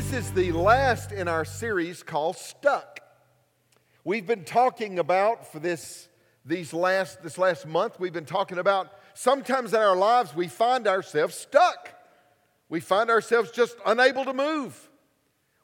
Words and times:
This 0.00 0.14
is 0.14 0.32
the 0.32 0.52
last 0.52 1.12
in 1.12 1.28
our 1.28 1.44
series 1.44 2.02
called 2.02 2.36
Stuck. 2.36 3.00
We've 4.02 4.26
been 4.26 4.44
talking 4.46 4.98
about 4.98 5.52
for 5.52 5.58
this 5.58 6.08
these 6.42 6.72
last 6.72 7.22
this 7.22 7.36
last 7.36 7.66
month 7.66 8.00
we've 8.00 8.10
been 8.10 8.24
talking 8.24 8.56
about 8.56 8.90
sometimes 9.12 9.74
in 9.74 9.78
our 9.78 9.94
lives 9.94 10.34
we 10.34 10.48
find 10.48 10.86
ourselves 10.86 11.34
stuck. 11.34 11.90
We 12.70 12.80
find 12.80 13.10
ourselves 13.10 13.50
just 13.50 13.76
unable 13.84 14.24
to 14.24 14.32
move. 14.32 14.88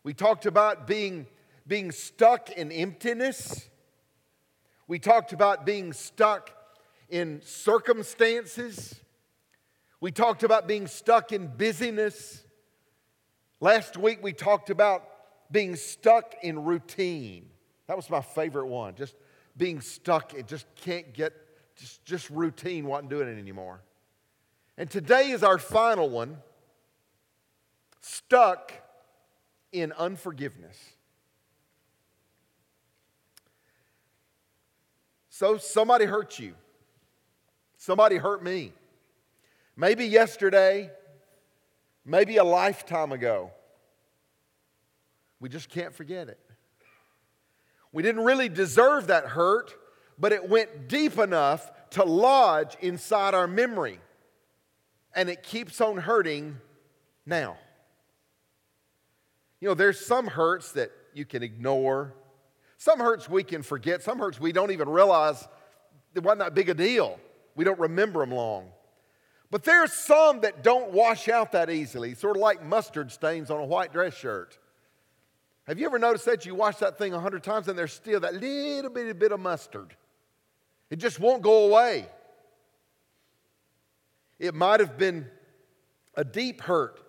We 0.03 0.13
talked 0.13 0.45
about 0.45 0.87
being 0.87 1.27
being 1.67 1.91
stuck 1.91 2.51
in 2.51 2.71
emptiness. 2.71 3.71
We 4.87 4.99
talked 4.99 5.33
about 5.33 5.65
being 5.65 5.95
stuck 5.95 6.51
in 7.09 7.41
circumstances. 7.43 9.01
We 9.99 10.13
talked 10.13 10.43
about 10.43 10.69
being 10.69 10.89
stuck 10.89 11.33
in 11.33 11.47
busyness. 11.47 12.43
Last 13.61 13.97
week 13.97 14.23
we 14.23 14.33
talked 14.33 14.71
about 14.71 15.03
being 15.51 15.77
stuck 15.77 16.35
in 16.43 16.65
routine. 16.65 17.49
That 17.87 17.97
was 17.97 18.11
my 18.11 18.21
favorite 18.21 18.67
one. 18.67 18.95
Just 18.95 19.15
being 19.57 19.81
stuck, 19.81 20.35
it 20.35 20.47
just 20.47 20.67
can't 20.77 21.15
get, 21.15 21.33
just, 21.77 22.05
just 22.05 22.29
routine 22.31 22.87
wasn't 22.87 23.11
doing 23.11 23.29
it 23.29 23.39
anymore. 23.39 23.81
And 24.77 24.91
today 24.91 25.31
is 25.31 25.43
our 25.43 25.59
final 25.59 26.11
one 26.11 26.37
stuck 28.03 28.73
in 29.73 29.93
unforgiveness. 29.93 30.79
So 35.31 35.57
somebody 35.59 36.05
hurt 36.05 36.39
you. 36.39 36.55
Somebody 37.77 38.17
hurt 38.17 38.43
me. 38.43 38.73
Maybe 39.77 40.07
yesterday, 40.07 40.91
maybe 42.07 42.37
a 42.39 42.45
lifetime 42.45 43.13
ago. 43.13 43.51
We 45.41 45.51
just 45.51 45.69
can't 45.69 45.95
forget 45.95 46.29
it. 46.29 46.41
We 47.93 48.03
didn't 48.03 48.25
really 48.25 48.49
deserve 48.49 49.09
that 49.09 49.27
hurt, 49.27 49.75
but 50.19 50.33
it 50.33 50.49
went 50.49 50.89
deep 50.89 51.19
enough 51.19 51.71
to 51.91 52.05
lodge 52.05 52.77
inside 52.81 53.35
our 53.35 53.47
memory. 53.47 54.01
And 55.15 55.29
it 55.29 55.43
keeps 55.43 55.81
on 55.81 55.99
hurting 55.99 56.59
now. 57.25 57.59
You 59.61 59.69
know, 59.69 59.75
there's 59.75 59.99
some 59.99 60.27
hurts 60.27 60.73
that 60.73 60.93
you 61.15 61.25
can 61.25 61.43
ignore, 61.43 62.15
some 62.77 63.01
hurts 63.01 63.29
we 63.29 63.43
can 63.43 63.63
forget, 63.63 64.03
some 64.03 64.19
hurts 64.19 64.39
we 64.39 64.53
don't 64.53 64.71
even 64.71 64.89
realize 64.89 65.47
it 66.15 66.23
wasn't 66.23 66.41
that 66.41 66.55
big 66.55 66.69
a 66.69 66.75
deal. 66.75 67.19
We 67.55 67.65
don't 67.65 67.81
remember 67.81 68.21
them 68.21 68.33
long. 68.33 68.69
But 69.51 69.65
there's 69.65 69.93
some 69.93 70.41
that 70.41 70.63
don't 70.63 70.93
wash 70.93 71.29
out 71.29 71.53
that 71.53 71.71
easily, 71.71 72.15
sort 72.15 72.37
of 72.37 72.43
like 72.43 72.65
mustard 72.65 73.13
stains 73.13 73.51
on 73.51 73.61
a 73.61 73.65
white 73.65 73.93
dress 73.93 74.15
shirt. 74.15 74.59
Have 75.67 75.79
you 75.79 75.87
ever 75.87 75.99
noticed 75.99 76.25
that? 76.27 76.47
You 76.47 76.55
wash 76.55 76.77
that 76.77 76.99
thing 76.99 77.13
a 77.13 77.21
hundred 77.21 77.43
times 77.43 77.69
and 77.69 77.79
there's 77.79 77.93
still 77.93 78.21
that 78.21 78.35
little 78.35 78.91
bitty 78.91 79.13
bit 79.13 79.33
of 79.33 79.41
mustard. 79.41 79.97
It 80.91 80.97
just 80.97 81.19
won't 81.19 81.43
go 81.43 81.67
away. 81.67 82.07
It 84.39 84.55
might 84.55 84.81
have 84.81 84.99
been 84.99 85.27
a 86.15 86.25
deep 86.25 86.61
hurt 86.61 87.01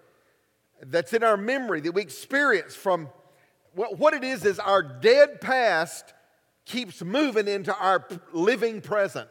that's 0.82 1.14
in 1.14 1.24
our 1.24 1.38
memory 1.38 1.82
that 1.82 1.92
we 1.92 2.02
experience 2.02 2.76
from 2.76 3.10
what 3.74 4.14
it 4.14 4.24
is 4.24 4.44
is 4.46 4.58
our 4.60 4.82
dead 4.82 5.40
past 5.40 6.14
keeps 6.66 7.04
moving 7.04 7.48
into 7.48 7.76
our 7.76 8.08
living 8.34 8.82
present 8.82 9.30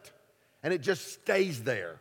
and 0.62 0.72
it 0.72 0.82
just 0.82 1.12
stays 1.12 1.64
there. 1.64 2.00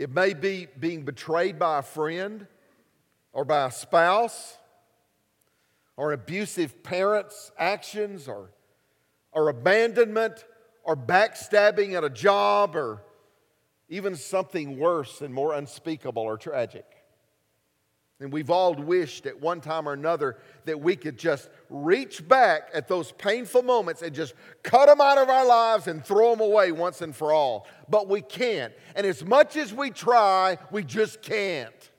It 0.00 0.08
may 0.08 0.32
be 0.32 0.66
being 0.78 1.04
betrayed 1.04 1.58
by 1.58 1.80
a 1.80 1.82
friend 1.82 2.46
or 3.34 3.44
by 3.44 3.66
a 3.66 3.70
spouse 3.70 4.56
or 5.94 6.12
abusive 6.14 6.82
parents' 6.82 7.52
actions 7.58 8.26
or, 8.26 8.48
or 9.30 9.50
abandonment 9.50 10.46
or 10.84 10.96
backstabbing 10.96 11.92
at 11.98 12.02
a 12.02 12.08
job 12.08 12.76
or 12.76 13.02
even 13.90 14.16
something 14.16 14.78
worse 14.78 15.20
and 15.20 15.34
more 15.34 15.52
unspeakable 15.52 16.22
or 16.22 16.38
tragic. 16.38 16.89
And 18.20 18.30
we've 18.30 18.50
all 18.50 18.74
wished 18.74 19.24
at 19.24 19.40
one 19.40 19.62
time 19.62 19.88
or 19.88 19.94
another 19.94 20.36
that 20.66 20.78
we 20.78 20.94
could 20.94 21.18
just 21.18 21.48
reach 21.70 22.26
back 22.28 22.68
at 22.74 22.86
those 22.86 23.12
painful 23.12 23.62
moments 23.62 24.02
and 24.02 24.14
just 24.14 24.34
cut 24.62 24.86
them 24.86 25.00
out 25.00 25.16
of 25.16 25.30
our 25.30 25.46
lives 25.46 25.86
and 25.86 26.04
throw 26.04 26.30
them 26.32 26.40
away 26.40 26.70
once 26.70 27.00
and 27.00 27.16
for 27.16 27.32
all. 27.32 27.66
But 27.88 28.08
we 28.08 28.20
can't. 28.20 28.74
And 28.94 29.06
as 29.06 29.24
much 29.24 29.56
as 29.56 29.72
we 29.72 29.90
try, 29.90 30.58
we 30.70 30.84
just 30.84 31.22
can't. 31.22 31.90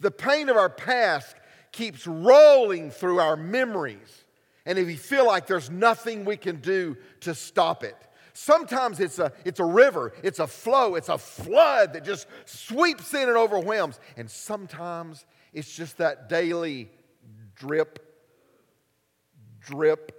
The 0.00 0.10
pain 0.10 0.50
of 0.50 0.58
our 0.58 0.68
past 0.68 1.34
keeps 1.72 2.06
rolling 2.06 2.90
through 2.90 3.20
our 3.20 3.36
memories. 3.36 4.24
And 4.66 4.78
if 4.78 4.88
you 4.88 4.98
feel 4.98 5.26
like 5.26 5.46
there's 5.46 5.70
nothing 5.70 6.26
we 6.26 6.36
can 6.36 6.56
do 6.56 6.98
to 7.20 7.34
stop 7.34 7.84
it, 7.84 7.96
Sometimes 8.36 8.98
it's 8.98 9.20
a, 9.20 9.32
it's 9.44 9.60
a 9.60 9.64
river, 9.64 10.12
it's 10.24 10.40
a 10.40 10.46
flow, 10.48 10.96
it's 10.96 11.08
a 11.08 11.16
flood 11.16 11.92
that 11.92 12.04
just 12.04 12.26
sweeps 12.46 13.14
in 13.14 13.28
and 13.28 13.38
overwhelms. 13.38 14.00
And 14.16 14.28
sometimes 14.28 15.24
it's 15.52 15.72
just 15.72 15.98
that 15.98 16.28
daily 16.28 16.90
drip, 17.54 18.00
drip, 19.60 20.12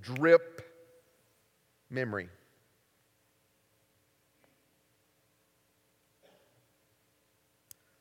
drip 0.00 0.62
memory. 1.90 2.28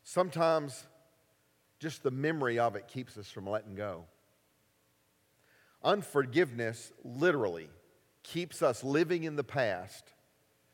Sometimes 0.03 0.85
just 1.79 2.03
the 2.03 2.11
memory 2.11 2.59
of 2.59 2.75
it 2.75 2.88
keeps 2.88 3.17
us 3.17 3.31
from 3.31 3.47
letting 3.47 3.73
go. 3.73 4.05
Unforgiveness 5.83 6.91
literally 7.03 7.69
keeps 8.31 8.61
us 8.61 8.83
living 8.83 9.23
in 9.23 9.35
the 9.35 9.43
past 9.43 10.13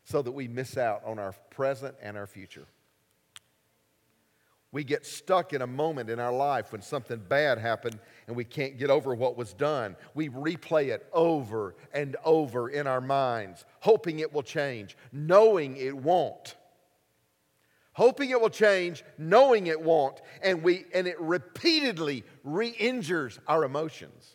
so 0.04 0.20
that 0.20 0.32
we 0.32 0.48
miss 0.48 0.76
out 0.76 1.02
on 1.04 1.18
our 1.18 1.32
present 1.50 1.94
and 2.02 2.16
our 2.16 2.26
future. 2.26 2.66
We 4.72 4.82
get 4.82 5.06
stuck 5.06 5.52
in 5.52 5.62
a 5.62 5.66
moment 5.66 6.10
in 6.10 6.18
our 6.18 6.32
life 6.32 6.72
when 6.72 6.82
something 6.82 7.20
bad 7.28 7.58
happened 7.58 8.00
and 8.26 8.34
we 8.34 8.44
can't 8.44 8.76
get 8.76 8.90
over 8.90 9.14
what 9.14 9.36
was 9.36 9.52
done. 9.52 9.94
We 10.14 10.28
replay 10.28 10.92
it 10.92 11.06
over 11.12 11.76
and 11.92 12.16
over 12.24 12.68
in 12.68 12.88
our 12.88 13.00
minds, 13.00 13.64
hoping 13.80 14.18
it 14.18 14.32
will 14.32 14.42
change, 14.42 14.96
knowing 15.12 15.76
it 15.76 15.96
won't. 15.96 16.56
Hoping 17.92 18.30
it 18.30 18.40
will 18.40 18.50
change, 18.50 19.04
knowing 19.16 19.68
it 19.68 19.80
won't, 19.80 20.20
and, 20.42 20.64
we, 20.64 20.86
and 20.92 21.06
it 21.06 21.20
repeatedly 21.20 22.24
re 22.42 22.70
injures 22.70 23.38
our 23.46 23.62
emotions 23.62 24.33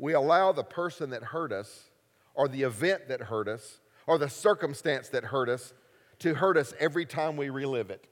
we 0.00 0.14
allow 0.14 0.50
the 0.50 0.64
person 0.64 1.10
that 1.10 1.22
hurt 1.22 1.52
us, 1.52 1.90
or 2.34 2.48
the 2.48 2.62
event 2.62 3.08
that 3.08 3.20
hurt 3.20 3.48
us, 3.48 3.80
or 4.06 4.18
the 4.18 4.30
circumstance 4.30 5.08
that 5.10 5.24
hurt 5.24 5.48
us 5.48 5.74
to 6.20 6.34
hurt 6.34 6.56
us 6.56 6.72
every 6.78 7.04
time 7.04 7.36
we 7.36 7.50
relive 7.50 7.90
it. 7.90 8.06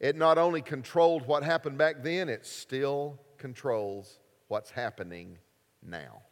It 0.00 0.16
not 0.16 0.38
only 0.38 0.62
controlled 0.62 1.26
what 1.26 1.42
happened 1.42 1.78
back 1.78 2.02
then, 2.02 2.28
it 2.28 2.46
still 2.46 3.20
controls 3.36 4.18
what's 4.48 4.70
happening 4.70 5.38
now. 5.82 6.22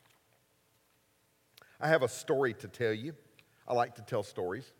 I 1.81 1.89
have 1.89 2.03
a 2.03 2.09
story 2.09 2.55
to 2.55 2.69
tell 2.69 2.93
you. 2.93 3.15
I 3.69 3.75
like 3.75 3.95
to 3.97 4.03
tell 4.03 4.23
stories. 4.23 4.73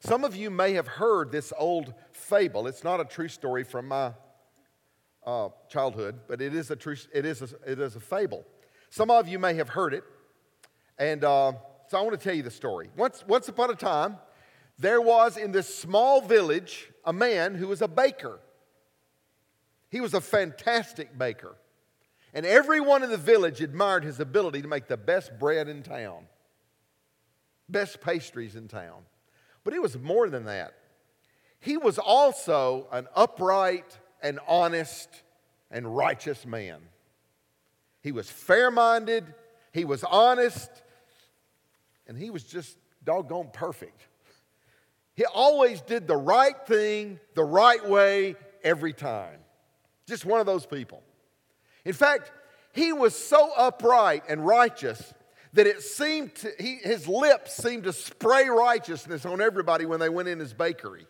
Some 0.00 0.24
of 0.24 0.34
you 0.36 0.50
may 0.50 0.74
have 0.74 0.86
heard 0.86 1.30
this 1.30 1.52
old 1.58 1.94
fable. 2.12 2.66
It's 2.66 2.84
not 2.84 3.00
a 3.00 3.04
true 3.04 3.28
story 3.28 3.64
from 3.64 3.88
my 3.88 4.12
uh, 5.26 5.48
childhood, 5.68 6.20
but 6.28 6.40
it 6.40 6.54
is 6.54 6.70
a 6.70 6.76
true, 6.76 6.96
it 7.12 7.24
is 7.24 7.42
a, 7.42 7.48
it 7.66 7.78
is 7.80 7.96
a 7.96 8.00
fable. 8.00 8.44
Some 8.90 9.10
of 9.10 9.28
you 9.28 9.38
may 9.38 9.54
have 9.54 9.68
heard 9.70 9.94
it, 9.94 10.04
and 10.98 11.24
uh, 11.24 11.52
so 11.88 11.98
I 11.98 12.02
want 12.02 12.18
to 12.18 12.22
tell 12.22 12.34
you 12.34 12.42
the 12.42 12.50
story. 12.50 12.90
Once, 12.96 13.24
once 13.26 13.48
upon 13.48 13.70
a 13.70 13.74
time, 13.74 14.18
there 14.78 15.00
was 15.00 15.36
in 15.36 15.52
this 15.52 15.72
small 15.72 16.20
village 16.20 16.90
a 17.04 17.12
man 17.12 17.54
who 17.54 17.68
was 17.68 17.82
a 17.82 17.88
baker. 17.88 18.38
He 19.90 20.00
was 20.00 20.14
a 20.14 20.20
fantastic 20.20 21.16
baker, 21.16 21.56
and 22.32 22.44
everyone 22.44 23.02
in 23.02 23.10
the 23.10 23.16
village 23.16 23.60
admired 23.60 24.04
his 24.04 24.20
ability 24.20 24.62
to 24.62 24.68
make 24.68 24.88
the 24.88 24.96
best 24.96 25.38
bread 25.38 25.68
in 25.68 25.82
town, 25.82 26.26
best 27.68 28.00
pastries 28.00 28.56
in 28.56 28.68
town. 28.68 29.02
But 29.62 29.72
it 29.72 29.80
was 29.80 29.96
more 29.96 30.28
than 30.28 30.44
that. 30.44 30.74
He 31.60 31.78
was 31.78 31.98
also 31.98 32.88
an 32.92 33.06
upright, 33.16 33.98
an 34.24 34.40
honest 34.48 35.08
and 35.70 35.96
righteous 35.96 36.44
man. 36.44 36.80
He 38.02 38.10
was 38.10 38.28
fair 38.28 38.70
minded, 38.70 39.24
he 39.72 39.84
was 39.84 40.02
honest, 40.02 40.70
and 42.08 42.18
he 42.18 42.30
was 42.30 42.42
just 42.42 42.76
doggone 43.04 43.50
perfect. 43.52 44.08
He 45.14 45.24
always 45.26 45.80
did 45.80 46.08
the 46.08 46.16
right 46.16 46.56
thing 46.66 47.20
the 47.34 47.44
right 47.44 47.86
way 47.88 48.34
every 48.64 48.92
time. 48.92 49.38
Just 50.06 50.24
one 50.24 50.40
of 50.40 50.46
those 50.46 50.66
people. 50.66 51.02
In 51.84 51.92
fact, 51.92 52.32
he 52.72 52.92
was 52.92 53.14
so 53.14 53.52
upright 53.56 54.24
and 54.28 54.44
righteous 54.44 55.14
that 55.52 55.66
it 55.66 55.82
seemed 55.82 56.34
to, 56.34 56.50
he, 56.58 56.76
his 56.76 57.06
lips 57.06 57.54
seemed 57.54 57.84
to 57.84 57.92
spray 57.92 58.48
righteousness 58.48 59.24
on 59.24 59.40
everybody 59.40 59.86
when 59.86 60.00
they 60.00 60.08
went 60.08 60.28
in 60.28 60.40
his 60.40 60.52
bakery. 60.52 61.06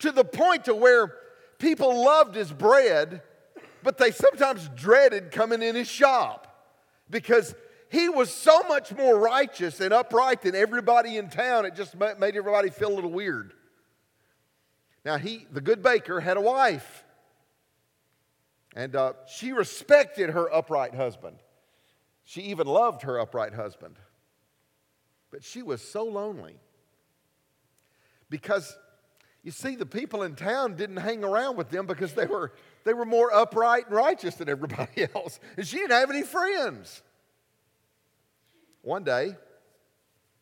To 0.00 0.10
the 0.10 0.24
point 0.24 0.64
to 0.64 0.74
where 0.74 1.14
people 1.62 2.04
loved 2.04 2.34
his 2.34 2.52
bread, 2.52 3.22
but 3.82 3.96
they 3.96 4.10
sometimes 4.10 4.68
dreaded 4.74 5.30
coming 5.30 5.62
in 5.62 5.74
his 5.76 5.88
shop 5.88 6.68
because 7.08 7.54
he 7.88 8.08
was 8.08 8.30
so 8.30 8.62
much 8.64 8.92
more 8.94 9.18
righteous 9.18 9.80
and 9.80 9.94
upright 9.94 10.42
than 10.42 10.56
everybody 10.56 11.16
in 11.16 11.30
town. 11.30 11.64
It 11.64 11.76
just 11.76 11.94
made 11.96 12.36
everybody 12.36 12.68
feel 12.68 12.92
a 12.92 12.96
little 12.96 13.12
weird. 13.12 13.54
Now, 15.04 15.18
he, 15.18 15.46
the 15.52 15.60
good 15.60 15.82
baker, 15.82 16.20
had 16.20 16.36
a 16.36 16.40
wife, 16.40 17.04
and 18.74 18.96
uh, 18.96 19.12
she 19.26 19.52
respected 19.52 20.30
her 20.30 20.52
upright 20.52 20.94
husband. 20.94 21.36
She 22.24 22.42
even 22.42 22.66
loved 22.66 23.02
her 23.02 23.20
upright 23.20 23.54
husband. 23.54 23.96
But 25.30 25.44
she 25.44 25.62
was 25.62 25.80
so 25.80 26.04
lonely 26.04 26.56
because 28.30 28.76
you 29.42 29.50
see, 29.50 29.74
the 29.74 29.86
people 29.86 30.22
in 30.22 30.36
town 30.36 30.76
didn't 30.76 30.98
hang 30.98 31.24
around 31.24 31.56
with 31.56 31.70
them 31.70 31.86
because 31.86 32.14
they 32.14 32.26
were, 32.26 32.52
they 32.84 32.94
were 32.94 33.04
more 33.04 33.32
upright 33.34 33.86
and 33.86 33.96
righteous 33.96 34.36
than 34.36 34.48
everybody 34.48 35.08
else. 35.14 35.40
And 35.56 35.66
she 35.66 35.78
didn't 35.78 35.92
have 35.92 36.10
any 36.10 36.22
friends. 36.22 37.02
One 38.82 39.02
day, 39.02 39.36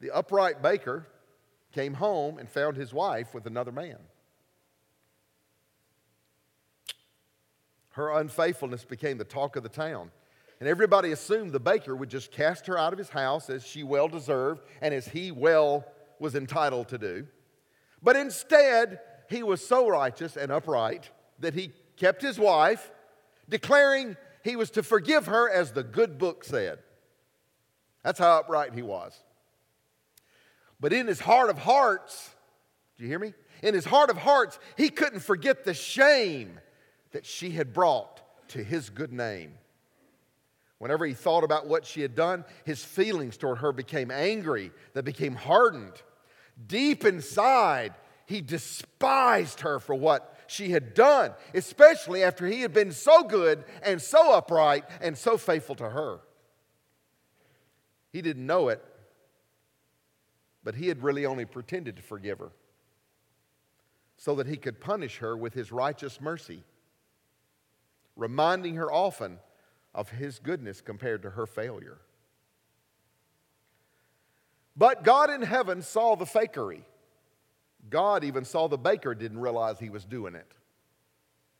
the 0.00 0.11
upright 0.11 0.61
baker 0.61 1.06
came 1.73 1.94
home 1.94 2.38
and 2.38 2.49
found 2.49 2.76
his 2.76 2.93
wife 2.93 3.32
with 3.32 3.47
another 3.47 3.73
man. 3.73 3.99
Her 7.91 8.19
unfaithfulness 8.19 8.85
became 8.85 9.19
the 9.19 9.25
talk 9.25 9.56
of 9.56 9.62
the 9.62 9.69
town. 9.69 10.11
And 10.58 10.69
everybody 10.69 11.12
assumed 11.12 11.53
the 11.53 11.61
baker 11.61 11.96
would 11.96 12.11
just 12.11 12.32
cast 12.32 12.67
her 12.67 12.76
out 12.76 12.93
of 12.93 12.99
his 12.99 13.08
house 13.08 13.49
as 13.49 13.67
she 13.67 13.82
well 13.82 14.08
deserved 14.08 14.62
and 14.82 14.93
as 14.93 15.08
he 15.08 15.32
well 15.32 15.87
was 16.19 16.35
entitled 16.35 16.88
to 16.88 16.99
do. 16.99 17.26
But 18.02 18.17
instead, 18.17 19.00
he 19.29 19.43
was 19.43 19.67
so 19.67 19.88
righteous 19.88 20.37
and 20.37 20.50
upright 20.50 21.11
that 21.38 21.55
he 21.55 21.73
kept 21.97 22.23
his 22.23 22.38
wife, 22.38 22.91
declaring 23.49 24.17
he 24.43 24.56
was 24.56 24.70
to 24.70 24.82
forgive 24.82 25.26
her 25.26 25.50
as 25.50 25.73
the 25.73 25.82
good 25.82 26.19
book 26.19 26.44
said. 26.44 26.79
That's 28.02 28.19
how 28.19 28.38
upright 28.38 28.75
he 28.75 28.82
was. 28.82 29.19
But 30.81 30.93
in 30.93 31.06
his 31.06 31.20
heart 31.20 31.50
of 31.50 31.58
hearts, 31.58 32.31
do 32.97 33.05
you 33.05 33.11
hear 33.11 33.19
me? 33.19 33.35
In 33.62 33.75
his 33.75 33.85
heart 33.85 34.08
of 34.08 34.17
hearts, 34.17 34.58
he 34.76 34.88
couldn't 34.88 35.20
forget 35.20 35.64
the 35.64 35.75
shame 35.75 36.58
that 37.12 37.26
she 37.26 37.50
had 37.50 37.75
brought 37.75 38.23
to 38.49 38.64
his 38.64 38.88
good 38.88 39.12
name. 39.12 39.53
Whenever 40.79 41.05
he 41.05 41.12
thought 41.12 41.44
about 41.44 41.67
what 41.67 41.85
she 41.85 42.00
had 42.00 42.14
done, 42.14 42.44
his 42.64 42.82
feelings 42.82 43.37
toward 43.37 43.58
her 43.58 43.73
became 43.73 44.11
angry, 44.11 44.73
they 44.94 45.03
became 45.03 45.35
hardened. 45.35 46.00
Deep 46.66 47.04
inside, 47.04 47.94
he 48.26 48.40
despised 48.40 49.60
her 49.60 49.78
for 49.78 49.94
what 49.94 50.36
she 50.46 50.70
had 50.70 50.94
done, 50.94 51.32
especially 51.54 52.22
after 52.22 52.46
he 52.46 52.60
had 52.60 52.72
been 52.72 52.92
so 52.92 53.22
good 53.22 53.64
and 53.82 54.02
so 54.02 54.32
upright 54.32 54.84
and 55.00 55.16
so 55.16 55.36
faithful 55.36 55.74
to 55.76 55.88
her. 55.88 56.20
He 58.12 58.22
didn't 58.22 58.46
know 58.46 58.68
it, 58.68 58.84
but 60.64 60.74
he 60.74 60.88
had 60.88 61.02
really 61.02 61.24
only 61.24 61.44
pretended 61.44 61.96
to 61.96 62.02
forgive 62.02 62.40
her 62.40 62.50
so 64.16 64.34
that 64.34 64.46
he 64.46 64.56
could 64.56 64.80
punish 64.80 65.18
her 65.18 65.36
with 65.36 65.54
his 65.54 65.72
righteous 65.72 66.20
mercy, 66.20 66.62
reminding 68.16 68.74
her 68.74 68.92
often 68.92 69.38
of 69.94 70.10
his 70.10 70.38
goodness 70.38 70.80
compared 70.80 71.22
to 71.22 71.30
her 71.30 71.46
failure. 71.46 71.98
But 74.81 75.05
God 75.05 75.29
in 75.29 75.43
heaven 75.43 75.82
saw 75.82 76.17
the 76.17 76.25
fakery. 76.25 76.81
God 77.91 78.25
even 78.25 78.47
saw 78.47 78.67
the 78.67 78.79
baker 78.79 79.15
didn't 79.15 79.38
realize 79.38 79.79
he 79.79 79.91
was 79.91 80.06
doing 80.06 80.35
it. 80.35 80.50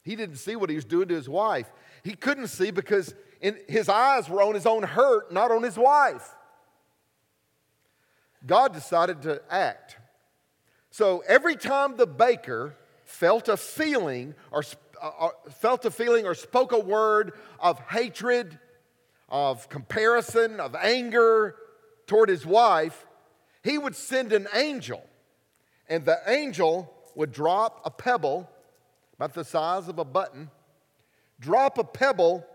He 0.03 0.17
didn't 0.17 0.37
see 0.37 0.57
what 0.57 0.71
he 0.71 0.77
was 0.77 0.87
doing 0.87 1.09
to 1.09 1.15
his 1.15 1.29
wife. 1.29 1.71
He 2.03 2.15
couldn't 2.15 2.47
see 2.47 2.71
because 2.71 3.15
his 3.69 3.91
eyes 3.91 4.31
were 4.31 4.41
on 4.41 4.55
his 4.55 4.65
own 4.65 4.85
hurt, 4.85 5.31
not 5.31 5.51
on 5.51 5.63
his 5.63 5.77
wife. 5.77 6.35
God 8.47 8.73
decided 8.73 9.21
to 9.23 9.43
act. 9.51 9.99
So 10.91 11.23
every 11.29 11.57
time 11.57 11.99
the 11.99 12.07
baker 12.07 12.75
felt 13.05 13.51
a 13.51 13.59
feeling 13.59 14.35
or, 14.51 14.65
uh, 14.99 15.11
or 15.21 15.35
uh, 15.47 15.51
felt 15.51 15.85
a 15.85 15.91
feeling 15.91 16.25
or 16.25 16.35
spoke 16.35 16.73
a 16.73 16.81
word 16.81 17.35
of 17.59 17.79
hatred, 17.81 18.59
of 19.29 19.69
comparison, 19.69 20.59
of 20.59 20.75
anger 20.75 21.57
toward 22.07 22.31
his 22.31 22.47
wife, 22.47 23.07
he 23.62 23.79
would 23.79 23.95
send 23.95 24.33
an 24.33 24.49
angel, 24.55 25.03
and 25.89 26.05
the 26.05 26.19
angel 26.27 26.93
would 27.15 27.33
drop 27.33 27.83
a 27.85 27.91
pebble 27.91 28.49
about 29.15 29.35
the 29.35 29.45
size 29.45 29.89
of 29.89 29.99
a 29.99 30.05
button, 30.05 30.51
drop 31.41 31.79
a 31.79 31.85
pebble 31.85 32.47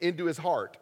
into 0.00 0.26
his 0.26 0.38
heart. 0.38 0.76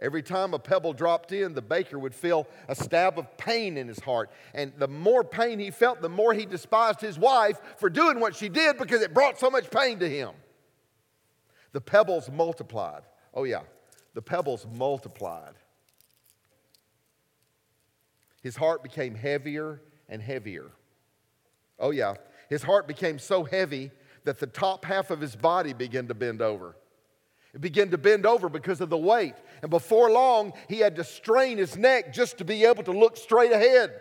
Every 0.00 0.22
time 0.22 0.54
a 0.54 0.58
pebble 0.58 0.92
dropped 0.92 1.32
in, 1.32 1.54
the 1.54 1.62
baker 1.62 1.98
would 1.98 2.14
feel 2.14 2.48
a 2.68 2.74
stab 2.74 3.18
of 3.18 3.36
pain 3.38 3.76
in 3.76 3.86
his 3.86 4.00
heart. 4.00 4.30
And 4.52 4.72
the 4.76 4.88
more 4.88 5.22
pain 5.22 5.58
he 5.58 5.70
felt, 5.70 6.02
the 6.02 6.08
more 6.08 6.34
he 6.34 6.46
despised 6.46 7.00
his 7.00 7.18
wife 7.18 7.60
for 7.78 7.88
doing 7.88 8.18
what 8.18 8.34
she 8.34 8.48
did 8.48 8.76
because 8.76 9.02
it 9.02 9.14
brought 9.14 9.38
so 9.38 9.50
much 9.50 9.70
pain 9.70 10.00
to 10.00 10.08
him. 10.08 10.30
The 11.72 11.80
pebbles 11.80 12.28
multiplied. 12.28 13.02
Oh, 13.32 13.44
yeah, 13.44 13.62
the 14.14 14.22
pebbles 14.22 14.66
multiplied. 14.74 15.54
His 18.44 18.56
heart 18.56 18.82
became 18.82 19.14
heavier 19.14 19.80
and 20.06 20.20
heavier. 20.20 20.70
Oh, 21.78 21.90
yeah, 21.90 22.14
his 22.50 22.62
heart 22.62 22.86
became 22.86 23.18
so 23.18 23.42
heavy 23.42 23.90
that 24.24 24.38
the 24.38 24.46
top 24.46 24.84
half 24.84 25.10
of 25.10 25.18
his 25.18 25.34
body 25.34 25.72
began 25.72 26.08
to 26.08 26.14
bend 26.14 26.42
over. 26.42 26.76
It 27.54 27.62
began 27.62 27.90
to 27.90 27.98
bend 27.98 28.26
over 28.26 28.50
because 28.50 28.82
of 28.82 28.90
the 28.90 28.98
weight. 28.98 29.34
And 29.62 29.70
before 29.70 30.10
long, 30.10 30.52
he 30.68 30.80
had 30.80 30.96
to 30.96 31.04
strain 31.04 31.56
his 31.56 31.78
neck 31.78 32.12
just 32.12 32.36
to 32.36 32.44
be 32.44 32.66
able 32.66 32.82
to 32.82 32.92
look 32.92 33.16
straight 33.16 33.50
ahead. 33.50 33.98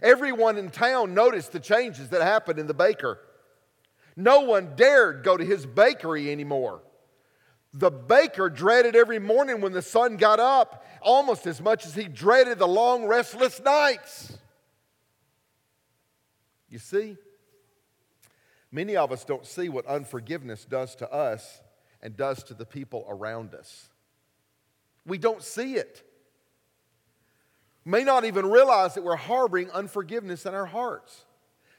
Everyone 0.00 0.56
in 0.56 0.70
town 0.70 1.12
noticed 1.12 1.52
the 1.52 1.60
changes 1.60 2.08
that 2.08 2.22
happened 2.22 2.58
in 2.58 2.66
the 2.66 2.72
baker. 2.72 3.18
No 4.16 4.40
one 4.40 4.74
dared 4.74 5.22
go 5.22 5.36
to 5.36 5.44
his 5.44 5.66
bakery 5.66 6.32
anymore. 6.32 6.80
The 7.72 7.90
baker 7.90 8.50
dreaded 8.50 8.96
every 8.96 9.18
morning 9.18 9.60
when 9.60 9.72
the 9.72 9.82
sun 9.82 10.16
got 10.16 10.40
up 10.40 10.84
almost 11.00 11.46
as 11.46 11.60
much 11.60 11.86
as 11.86 11.94
he 11.94 12.04
dreaded 12.04 12.58
the 12.58 12.68
long, 12.68 13.06
restless 13.06 13.60
nights. 13.60 14.36
You 16.68 16.78
see, 16.78 17.16
many 18.70 18.96
of 18.96 19.12
us 19.12 19.24
don't 19.24 19.46
see 19.46 19.68
what 19.68 19.86
unforgiveness 19.86 20.64
does 20.64 20.94
to 20.96 21.10
us 21.12 21.60
and 22.02 22.16
does 22.16 22.42
to 22.44 22.54
the 22.54 22.66
people 22.66 23.04
around 23.08 23.54
us. 23.54 23.88
We 25.06 25.18
don't 25.18 25.42
see 25.42 25.74
it. 25.74 26.02
May 27.84 28.04
not 28.04 28.24
even 28.24 28.46
realize 28.46 28.94
that 28.94 29.04
we're 29.04 29.16
harboring 29.16 29.70
unforgiveness 29.70 30.44
in 30.44 30.54
our 30.54 30.66
hearts. 30.66 31.24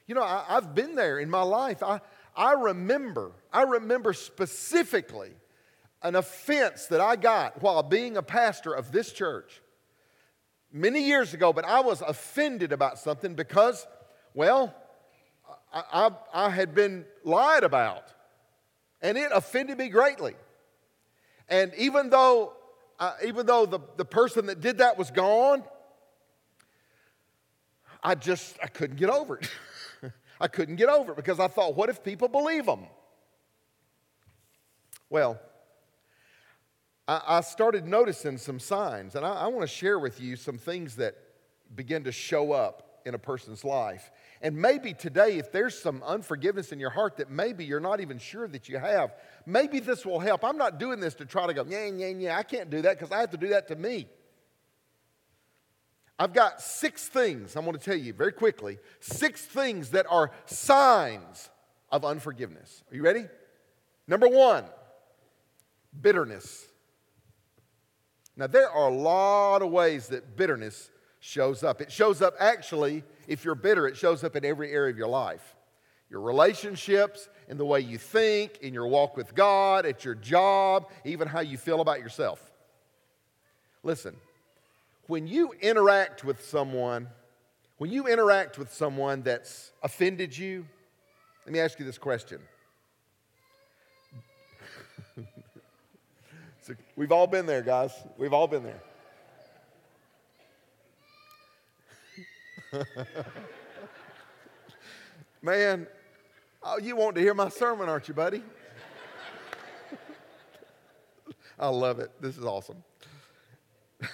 You 0.07 0.15
know, 0.15 0.23
I, 0.23 0.43
have 0.47 0.73
been 0.73 0.95
there 0.95 1.19
in 1.19 1.29
my 1.29 1.43
life. 1.43 1.83
I, 1.83 2.01
I 2.35 2.53
remember, 2.53 3.31
I 3.53 3.63
remember 3.63 4.13
specifically 4.13 5.31
an 6.03 6.15
offense 6.15 6.87
that 6.87 7.01
I 7.01 7.15
got 7.15 7.61
while 7.61 7.83
being 7.83 8.17
a 8.17 8.23
pastor 8.23 8.73
of 8.73 8.91
this 8.91 9.11
church 9.11 9.61
many 10.71 11.03
years 11.03 11.33
ago, 11.33 11.53
but 11.53 11.65
I 11.65 11.81
was 11.81 12.01
offended 12.01 12.71
about 12.71 12.97
something 12.97 13.35
because, 13.35 13.85
well, 14.33 14.73
I, 15.73 15.83
I, 16.33 16.45
I 16.45 16.49
had 16.49 16.73
been 16.73 17.05
lied 17.23 17.63
about. 17.63 18.13
And 19.01 19.17
it 19.17 19.31
offended 19.33 19.77
me 19.77 19.89
greatly. 19.89 20.35
And 21.49 21.73
even 21.75 22.09
though, 22.09 22.53
uh, 22.99 23.13
even 23.25 23.45
though 23.45 23.65
the, 23.65 23.79
the 23.97 24.05
person 24.05 24.45
that 24.45 24.61
did 24.61 24.77
that 24.77 24.97
was 24.97 25.11
gone, 25.11 25.63
I 28.03 28.15
just, 28.15 28.57
I 28.63 28.67
couldn't 28.67 28.97
get 28.97 29.09
over 29.09 29.37
it. 29.37 29.49
I 30.41 30.47
couldn't 30.47 30.75
get 30.75 30.89
over 30.89 31.11
it 31.11 31.15
because 31.15 31.39
I 31.39 31.47
thought, 31.47 31.75
what 31.75 31.89
if 31.89 32.03
people 32.03 32.27
believe 32.27 32.65
them? 32.65 32.85
Well, 35.09 35.39
I, 37.11 37.21
I 37.27 37.41
started 37.41 37.85
noticing 37.85 38.37
some 38.37 38.59
signs, 38.59 39.15
and 39.15 39.25
I, 39.25 39.33
I 39.33 39.47
want 39.47 39.61
to 39.61 39.67
share 39.67 39.99
with 39.99 40.21
you 40.21 40.37
some 40.37 40.57
things 40.57 40.95
that 40.95 41.15
begin 41.75 42.05
to 42.05 42.11
show 42.11 42.53
up 42.53 43.01
in 43.05 43.15
a 43.15 43.19
person's 43.19 43.65
life. 43.65 44.11
And 44.41 44.55
maybe 44.55 44.93
today, 44.93 45.37
if 45.37 45.51
there's 45.51 45.77
some 45.77 46.01
unforgiveness 46.03 46.71
in 46.71 46.79
your 46.79 46.89
heart 46.89 47.17
that 47.17 47.29
maybe 47.29 47.65
you're 47.65 47.81
not 47.81 47.99
even 47.99 48.17
sure 48.17 48.47
that 48.47 48.69
you 48.69 48.77
have, 48.77 49.13
maybe 49.45 49.79
this 49.79 50.05
will 50.05 50.19
help. 50.19 50.45
I'm 50.45 50.57
not 50.57 50.79
doing 50.79 51.01
this 51.01 51.15
to 51.15 51.25
try 51.25 51.47
to 51.47 51.53
go, 51.53 51.65
yeah, 51.67 51.85
yeah, 51.87 52.07
yeah, 52.07 52.37
I 52.37 52.43
can't 52.43 52.69
do 52.69 52.81
that 52.83 52.97
because 52.97 53.11
I 53.11 53.19
have 53.19 53.31
to 53.31 53.37
do 53.37 53.49
that 53.49 53.67
to 53.69 53.75
me. 53.75 54.07
I've 56.17 56.33
got 56.33 56.61
six 56.61 57.09
things 57.09 57.55
I'm 57.55 57.65
going 57.65 57.75
to 57.77 57.83
tell 57.83 57.97
you 57.97 58.13
very 58.13 58.31
quickly 58.31 58.77
six 58.99 59.41
things 59.43 59.89
that 59.89 60.05
are 60.09 60.31
signs 60.45 61.49
of 61.91 62.05
unforgiveness. 62.05 62.83
Are 62.89 62.95
you 62.95 63.01
ready? 63.01 63.25
Number 64.07 64.27
one, 64.27 64.63
bitterness. 65.99 66.67
Now, 68.41 68.47
there 68.47 68.71
are 68.71 68.89
a 68.89 68.95
lot 68.95 69.61
of 69.61 69.69
ways 69.69 70.07
that 70.07 70.35
bitterness 70.35 70.89
shows 71.19 71.61
up. 71.63 71.79
It 71.79 71.91
shows 71.91 72.23
up 72.23 72.33
actually, 72.39 73.03
if 73.27 73.45
you're 73.45 73.53
bitter, 73.53 73.87
it 73.87 73.95
shows 73.95 74.23
up 74.23 74.35
in 74.35 74.43
every 74.43 74.71
area 74.71 74.89
of 74.89 74.97
your 74.97 75.09
life 75.09 75.55
your 76.09 76.21
relationships, 76.21 77.29
in 77.47 77.57
the 77.57 77.65
way 77.65 77.81
you 77.81 77.99
think, 77.99 78.57
in 78.63 78.73
your 78.73 78.87
walk 78.87 79.15
with 79.15 79.35
God, 79.35 79.85
at 79.85 80.03
your 80.03 80.15
job, 80.15 80.89
even 81.05 81.27
how 81.27 81.41
you 81.41 81.55
feel 81.55 81.81
about 81.81 81.99
yourself. 81.99 82.51
Listen, 83.83 84.15
when 85.05 85.27
you 85.27 85.53
interact 85.61 86.23
with 86.23 86.43
someone, 86.43 87.09
when 87.77 87.91
you 87.91 88.07
interact 88.07 88.57
with 88.57 88.73
someone 88.73 89.21
that's 89.21 89.71
offended 89.83 90.35
you, 90.35 90.65
let 91.45 91.53
me 91.53 91.59
ask 91.59 91.77
you 91.77 91.85
this 91.85 91.99
question. 91.99 92.39
so 96.61 96.75
we've 96.95 97.11
all 97.11 97.27
been 97.27 97.45
there, 97.47 97.61
guys. 97.61 97.91
We've 98.17 98.33
all 98.33 98.47
been 98.47 98.63
there. 98.63 98.81
Man, 105.41 105.87
oh, 106.61 106.77
you 106.77 106.95
want 106.95 107.15
to 107.15 107.21
hear 107.21 107.33
my 107.33 107.49
sermon, 107.49 107.89
aren't 107.89 108.07
you, 108.07 108.13
buddy? 108.13 108.43
I 111.59 111.67
love 111.67 111.99
it. 111.99 112.11
This 112.21 112.37
is 112.37 112.45
awesome. 112.45 112.83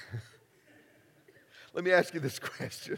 Let 1.74 1.84
me 1.84 1.92
ask 1.92 2.14
you 2.14 2.22
this 2.22 2.40
question. 2.40 2.98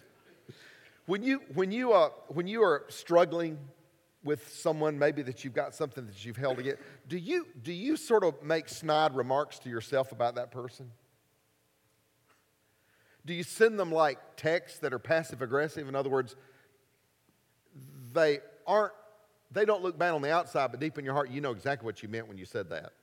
When 1.08 1.24
you, 1.24 1.42
when, 1.56 1.72
you, 1.72 1.92
uh, 1.92 2.10
when 2.28 2.48
you 2.48 2.62
are 2.62 2.86
struggling 2.90 3.58
with 4.24 4.54
someone, 4.54 5.00
maybe 5.00 5.22
that 5.22 5.44
you've 5.44 5.54
got 5.54 5.74
something 5.74 6.06
that 6.06 6.26
you've 6.26 6.38
held 6.38 6.60
against, 6.60 6.82
do 7.08 7.18
you, 7.18 7.48
do 7.62 7.72
you 7.72 7.96
sort 7.96 8.24
of 8.24 8.42
make 8.44 8.68
snide 8.68 9.16
remarks 9.16 9.60
to 9.60 9.70
yourself 9.70 10.12
about 10.12 10.36
that 10.36 10.52
person? 10.52 10.92
Do 13.26 13.34
you 13.34 13.44
send 13.44 13.80
them 13.80 13.92
like 13.92 14.18
texts 14.36 14.80
that 14.80 14.94
are 14.94 15.00
passive 15.00 15.42
aggressive? 15.42 15.88
In 15.88 15.96
other 15.96 16.10
words, 16.10 16.36
they 18.14 18.40
aren't, 18.68 18.94
they 19.52 19.66
don't 19.66 19.82
look 19.82 19.98
bad 19.98 20.14
on 20.14 20.22
the 20.22 20.32
outside, 20.32 20.72
but 20.72 20.80
deep 20.80 20.98
in 20.98 21.06
your 21.06 21.14
heart, 21.14 21.30
you 21.30 21.42
know 21.42 21.52
exactly 21.52 21.86
what 21.86 22.04
you 22.04 22.10
meant 22.10 22.28
when 22.28 22.38
you 22.38 22.46
said 22.46 22.70
that. 22.70 22.94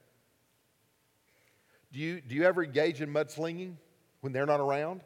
Do 1.93 1.99
you, 1.99 2.21
do 2.21 2.35
you 2.35 2.45
ever 2.45 2.63
engage 2.63 3.01
in 3.01 3.11
mudslinging 3.11 3.75
when 4.21 4.33
they're 4.33 4.47
not 4.47 4.61
around? 4.61 5.03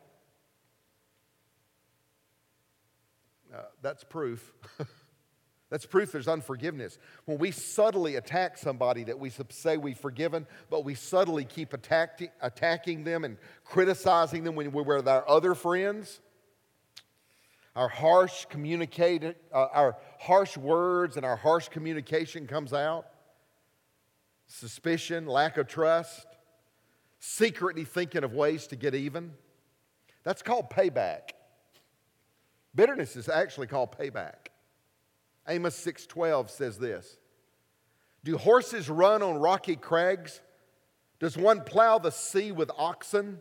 Uh, 3.54 3.62
that's 3.82 4.04
proof. 4.04 4.52
that's 5.70 5.86
proof 5.86 6.10
there's 6.10 6.26
unforgiveness. 6.26 6.98
When 7.26 7.38
we 7.38 7.52
subtly 7.52 8.16
attack 8.16 8.58
somebody 8.58 9.04
that 9.04 9.18
we 9.18 9.30
say 9.50 9.76
we've 9.76 9.96
forgiven, 9.96 10.46
but 10.68 10.84
we 10.84 10.96
subtly 10.96 11.44
keep 11.44 11.72
attacking, 11.72 12.30
attacking 12.42 13.04
them 13.04 13.24
and 13.24 13.38
criticizing 13.64 14.42
them 14.42 14.56
when 14.56 14.72
we're 14.72 14.82
with 14.82 15.06
our 15.06 15.26
other 15.28 15.54
friends, 15.54 16.20
our 17.76 17.88
harsh 17.88 18.46
communicated, 18.46 19.36
uh, 19.54 19.68
our 19.72 19.96
harsh 20.18 20.56
words 20.56 21.16
and 21.16 21.24
our 21.24 21.36
harsh 21.36 21.68
communication 21.68 22.48
comes 22.48 22.72
out. 22.72 23.06
Suspicion, 24.48 25.26
lack 25.26 25.56
of 25.56 25.68
trust, 25.68 26.26
secretly 27.20 27.84
thinking 27.84 28.24
of 28.24 28.34
ways 28.34 28.66
to 28.66 28.76
get 28.76 28.96
even. 28.96 29.30
That's 30.24 30.42
called 30.42 30.68
payback. 30.68 31.30
Bitterness 32.74 33.14
is 33.14 33.28
actually 33.28 33.68
called 33.68 33.96
payback. 33.96 34.49
Amos 35.48 35.76
6:12 35.76 36.50
says 36.50 36.78
this. 36.78 37.16
Do 38.22 38.36
horses 38.36 38.88
run 38.88 39.22
on 39.22 39.38
rocky 39.38 39.76
crags? 39.76 40.40
Does 41.18 41.36
one 41.36 41.62
plow 41.62 41.98
the 41.98 42.10
sea 42.10 42.52
with 42.52 42.70
oxen? 42.76 43.40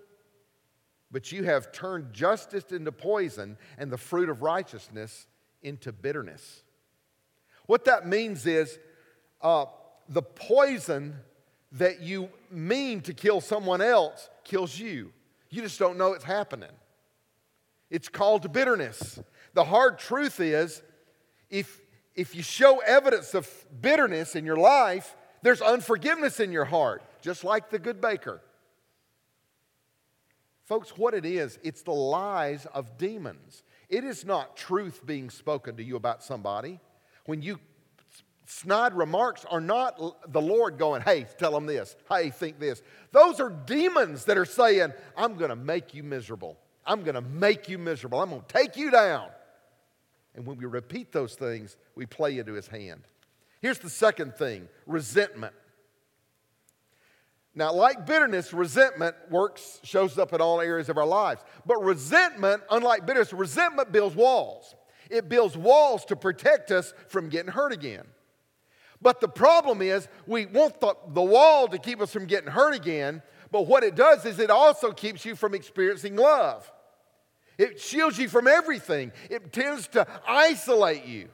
But 1.11 1.31
you 1.31 1.43
have 1.43 1.71
turned 1.71 2.13
justice 2.13 2.71
into 2.71 2.91
poison 2.91 3.57
and 3.77 3.91
the 3.91 3.97
fruit 3.97 4.29
of 4.29 4.41
righteousness 4.41 5.27
into 5.61 5.91
bitterness. 5.91 6.63
What 7.65 7.85
that 7.85 8.07
means 8.07 8.45
is 8.45 8.79
uh, 9.41 9.65
the 10.07 10.21
poison 10.21 11.15
that 11.73 12.01
you 12.01 12.29
mean 12.49 13.01
to 13.01 13.13
kill 13.13 13.41
someone 13.41 13.81
else 13.81 14.29
kills 14.43 14.77
you. 14.77 15.11
You 15.49 15.61
just 15.61 15.79
don't 15.79 15.97
know 15.97 16.13
it's 16.13 16.23
happening. 16.23 16.71
It's 17.89 18.07
called 18.09 18.51
bitterness. 18.51 19.19
The 19.53 19.63
hard 19.63 19.97
truth 19.97 20.39
is 20.39 20.81
if, 21.49 21.81
if 22.19 22.35
you 22.35 22.43
show 22.43 22.79
evidence 22.79 23.33
of 23.33 23.49
bitterness 23.79 24.35
in 24.35 24.45
your 24.45 24.57
life, 24.57 25.15
there's 25.41 25.61
unforgiveness 25.61 26.41
in 26.41 26.51
your 26.51 26.65
heart, 26.65 27.01
just 27.21 27.45
like 27.45 27.69
the 27.69 27.79
good 27.79 28.01
baker. 28.01 28.41
Folks, 30.65 30.97
what 30.97 31.13
it 31.13 31.25
is, 31.25 31.57
it's 31.63 31.81
the 31.81 31.93
lies 31.93 32.65
of 32.73 32.97
demons. 32.97 33.63
It 33.87 34.03
is 34.03 34.25
not 34.25 34.57
truth 34.57 35.05
being 35.05 35.29
spoken 35.29 35.77
to 35.77 35.83
you 35.83 35.95
about 35.95 36.21
somebody. 36.21 36.81
When 37.25 37.41
you 37.41 37.57
snide 38.45 38.93
remarks 38.95 39.45
are 39.49 39.61
not 39.61 39.97
the 40.33 40.41
Lord 40.41 40.77
going, 40.77 41.01
hey, 41.03 41.25
tell 41.37 41.53
them 41.53 41.67
this, 41.67 41.95
hey, 42.11 42.31
think 42.31 42.59
this. 42.59 42.81
Those 43.13 43.39
are 43.39 43.49
demons 43.49 44.25
that 44.25 44.37
are 44.37 44.43
saying, 44.43 44.91
I'm 45.15 45.35
going 45.35 45.51
to 45.51 45.55
make 45.55 45.93
you 45.93 46.03
miserable. 46.03 46.57
I'm 46.85 47.03
going 47.03 47.15
to 47.15 47.21
make 47.21 47.69
you 47.69 47.77
miserable. 47.77 48.19
I'm 48.21 48.29
going 48.29 48.41
to 48.41 48.53
take 48.53 48.75
you 48.75 48.91
down. 48.91 49.29
And 50.35 50.45
when 50.45 50.57
we 50.57 50.65
repeat 50.65 51.11
those 51.11 51.35
things, 51.35 51.75
we 51.95 52.05
play 52.05 52.37
into 52.37 52.53
his 52.53 52.67
hand. 52.67 53.01
Here's 53.61 53.79
the 53.79 53.89
second 53.89 54.35
thing 54.35 54.69
resentment. 54.85 55.53
Now, 57.55 57.73
like 57.73 58.05
bitterness, 58.05 58.53
resentment 58.53 59.15
works, 59.29 59.79
shows 59.83 60.17
up 60.17 60.33
in 60.33 60.39
all 60.39 60.61
areas 60.61 60.87
of 60.87 60.97
our 60.97 61.05
lives. 61.05 61.41
But 61.65 61.83
resentment, 61.83 62.61
unlike 62.69 63.05
bitterness, 63.05 63.33
resentment 63.33 63.91
builds 63.91 64.15
walls. 64.15 64.75
It 65.09 65.27
builds 65.27 65.57
walls 65.57 66.05
to 66.05 66.15
protect 66.15 66.71
us 66.71 66.93
from 67.07 67.29
getting 67.29 67.51
hurt 67.51 67.73
again. 67.73 68.05
But 69.01 69.19
the 69.19 69.27
problem 69.27 69.81
is, 69.81 70.07
we 70.27 70.45
want 70.45 70.79
the, 70.79 70.93
the 71.09 71.21
wall 71.21 71.67
to 71.69 71.77
keep 71.77 72.01
us 72.01 72.11
from 72.11 72.25
getting 72.25 72.51
hurt 72.51 72.75
again, 72.75 73.21
but 73.51 73.65
what 73.65 73.83
it 73.83 73.95
does 73.95 74.25
is 74.25 74.39
it 74.39 74.51
also 74.51 74.91
keeps 74.91 75.25
you 75.25 75.35
from 75.35 75.55
experiencing 75.55 76.15
love. 76.15 76.71
It 77.59 77.81
shields 77.81 78.17
you 78.17 78.29
from 78.29 78.47
everything. 78.47 79.11
It 79.29 79.51
tends 79.51 79.89
to 79.89 80.07
isolate 80.25 81.05
you. 81.05 81.27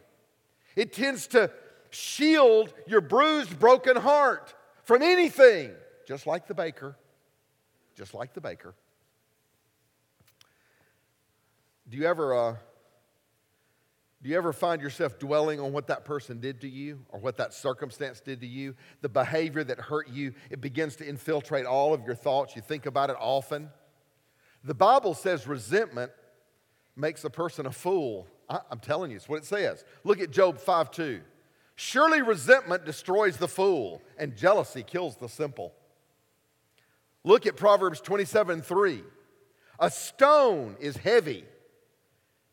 It 0.76 0.92
tends 0.92 1.28
to 1.28 1.52
shield 1.92 2.74
your 2.88 3.00
bruised, 3.00 3.60
broken 3.60 3.96
heart 3.96 4.56
from 4.84 5.04
anything, 5.04 5.72
just 6.08 6.26
like 6.26 6.48
the 6.48 6.56
baker. 6.56 6.98
Just 7.96 8.16
like 8.16 8.34
the 8.34 8.42
baker. 8.42 8.74
Do 11.88 11.96
you 11.96 12.08
ever, 12.08 12.34
uh, 12.36 12.56
do 14.24 14.30
you 14.30 14.36
ever 14.36 14.52
find 14.52 14.82
yourself 14.82 15.20
dwelling 15.20 15.60
on 15.60 15.72
what 15.74 15.86
that 15.88 16.06
person 16.06 16.40
did 16.40 16.60
to 16.62 16.68
you 16.68 17.06
or 17.10 17.20
what 17.20 17.38
that 17.38 17.54
circumstance 17.54 18.20
did 18.20 18.42
to 18.42 18.48
you? 18.48 18.74
The 19.02 19.10
behavior 19.10 19.64
that 19.64 19.80
hurt 19.80 20.10
you, 20.10 20.34
it 20.50 20.60
begins 20.60 20.96
to 20.96 21.08
infiltrate 21.08 21.68
all 21.68 21.94
of 21.94 22.04
your 22.04 22.16
thoughts. 22.16 22.56
You 22.56 22.64
think 22.64 22.88
about 22.88 23.12
it 23.12 23.16
often. 23.20 23.70
The 24.66 24.74
Bible 24.74 25.14
says 25.14 25.48
resentment 25.48 26.12
makes 26.96 27.24
a 27.24 27.30
person 27.30 27.68
a 27.68 27.72
fool. 27.72 28.28
I, 28.50 28.60
am 28.72 28.80
telling 28.80 29.12
you, 29.12 29.18
it's 29.18 29.30
what 29.30 29.38
it 29.38 29.46
says. 29.46 29.86
Look 30.04 30.20
at 30.20 30.32
Job 30.32 30.60
5 30.60 30.92
2. 30.92 31.22
Surely 31.76 32.22
resentment 32.22 32.84
destroys 32.84 33.38
the 33.38 33.48
fool, 33.48 34.02
and 34.18 34.36
jealousy 34.36 34.82
kills 34.82 35.18
the 35.18 35.30
simple. 35.30 35.74
Look 37.24 37.46
at 37.46 37.56
Proverbs 37.56 38.02
27 38.02 38.62
3. 38.62 39.04
A 39.80 39.92
stone 39.92 40.78
is 40.80 40.98
heavy, 40.98 41.44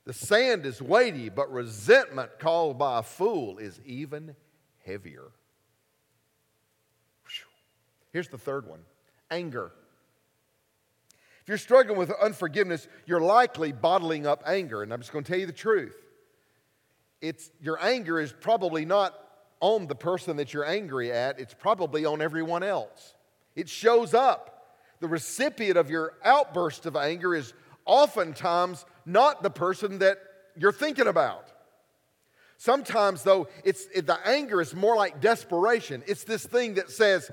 the 0.05 0.13
sand 0.13 0.67
is 0.67 0.83
weighty, 0.83 1.29
but 1.29 1.51
resentment 1.51 2.39
called 2.39 2.79
by 2.79 2.99
a 2.99 3.03
fool 3.03 3.59
is 3.59 3.81
even 3.87 4.35
heavier. 4.85 5.31
Here's 8.13 8.29
the 8.29 8.39
third 8.39 8.67
one 8.67 8.81
anger. 9.31 9.73
If 11.43 11.49
you're 11.49 11.59
struggling 11.59 11.99
with 11.99 12.13
unforgiveness, 12.23 12.87
you're 13.05 13.21
likely 13.21 13.73
bottling 13.73 14.27
up 14.27 14.43
anger. 14.47 14.83
And 14.83 14.93
I'm 14.93 15.01
just 15.01 15.13
going 15.13 15.25
to 15.25 15.31
tell 15.31 15.41
you 15.41 15.47
the 15.47 15.53
truth. 15.53 15.97
It's, 17.21 17.51
your 17.61 17.83
anger 17.83 18.21
is 18.21 18.33
probably 18.33 18.85
not 18.85 19.15
on 19.61 19.87
the 19.87 19.95
person 19.95 20.37
that 20.37 20.53
you're 20.53 20.65
angry 20.65 21.13
at, 21.13 21.39
it's 21.39 21.55
probably 21.55 22.05
on 22.05 22.21
everyone 22.21 22.65
else. 22.65 23.15
It 23.55 23.69
shows 23.69 24.13
up. 24.13 24.49
The 25.01 25.07
recipient 25.09 25.77
of 25.77 25.89
your 25.89 26.15
outburst 26.25 26.85
of 26.87 26.97
anger 26.97 27.35
is 27.35 27.55
oftentimes 27.85 28.85
not 29.07 29.43
the 29.43 29.51
person 29.51 29.99
that 29.99 30.19
you're 30.57 30.73
thinking 30.73 31.07
about. 31.07 31.49
Sometimes, 32.57 33.23
though, 33.25 33.49
it's, 33.65 33.87
it, 33.95 34.07
the 34.07 34.19
anger 34.27 34.61
is 34.61 34.75
more 34.75 34.97
like 34.97 35.21
desperation. 35.21 36.03
It's 36.07 36.25
this 36.25 36.47
thing 36.47 36.75
that 36.75 36.91
says, 36.91 37.31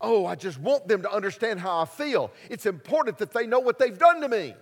Oh, 0.00 0.26
I 0.26 0.36
just 0.36 0.58
want 0.58 0.86
them 0.86 1.02
to 1.02 1.12
understand 1.12 1.60
how 1.60 1.80
I 1.80 1.84
feel. 1.84 2.30
It's 2.48 2.66
important 2.66 3.18
that 3.18 3.32
they 3.32 3.46
know 3.46 3.58
what 3.58 3.78
they've 3.78 3.98
done 3.98 4.20
to 4.20 4.28
me. 4.28 4.54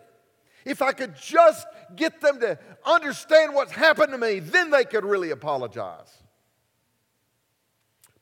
If 0.65 0.83
I 0.83 0.93
could 0.93 1.15
just 1.17 1.67
get 1.95 2.21
them 2.21 2.41
to 2.41 2.59
understand 2.85 3.55
what's 3.55 3.73
happened 3.73 4.13
to 4.13 4.19
me, 4.19 4.41
then 4.41 4.71
they 4.71 4.85
could 4.85 5.05
really 5.05 5.31
apologize. 5.31 6.11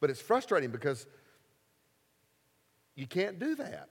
But 0.01 0.11
it's 0.11 0.21
frustrating 0.21 0.71
because 0.71 1.07
you 2.95 3.07
can't 3.07 3.39
do 3.39 3.55
that. 3.55 3.89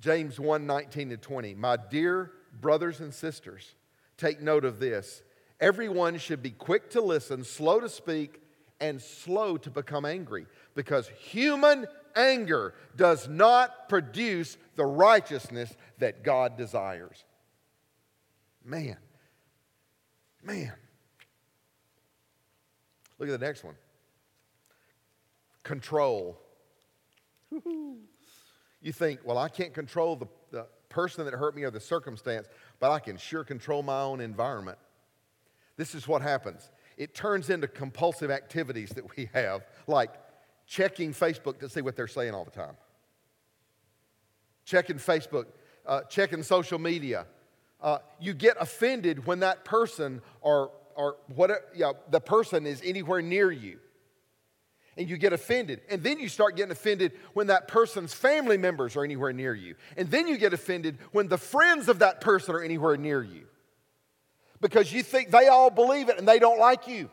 James 0.00 0.38
1 0.38 0.66
19 0.66 1.10
to 1.10 1.16
20. 1.16 1.54
My 1.54 1.76
dear 1.76 2.32
brothers 2.60 3.00
and 3.00 3.12
sisters, 3.14 3.74
take 4.16 4.40
note 4.40 4.64
of 4.64 4.78
this. 4.78 5.22
Everyone 5.60 6.18
should 6.18 6.42
be 6.42 6.50
quick 6.50 6.90
to 6.90 7.00
listen, 7.00 7.42
slow 7.42 7.80
to 7.80 7.88
speak, 7.88 8.40
and 8.80 9.00
slow 9.00 9.56
to 9.56 9.70
become 9.70 10.04
angry, 10.04 10.46
because 10.74 11.08
human 11.08 11.86
anger 12.14 12.74
does 12.96 13.28
not 13.28 13.88
produce 13.88 14.56
the 14.76 14.84
righteousness 14.84 15.74
that 15.98 16.22
God 16.22 16.56
desires. 16.56 17.24
Man, 18.64 18.96
man. 20.42 20.72
Look 23.18 23.28
at 23.28 23.40
the 23.40 23.46
next 23.46 23.64
one 23.64 23.74
control. 25.64 26.38
You 28.80 28.92
think, 28.92 29.20
well, 29.24 29.38
I 29.38 29.48
can't 29.48 29.74
control 29.74 30.16
the, 30.16 30.26
the 30.50 30.66
person 30.88 31.24
that 31.24 31.34
hurt 31.34 31.54
me 31.54 31.64
or 31.64 31.70
the 31.70 31.80
circumstance, 31.80 32.46
but 32.78 32.90
I 32.90 33.00
can 33.00 33.16
sure 33.16 33.44
control 33.44 33.82
my 33.82 34.00
own 34.00 34.20
environment. 34.20 34.78
This 35.76 35.94
is 35.94 36.08
what 36.08 36.22
happens 36.22 36.70
it 36.98 37.14
turns 37.14 37.48
into 37.48 37.68
compulsive 37.68 38.30
activities 38.30 38.90
that 38.90 39.16
we 39.16 39.30
have, 39.32 39.64
like 39.86 40.10
checking 40.66 41.14
Facebook 41.14 41.60
to 41.60 41.68
see 41.68 41.80
what 41.80 41.96
they're 41.96 42.08
saying 42.08 42.34
all 42.34 42.44
the 42.44 42.50
time, 42.50 42.76
checking 44.64 44.96
Facebook, 44.96 45.46
uh, 45.86 46.02
checking 46.02 46.42
social 46.42 46.78
media. 46.78 47.24
Uh, 47.80 47.98
you 48.20 48.34
get 48.34 48.56
offended 48.60 49.24
when 49.24 49.38
that 49.38 49.64
person 49.64 50.20
or, 50.40 50.72
or 50.96 51.16
what, 51.34 51.52
yeah, 51.74 51.92
the 52.10 52.20
person 52.20 52.66
is 52.66 52.82
anywhere 52.84 53.22
near 53.22 53.52
you 53.52 53.78
and 54.96 55.08
you 55.08 55.16
get 55.16 55.32
offended. 55.32 55.80
And 55.88 56.02
then 56.02 56.18
you 56.18 56.28
start 56.28 56.56
getting 56.56 56.72
offended 56.72 57.12
when 57.32 57.46
that 57.46 57.68
person's 57.68 58.12
family 58.12 58.58
members 58.58 58.96
are 58.96 59.04
anywhere 59.04 59.32
near 59.32 59.54
you. 59.54 59.76
And 59.96 60.10
then 60.10 60.26
you 60.26 60.36
get 60.36 60.52
offended 60.52 60.98
when 61.12 61.28
the 61.28 61.38
friends 61.38 61.88
of 61.88 62.00
that 62.00 62.20
person 62.20 62.56
are 62.56 62.62
anywhere 62.62 62.96
near 62.96 63.22
you. 63.22 63.46
Because 64.60 64.92
you 64.92 65.02
think 65.02 65.30
they 65.30 65.48
all 65.48 65.70
believe 65.70 66.08
it 66.08 66.18
and 66.18 66.26
they 66.26 66.38
don't 66.38 66.58
like 66.58 66.88
you. 66.88 67.10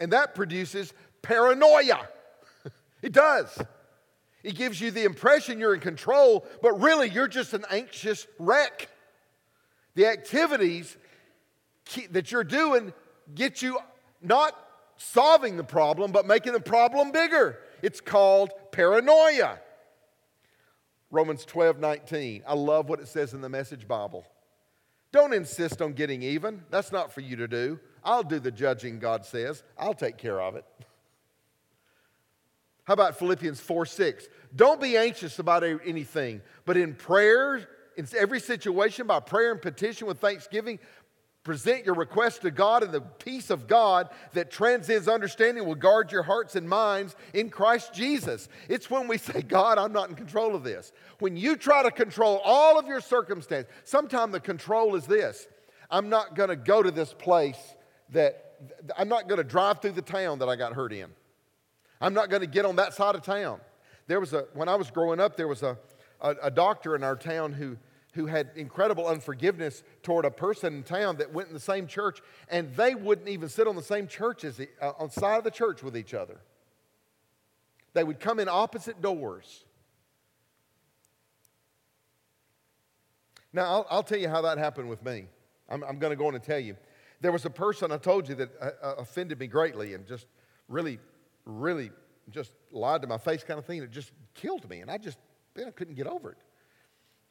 And 0.00 0.12
that 0.12 0.34
produces 0.34 0.92
paranoia. 1.22 2.08
it 3.02 3.12
does. 3.12 3.58
It 4.42 4.54
gives 4.54 4.80
you 4.80 4.90
the 4.90 5.04
impression 5.04 5.58
you're 5.58 5.74
in 5.74 5.80
control, 5.80 6.46
but 6.62 6.80
really 6.80 7.10
you're 7.10 7.28
just 7.28 7.52
an 7.52 7.64
anxious 7.70 8.26
wreck. 8.38 8.88
The 9.94 10.06
activities 10.06 10.96
that 12.10 12.30
you're 12.30 12.44
doing 12.44 12.92
get 13.34 13.62
you 13.62 13.78
not 14.22 14.56
solving 14.98 15.56
the 15.56 15.64
problem, 15.64 16.12
but 16.12 16.26
making 16.26 16.52
the 16.52 16.60
problem 16.60 17.12
bigger. 17.12 17.58
It's 17.82 18.00
called 18.00 18.50
paranoia. 18.72 19.58
Romans 21.10 21.44
12, 21.44 21.78
19. 21.78 22.42
I 22.46 22.54
love 22.54 22.88
what 22.88 23.00
it 23.00 23.08
says 23.08 23.32
in 23.32 23.40
the 23.40 23.48
Message 23.48 23.86
Bible. 23.86 24.26
Don't 25.16 25.32
insist 25.32 25.80
on 25.80 25.94
getting 25.94 26.22
even. 26.22 26.62
That's 26.68 26.92
not 26.92 27.10
for 27.10 27.22
you 27.22 27.36
to 27.36 27.48
do. 27.48 27.80
I'll 28.04 28.22
do 28.22 28.38
the 28.38 28.50
judging, 28.50 28.98
God 28.98 29.24
says. 29.24 29.62
I'll 29.78 29.94
take 29.94 30.18
care 30.18 30.42
of 30.42 30.56
it. 30.56 30.66
How 32.84 32.92
about 32.92 33.18
Philippians 33.18 33.58
4 33.58 33.86
6? 33.86 34.28
Don't 34.54 34.78
be 34.78 34.98
anxious 34.98 35.38
about 35.38 35.64
anything, 35.64 36.42
but 36.66 36.76
in 36.76 36.94
prayer, 36.94 37.66
in 37.96 38.06
every 38.14 38.40
situation, 38.40 39.06
by 39.06 39.20
prayer 39.20 39.52
and 39.52 39.62
petition 39.62 40.06
with 40.06 40.18
thanksgiving, 40.18 40.78
present 41.46 41.86
your 41.86 41.94
request 41.94 42.42
to 42.42 42.50
God, 42.50 42.82
and 42.82 42.90
the 42.90 43.00
peace 43.00 43.50
of 43.50 43.68
God 43.68 44.08
that 44.32 44.50
transcends 44.50 45.06
understanding 45.06 45.64
will 45.64 45.76
guard 45.76 46.10
your 46.10 46.24
hearts 46.24 46.56
and 46.56 46.68
minds 46.68 47.14
in 47.34 47.50
Christ 47.50 47.94
Jesus. 47.94 48.48
It's 48.68 48.90
when 48.90 49.06
we 49.06 49.16
say, 49.28 49.42
God, 49.42 49.78
I'm 49.78 49.92
not 49.92 50.08
in 50.08 50.16
control 50.16 50.56
of 50.56 50.64
this. 50.64 50.90
When 51.20 51.36
you 51.36 51.54
try 51.54 51.84
to 51.84 51.92
control 51.92 52.40
all 52.44 52.80
of 52.80 52.88
your 52.88 53.00
circumstances, 53.00 53.72
sometimes 53.84 54.32
the 54.32 54.40
control 54.40 54.96
is 54.96 55.06
this 55.06 55.46
I'm 55.88 56.08
not 56.08 56.34
going 56.34 56.48
to 56.48 56.56
go 56.56 56.82
to 56.82 56.90
this 56.90 57.12
place 57.12 57.76
that 58.10 58.56
I'm 58.98 59.08
not 59.08 59.28
going 59.28 59.38
to 59.38 59.44
drive 59.44 59.80
through 59.80 59.92
the 59.92 60.02
town 60.02 60.40
that 60.40 60.48
I 60.48 60.56
got 60.56 60.72
hurt 60.72 60.92
in. 60.92 61.10
I'm 62.00 62.12
not 62.12 62.28
going 62.28 62.42
to 62.42 62.48
get 62.48 62.64
on 62.64 62.74
that 62.76 62.92
side 62.92 63.14
of 63.14 63.22
town. 63.22 63.60
There 64.08 64.18
was 64.18 64.32
a, 64.32 64.46
when 64.54 64.68
I 64.68 64.74
was 64.74 64.90
growing 64.90 65.20
up, 65.20 65.36
there 65.36 65.46
was 65.46 65.62
a, 65.62 65.78
a, 66.20 66.34
a 66.42 66.50
doctor 66.50 66.96
in 66.96 67.04
our 67.04 67.14
town 67.14 67.52
who 67.52 67.76
who 68.16 68.26
had 68.26 68.50
incredible 68.56 69.06
unforgiveness 69.06 69.84
toward 70.02 70.24
a 70.24 70.30
person 70.30 70.74
in 70.74 70.82
town 70.82 71.18
that 71.18 71.32
went 71.32 71.48
in 71.48 71.54
the 71.54 71.60
same 71.60 71.86
church, 71.86 72.20
and 72.48 72.74
they 72.74 72.94
wouldn't 72.94 73.28
even 73.28 73.48
sit 73.48 73.68
on 73.68 73.76
the 73.76 73.82
same 73.82 74.08
church 74.08 74.42
as 74.42 74.56
the, 74.56 74.68
uh, 74.82 74.92
on 74.98 75.10
side 75.10 75.38
of 75.38 75.44
the 75.44 75.50
church 75.50 75.82
with 75.82 75.96
each 75.96 76.14
other. 76.14 76.40
They 77.92 78.02
would 78.02 78.18
come 78.18 78.40
in 78.40 78.48
opposite 78.48 79.00
doors. 79.00 79.64
Now, 83.52 83.64
I'll, 83.64 83.86
I'll 83.90 84.02
tell 84.02 84.18
you 84.18 84.28
how 84.28 84.42
that 84.42 84.58
happened 84.58 84.88
with 84.88 85.04
me. 85.04 85.26
I'm, 85.68 85.84
I'm 85.84 85.98
going 85.98 86.10
to 86.10 86.16
go 86.16 86.26
on 86.26 86.34
and 86.34 86.42
tell 86.42 86.58
you. 86.58 86.76
There 87.20 87.32
was 87.32 87.44
a 87.44 87.50
person 87.50 87.92
I 87.92 87.98
told 87.98 88.28
you 88.28 88.34
that 88.34 88.50
uh, 88.60 88.70
uh, 88.82 88.94
offended 88.98 89.38
me 89.38 89.46
greatly 89.46 89.94
and 89.94 90.06
just 90.06 90.26
really, 90.68 90.98
really 91.44 91.90
just 92.30 92.52
lied 92.72 93.02
to 93.02 93.06
my 93.06 93.18
face 93.18 93.44
kind 93.44 93.58
of 93.58 93.64
thing. 93.64 93.82
It 93.82 93.90
just 93.90 94.12
killed 94.34 94.68
me, 94.68 94.80
and 94.80 94.90
I 94.90 94.98
just 94.98 95.18
I 95.56 95.70
couldn't 95.70 95.94
get 95.94 96.06
over 96.06 96.32
it. 96.32 96.38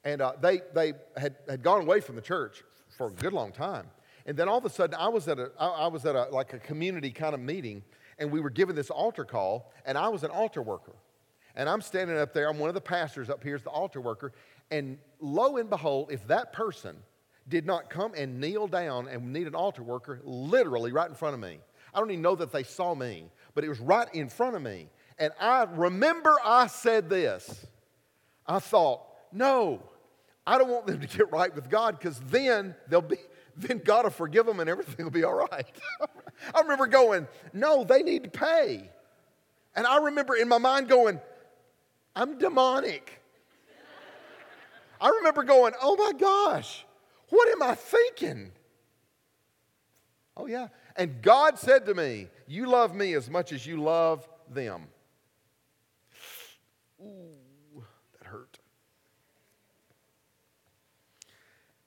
And 0.06 0.22
uh, 0.22 0.34
they, 0.40 0.62
they 0.74 0.94
had, 1.18 1.36
had 1.50 1.64
gone 1.64 1.82
away 1.82 2.00
from 2.00 2.16
the 2.16 2.22
church 2.22 2.64
for 2.98 3.08
a 3.08 3.12
good 3.12 3.34
long 3.34 3.52
time. 3.52 3.88
And 4.26 4.38
then 4.38 4.48
all 4.48 4.58
of 4.58 4.66
a 4.66 4.70
sudden, 4.70 4.96
I 4.96 5.10
was 5.10 5.28
at 5.28 5.40
a, 5.40 5.52
I 5.60 5.88
was 5.88 6.06
at 6.06 6.16
a, 6.16 6.24
like 6.32 6.54
a 6.54 6.60
community 6.60 7.12
kind 7.12 7.34
of 7.34 7.40
meeting, 7.40 7.84
and 8.18 8.32
we 8.32 8.40
were 8.40 8.50
given 8.50 8.76
this 8.76 8.90
altar 8.90 9.26
call, 9.26 9.72
and 9.86 9.98
I 9.98 10.08
was 10.08 10.24
an 10.24 10.32
altar 10.32 10.62
worker. 10.62 10.96
And 11.56 11.70
I'm 11.70 11.82
standing 11.82 12.18
up 12.18 12.34
there, 12.34 12.50
I'm 12.50 12.60
one 12.60 12.70
of 12.70 12.76
the 12.76 12.82
pastors 12.82 13.30
up 13.30 13.44
here 13.44 13.56
as 13.56 13.64
the 13.64 13.70
altar 13.70 14.02
worker, 14.02 14.34
and 14.72 14.98
lo 15.20 15.58
and 15.58 15.70
behold, 15.70 16.12
if 16.12 16.26
that 16.28 16.54
person 16.54 16.96
did 17.48 17.66
not 17.66 17.90
come 17.90 18.14
and 18.16 18.40
kneel 18.40 18.68
down 18.68 19.08
and 19.08 19.32
need 19.32 19.48
an 19.48 19.56
altar 19.56 19.84
worker, 19.84 20.20
literally 20.24 20.92
right 20.92 21.08
in 21.08 21.16
front 21.16 21.36
of 21.36 21.40
me. 21.40 21.60
I 21.94 22.00
don't 22.00 22.10
even 22.10 22.24
know 22.24 22.36
that 22.36 22.52
they 22.52 22.64
saw 22.64 22.96
me, 22.96 23.26
but 23.54 23.64
it 23.64 23.70
was 23.70 23.80
right 23.80 24.08
in 24.14 24.30
front 24.30 24.56
of 24.56 24.62
me. 24.62 24.90
And 25.20 25.32
I 25.40 25.64
remember 25.64 26.36
I 26.44 26.68
said 26.68 27.10
this. 27.10 27.66
I 28.48 28.60
thought, 28.60 29.04
no, 29.32 29.84
I 30.48 30.58
don't 30.58 30.70
want 30.70 30.88
them 30.88 31.00
to 31.00 31.08
get 31.08 31.32
right 31.32 31.54
with 31.54 31.70
God 31.70 31.98
because 31.98 32.20
then 32.28 32.76
they'll 32.88 33.02
be, 33.02 33.18
then 33.58 33.82
God 33.84 34.06
will 34.06 34.12
forgive 34.12 34.46
them 34.46 34.60
and 34.60 34.70
everything 34.70 35.06
will 35.06 35.12
be 35.12 35.24
all 35.24 35.34
right. 35.34 35.72
I 36.56 36.62
remember 36.62 36.88
going, 36.88 37.28
no, 37.54 37.84
they 37.84 38.04
need 38.04 38.24
to 38.24 38.30
pay. 38.30 38.90
And 39.76 39.86
I 39.86 39.98
remember 39.98 40.36
in 40.36 40.48
my 40.48 40.58
mind 40.58 40.88
going, 40.88 41.20
I'm 42.16 42.38
demonic. 42.38 43.22
I 45.02 45.10
remember 45.10 45.44
going, 45.44 45.74
oh 45.82 45.96
my 45.98 46.18
gosh, 46.18 46.86
what 47.30 47.50
am 47.50 47.62
I 47.62 47.76
thinking? 47.76 48.52
Oh, 50.38 50.48
yeah. 50.48 50.68
And 50.96 51.22
God 51.22 51.58
said 51.58 51.86
to 51.86 51.94
me, 51.94 52.28
You 52.48 52.68
love 52.68 52.94
me 52.94 53.14
as 53.14 53.30
much 53.30 53.52
as 53.52 53.66
you 53.66 53.82
love 53.82 54.28
them. 54.50 54.88
Ooh. 57.02 57.35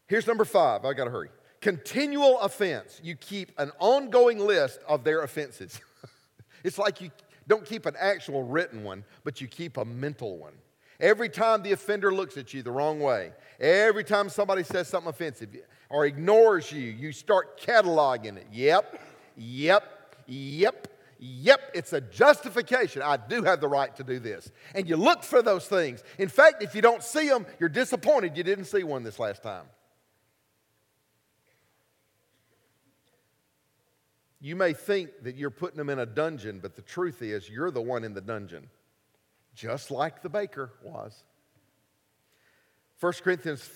Here's 0.09 0.27
number 0.27 0.45
five. 0.45 0.85
I 0.85 0.95
got 0.95 1.05
to 1.05 1.11
hurry. 1.11 1.29
Continual 1.61 2.41
offense. 2.41 3.01
You 3.03 3.15
keep 3.15 3.53
an 3.59 3.71
ongoing 3.79 4.39
list 4.39 4.81
of 4.89 5.05
their 5.05 5.23
offenses. 5.23 5.81
it's 6.65 6.79
like 6.79 7.01
you 7.01 7.11
don't 7.47 7.65
keep 7.65 7.87
an 7.87 7.95
actual 7.99 8.43
written 8.43 8.85
one, 8.85 9.05
but 9.23 9.41
you 9.41 9.49
keep 9.49 9.77
a 9.77 9.85
mental 9.85 10.39
one. 10.39 10.55
Every 11.01 11.29
time 11.29 11.63
the 11.63 11.73
offender 11.73 12.13
looks 12.13 12.37
at 12.37 12.53
you 12.53 12.63
the 12.63 12.73
wrong 12.73 13.01
way, 13.01 13.33
every 13.61 14.03
time 14.03 14.29
somebody 14.29 14.65
says 14.65 14.89
something 14.89 15.11
offensive 15.11 15.51
or 15.91 16.07
ignores 16.07 16.73
you, 16.73 16.81
you 16.81 17.13
start 17.13 17.61
cataloging 17.61 18.37
it. 18.37 18.47
Yep, 18.53 19.01
yep, 19.37 20.17
yep, 20.27 20.89
yep, 21.21 21.61
it's 21.73 21.93
a 21.93 22.01
justification. 22.01 23.03
I 23.03 23.17
do 23.17 23.45
have 23.45 23.61
the 23.61 23.69
right 23.69 23.95
to 23.97 24.03
do 24.03 24.19
this. 24.19 24.51
And 24.75 24.89
you 24.89 24.97
look 24.97 25.23
for 25.23 25.41
those 25.41 25.69
things. 25.69 26.03
In 26.19 26.29
fact, 26.29 26.63
if 26.63 26.75
you 26.75 26.83
don't 26.83 27.03
see 27.03 27.29
them, 27.29 27.47
you're 27.61 27.69
disappointed 27.69 28.37
you 28.37 28.43
didn't 28.43 28.65
see 28.65 28.83
one 28.83 29.05
this 29.05 29.21
last 29.21 29.43
time. 29.43 29.65
You 34.41 34.55
may 34.55 34.73
think 34.73 35.11
that 35.23 35.37
you're 35.37 35.51
putting 35.51 35.77
them 35.77 35.91
in 35.91 35.99
a 35.99 36.07
dungeon, 36.07 36.61
but 36.61 36.77
the 36.77 36.83
truth 36.83 37.23
is 37.23 37.49
you're 37.51 37.71
the 37.71 37.83
one 37.83 38.05
in 38.05 38.15
the 38.15 38.21
dungeon, 38.21 38.69
just 39.55 39.91
like 39.91 40.23
the 40.23 40.29
baker 40.29 40.73
was. 40.83 41.25
1 43.01 43.13
Corinthians 43.25 43.69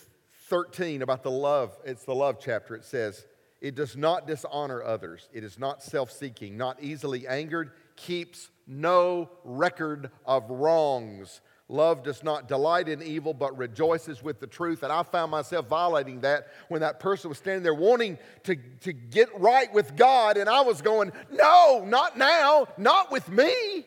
13 0.48 1.03
about 1.03 1.22
the 1.22 1.31
love, 1.31 1.77
it's 1.85 2.05
the 2.05 2.14
love 2.14 2.38
chapter. 2.40 2.75
It 2.75 2.85
says, 2.85 3.27
It 3.61 3.75
does 3.75 3.96
not 3.96 4.27
dishonor 4.27 4.83
others, 4.83 5.29
it 5.33 5.42
is 5.42 5.59
not 5.59 5.83
self 5.83 6.12
seeking, 6.12 6.57
not 6.57 6.83
easily 6.83 7.27
angered, 7.27 7.72
keeps 7.96 8.51
no 8.66 9.31
record 9.44 10.11
of 10.25 10.48
wrongs 10.48 11.40
Love 11.72 12.02
does 12.02 12.22
not 12.22 12.48
delight 12.48 12.87
in 12.87 13.02
evil, 13.02 13.32
but 13.32 13.56
rejoices 13.56 14.22
with 14.22 14.40
the 14.40 14.46
truth. 14.46 14.82
And 14.82 14.92
I 14.92 15.02
found 15.04 15.30
myself 15.30 15.68
violating 15.68 16.20
that 16.20 16.48
when 16.68 16.82
that 16.82 17.00
person 17.00 17.30
was 17.30 17.38
standing 17.38 17.62
there 17.62 17.72
wanting 17.72 18.18
to, 18.44 18.56
to 18.80 18.92
get 18.92 19.28
right 19.40 19.72
with 19.72 19.96
God, 19.96 20.37
and 20.37 20.50
I 20.50 20.61
was 20.61 20.82
going, 20.82 21.12
No, 21.30 21.82
not 21.87 22.18
now, 22.18 22.66
not 22.76 23.11
with 23.11 23.26
me. 23.30 23.87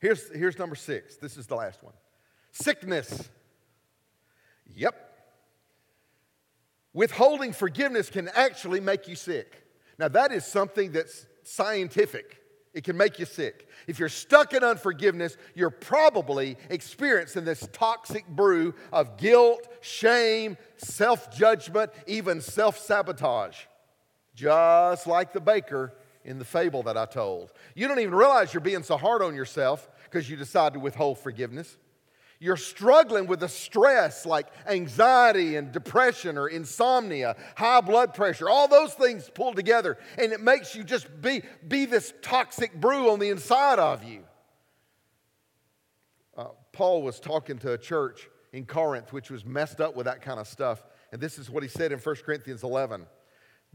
Here's, 0.00 0.30
here's 0.30 0.56
number 0.56 0.76
six. 0.76 1.16
This 1.16 1.36
is 1.36 1.48
the 1.48 1.56
last 1.56 1.82
one 1.82 1.94
sickness. 2.52 3.28
Yep. 4.72 4.94
Withholding 6.92 7.52
forgiveness 7.52 8.08
can 8.08 8.28
actually 8.28 8.78
make 8.78 9.08
you 9.08 9.16
sick. 9.16 9.64
Now, 9.98 10.06
that 10.08 10.30
is 10.32 10.44
something 10.44 10.92
that's 10.92 11.26
scientific. 11.48 12.38
It 12.74 12.84
can 12.84 12.96
make 12.96 13.18
you 13.18 13.24
sick. 13.24 13.68
If 13.86 13.98
you're 13.98 14.08
stuck 14.08 14.52
in 14.52 14.62
unforgiveness, 14.62 15.36
you're 15.54 15.70
probably 15.70 16.56
experiencing 16.70 17.44
this 17.44 17.66
toxic 17.72 18.26
brew 18.28 18.74
of 18.92 19.16
guilt, 19.16 19.66
shame, 19.80 20.56
self 20.76 21.34
judgment, 21.36 21.90
even 22.06 22.40
self 22.40 22.78
sabotage. 22.78 23.56
Just 24.34 25.06
like 25.06 25.32
the 25.32 25.40
baker 25.40 25.94
in 26.24 26.38
the 26.38 26.44
fable 26.44 26.82
that 26.84 26.96
I 26.96 27.06
told. 27.06 27.50
You 27.74 27.88
don't 27.88 27.98
even 27.98 28.14
realize 28.14 28.52
you're 28.52 28.60
being 28.60 28.82
so 28.82 28.96
hard 28.96 29.22
on 29.22 29.34
yourself 29.34 29.88
because 30.04 30.28
you 30.28 30.36
decide 30.36 30.74
to 30.74 30.78
withhold 30.78 31.18
forgiveness. 31.18 31.76
You're 32.40 32.56
struggling 32.56 33.26
with 33.26 33.40
the 33.40 33.48
stress 33.48 34.24
like 34.24 34.46
anxiety 34.66 35.56
and 35.56 35.72
depression 35.72 36.38
or 36.38 36.48
insomnia, 36.48 37.34
high 37.56 37.80
blood 37.80 38.14
pressure, 38.14 38.48
all 38.48 38.68
those 38.68 38.94
things 38.94 39.28
pulled 39.28 39.56
together, 39.56 39.98
and 40.16 40.32
it 40.32 40.40
makes 40.40 40.74
you 40.74 40.84
just 40.84 41.08
be, 41.20 41.42
be 41.66 41.84
this 41.84 42.14
toxic 42.22 42.80
brew 42.80 43.10
on 43.10 43.18
the 43.18 43.30
inside 43.30 43.80
of 43.80 44.04
you. 44.04 44.22
Uh, 46.36 46.46
Paul 46.72 47.02
was 47.02 47.18
talking 47.18 47.58
to 47.58 47.72
a 47.72 47.78
church 47.78 48.28
in 48.52 48.66
Corinth 48.66 49.12
which 49.12 49.30
was 49.30 49.44
messed 49.44 49.80
up 49.80 49.96
with 49.96 50.06
that 50.06 50.22
kind 50.22 50.38
of 50.38 50.46
stuff, 50.46 50.84
and 51.10 51.20
this 51.20 51.40
is 51.40 51.50
what 51.50 51.64
he 51.64 51.68
said 51.68 51.90
in 51.90 51.98
1 51.98 52.16
Corinthians 52.24 52.62
11. 52.62 53.04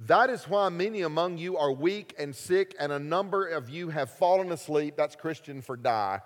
That 0.08 0.30
is 0.30 0.46
why 0.46 0.70
many 0.70 1.02
among 1.02 1.38
you 1.38 1.58
are 1.58 1.72
weak 1.72 2.16
and 2.18 2.34
sick, 2.34 2.74
and 2.80 2.94
a 2.94 3.00
number 3.00 3.46
of 3.46 3.70
you 3.70 3.90
have 3.90 4.10
fallen 4.10 4.54
asleep. 4.54 4.96
That's 4.96 5.18
Christian 5.18 5.62
for 5.62 5.76
die 5.76 6.22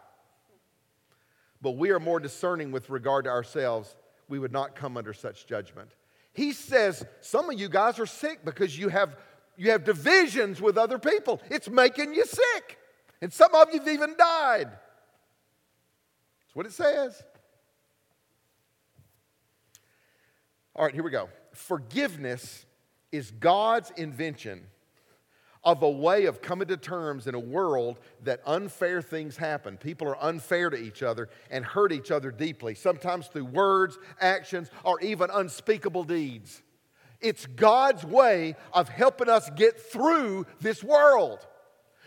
but 1.61 1.71
we 1.71 1.89
are 1.91 1.99
more 1.99 2.19
discerning 2.19 2.71
with 2.71 2.89
regard 2.89 3.25
to 3.25 3.31
ourselves. 3.31 3.95
We 4.27 4.39
would 4.39 4.51
not 4.51 4.75
come 4.75 4.97
under 4.97 5.13
such 5.13 5.47
judgment. 5.47 5.89
He 6.33 6.53
says 6.53 7.05
some 7.21 7.49
of 7.49 7.59
you 7.59 7.69
guys 7.69 7.99
are 7.99 8.05
sick 8.05 8.45
because 8.45 8.77
you 8.77 8.89
have, 8.89 9.15
you 9.55 9.71
have 9.71 9.83
divisions 9.83 10.61
with 10.61 10.77
other 10.77 10.99
people. 10.99 11.41
It's 11.49 11.69
making 11.69 12.13
you 12.13 12.25
sick. 12.25 12.77
And 13.21 13.33
some 13.33 13.55
of 13.55 13.69
you've 13.73 13.87
even 13.87 14.15
died. 14.17 14.69
That's 14.69 16.55
what 16.55 16.65
it 16.65 16.73
says. 16.73 17.23
All 20.75 20.85
right, 20.85 20.93
here 20.93 21.03
we 21.03 21.09
go. 21.09 21.29
Forgiveness 21.53 22.65
is 23.11 23.31
God's 23.31 23.91
invention 23.97 24.67
of 25.63 25.83
a 25.83 25.89
way 25.89 26.25
of 26.25 26.41
coming 26.41 26.67
to 26.67 26.77
terms 26.77 27.27
in 27.27 27.35
a 27.35 27.39
world 27.39 27.99
that 28.23 28.41
unfair 28.45 29.01
things 29.01 29.37
happen. 29.37 29.77
People 29.77 30.07
are 30.07 30.23
unfair 30.23 30.69
to 30.69 30.77
each 30.77 31.03
other 31.03 31.29
and 31.49 31.65
hurt 31.65 31.91
each 31.91 32.11
other 32.11 32.31
deeply, 32.31 32.75
sometimes 32.75 33.27
through 33.27 33.45
words, 33.45 33.97
actions, 34.21 34.69
or 34.83 34.99
even 35.01 35.29
unspeakable 35.33 36.03
deeds. 36.03 36.61
It's 37.19 37.45
God's 37.45 38.03
way 38.03 38.55
of 38.73 38.89
helping 38.89 39.29
us 39.29 39.49
get 39.55 39.79
through 39.79 40.45
this 40.61 40.83
world. 40.83 41.45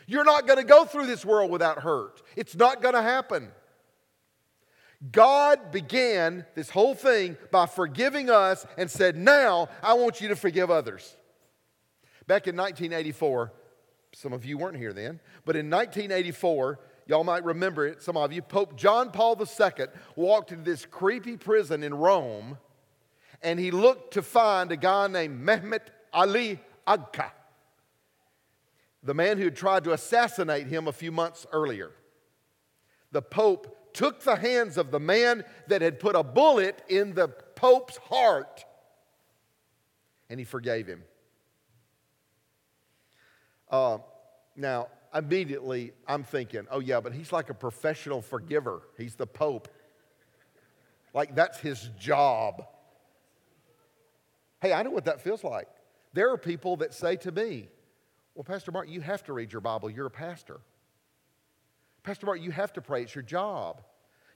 You're 0.07 0.25
not 0.25 0.47
going 0.47 0.59
to 0.59 0.65
go 0.65 0.85
through 0.85 1.07
this 1.07 1.25
world 1.25 1.51
without 1.51 1.81
hurt, 1.81 2.23
it's 2.37 2.57
not 2.57 2.83
going 2.83 2.95
to 2.95 3.03
happen. 3.03 3.49
God 5.13 5.73
began 5.73 6.45
this 6.55 6.69
whole 6.69 6.95
thing 6.95 7.39
by 7.51 7.65
forgiving 7.65 8.29
us 8.29 8.67
and 8.77 8.91
said, 8.91 9.17
Now 9.17 9.71
I 9.83 9.95
want 9.95 10.21
you 10.21 10.29
to 10.29 10.37
forgive 10.37 10.71
others. 10.71 11.17
Back 12.31 12.47
in 12.47 12.55
1984, 12.55 13.53
some 14.12 14.33
of 14.33 14.45
you 14.45 14.57
weren't 14.57 14.77
here 14.77 14.93
then, 14.93 15.19
but 15.45 15.57
in 15.57 15.69
1984, 15.69 16.79
y'all 17.07 17.25
might 17.25 17.43
remember 17.43 17.88
it, 17.88 18.05
some 18.05 18.16
of 18.16 18.33
you, 18.33 18.40
Pope 18.40 18.77
John 18.77 19.11
Paul 19.11 19.37
II 19.37 19.87
walked 20.14 20.53
into 20.53 20.62
this 20.62 20.87
creepy 20.87 21.37
prison 21.37 21.83
in 21.83 21.93
Rome 21.93 22.57
and 23.43 23.59
he 23.59 23.73
looked 23.73 24.14
to 24.14 24.23
find 24.23 24.71
a 24.71 24.77
guy 24.77 25.09
named 25.09 25.45
Mehmet 25.45 25.88
Ali 26.12 26.61
Agca, 26.87 27.33
the 29.03 29.12
man 29.12 29.37
who 29.37 29.47
had 29.47 29.57
tried 29.57 29.83
to 29.83 29.93
assassinate 29.93 30.69
him 30.69 30.87
a 30.87 30.93
few 30.93 31.11
months 31.11 31.49
earlier. 31.53 31.90
The 33.11 33.23
Pope 33.23 33.93
took 33.93 34.23
the 34.23 34.37
hands 34.37 34.79
of 34.79 34.93
the 34.93 35.01
man 35.01 35.43
that 35.66 35.83
had 35.83 35.99
put 35.99 36.14
a 36.14 36.23
bullet 36.23 36.81
in 36.88 37.12
the 37.14 37.27
Pope's 37.27 37.97
heart 37.97 38.64
and 40.29 40.38
he 40.38 40.45
forgave 40.45 40.87
him. 40.87 41.03
Uh, 43.71 43.99
now, 44.57 44.89
immediately 45.15 45.93
I'm 46.07 46.25
thinking, 46.25 46.67
oh, 46.71 46.81
yeah, 46.81 47.01
but 47.01 47.13
he's 47.13 47.33
like 47.33 47.51
a 47.51 47.55
professional 47.55 48.21
forgiver. 48.23 48.83
He's 48.99 49.15
the 49.15 49.27
Pope. 49.27 49.69
Like, 51.15 51.35
that's 51.35 51.59
his 51.59 51.91
job. 51.99 52.67
Hey, 54.61 54.73
I 54.73 54.83
know 54.83 54.91
what 54.91 55.07
that 55.07 55.21
feels 55.21 55.43
like. 55.43 55.69
There 56.13 56.31
are 56.31 56.39
people 56.39 56.77
that 56.79 56.93
say 56.93 57.17
to 57.17 57.33
me, 57.33 57.69
well, 58.35 58.45
Pastor 58.45 58.73
Mark, 58.73 58.89
you 58.89 59.01
have 59.01 59.25
to 59.25 59.33
read 59.33 59.53
your 59.53 59.61
Bible. 59.61 59.91
You're 59.91 60.07
a 60.07 60.11
pastor. 60.11 60.61
Pastor 62.03 62.27
Mark, 62.27 62.41
you 62.41 62.51
have 62.51 62.73
to 62.75 62.81
pray. 62.81 63.03
It's 63.03 63.15
your 63.15 63.23
job. 63.23 63.83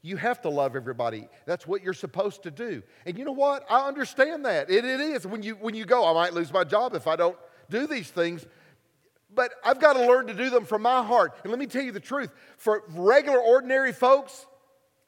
You 0.02 0.16
have 0.16 0.42
to 0.42 0.50
love 0.50 0.76
everybody. 0.76 1.28
That's 1.46 1.66
what 1.66 1.82
you're 1.82 1.94
supposed 1.94 2.42
to 2.42 2.50
do. 2.50 2.82
And 3.06 3.16
you 3.18 3.24
know 3.24 3.32
what? 3.32 3.64
I 3.70 3.88
understand 3.88 4.44
that. 4.44 4.70
It, 4.70 4.84
it 4.84 5.00
is. 5.00 5.26
When 5.26 5.42
you, 5.42 5.54
when 5.54 5.74
you 5.74 5.84
go, 5.86 6.06
I 6.06 6.12
might 6.12 6.34
lose 6.34 6.52
my 6.52 6.64
job 6.64 6.94
if 6.94 7.06
I 7.06 7.16
don't 7.16 7.38
do 7.70 7.86
these 7.86 8.10
things 8.10 8.44
but 9.34 9.52
I've 9.64 9.80
got 9.80 9.94
to 9.94 10.06
learn 10.06 10.26
to 10.28 10.34
do 10.34 10.50
them 10.50 10.64
from 10.64 10.82
my 10.82 11.02
heart. 11.02 11.36
And 11.42 11.50
let 11.50 11.58
me 11.58 11.66
tell 11.66 11.82
you 11.82 11.92
the 11.92 12.00
truth 12.00 12.30
for 12.56 12.84
regular, 12.88 13.38
ordinary 13.38 13.92
folks, 13.92 14.46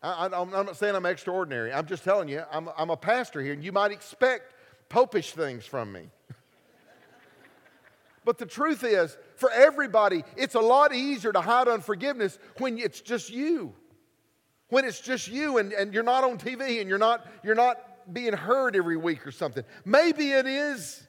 I, 0.02 0.26
am 0.26 0.50
not 0.50 0.76
saying 0.76 0.94
I'm 0.94 1.06
extraordinary. 1.06 1.72
I'm 1.72 1.86
just 1.86 2.04
telling 2.04 2.28
you, 2.28 2.42
I'm, 2.52 2.68
I'm 2.76 2.90
a 2.90 2.96
pastor 2.96 3.40
here, 3.40 3.52
and 3.52 3.64
you 3.64 3.72
might 3.72 3.90
expect 3.90 4.54
popish 4.88 5.32
things 5.32 5.64
from 5.64 5.92
me. 5.92 6.02
but 8.24 8.38
the 8.38 8.46
truth 8.46 8.84
is, 8.84 9.16
for 9.36 9.50
everybody, 9.50 10.22
it's 10.36 10.54
a 10.54 10.60
lot 10.60 10.94
easier 10.94 11.32
to 11.32 11.40
hide 11.40 11.68
unforgiveness 11.68 12.38
when 12.58 12.78
it's 12.78 13.00
just 13.00 13.30
you. 13.30 13.74
When 14.68 14.84
it's 14.84 15.00
just 15.00 15.28
you 15.28 15.58
and, 15.58 15.72
and 15.72 15.94
you're 15.94 16.02
not 16.02 16.24
on 16.24 16.38
TV 16.38 16.80
and 16.80 16.88
you're 16.88 16.98
not, 16.98 17.26
you're 17.42 17.54
not 17.54 18.12
being 18.12 18.32
heard 18.32 18.76
every 18.76 18.96
week 18.96 19.26
or 19.26 19.30
something. 19.30 19.64
Maybe 19.84 20.32
it 20.32 20.46
is 20.46 21.06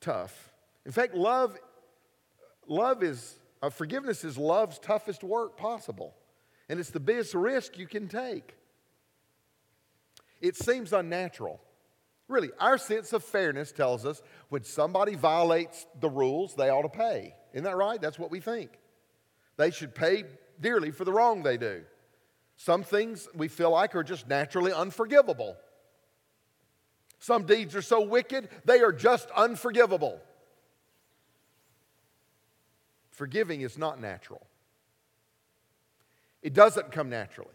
tough. 0.00 0.50
In 0.86 0.92
fact, 0.92 1.14
love 1.14 1.56
love 2.70 3.02
is, 3.02 3.38
uh, 3.60 3.68
forgiveness 3.68 4.24
is 4.24 4.38
love's 4.38 4.78
toughest 4.78 5.22
work 5.22 5.58
possible. 5.58 6.14
And 6.70 6.80
it's 6.80 6.90
the 6.90 7.00
biggest 7.00 7.34
risk 7.34 7.76
you 7.76 7.86
can 7.86 8.08
take. 8.08 8.56
It 10.40 10.56
seems 10.56 10.92
unnatural. 10.92 11.60
Really, 12.28 12.50
our 12.60 12.78
sense 12.78 13.12
of 13.12 13.24
fairness 13.24 13.72
tells 13.72 14.06
us 14.06 14.22
when 14.48 14.62
somebody 14.62 15.16
violates 15.16 15.84
the 15.98 16.08
rules, 16.08 16.54
they 16.54 16.70
ought 16.70 16.82
to 16.82 16.88
pay. 16.88 17.34
Isn't 17.52 17.64
that 17.64 17.76
right? 17.76 18.00
That's 18.00 18.18
what 18.18 18.30
we 18.30 18.38
think. 18.38 18.70
They 19.56 19.72
should 19.72 19.94
pay 19.94 20.24
dearly 20.60 20.92
for 20.92 21.04
the 21.04 21.12
wrong 21.12 21.42
they 21.42 21.56
do. 21.56 21.82
Some 22.56 22.84
things 22.84 23.28
we 23.34 23.48
feel 23.48 23.70
like 23.70 23.96
are 23.96 24.04
just 24.04 24.28
naturally 24.28 24.72
unforgivable. 24.72 25.56
Some 27.18 27.46
deeds 27.46 27.74
are 27.74 27.82
so 27.82 28.00
wicked, 28.00 28.48
they 28.64 28.80
are 28.80 28.92
just 28.92 29.28
unforgivable. 29.36 30.20
Forgiving 33.20 33.60
is 33.60 33.76
not 33.76 34.00
natural, 34.00 34.40
it 36.40 36.54
doesn't 36.54 36.90
come 36.90 37.10
naturally, 37.10 37.52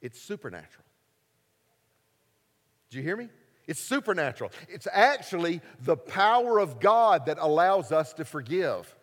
it's 0.00 0.18
supernatural. 0.18 0.86
Do 2.88 2.96
you 2.96 3.04
hear 3.04 3.18
me? 3.18 3.28
It's 3.66 3.78
supernatural. 3.78 4.52
It's 4.70 4.88
actually 4.90 5.60
the 5.82 5.98
power 5.98 6.58
of 6.58 6.80
God 6.80 7.26
that 7.26 7.36
allows 7.38 7.92
us 7.92 8.14
to 8.14 8.24
forgive. 8.24 8.96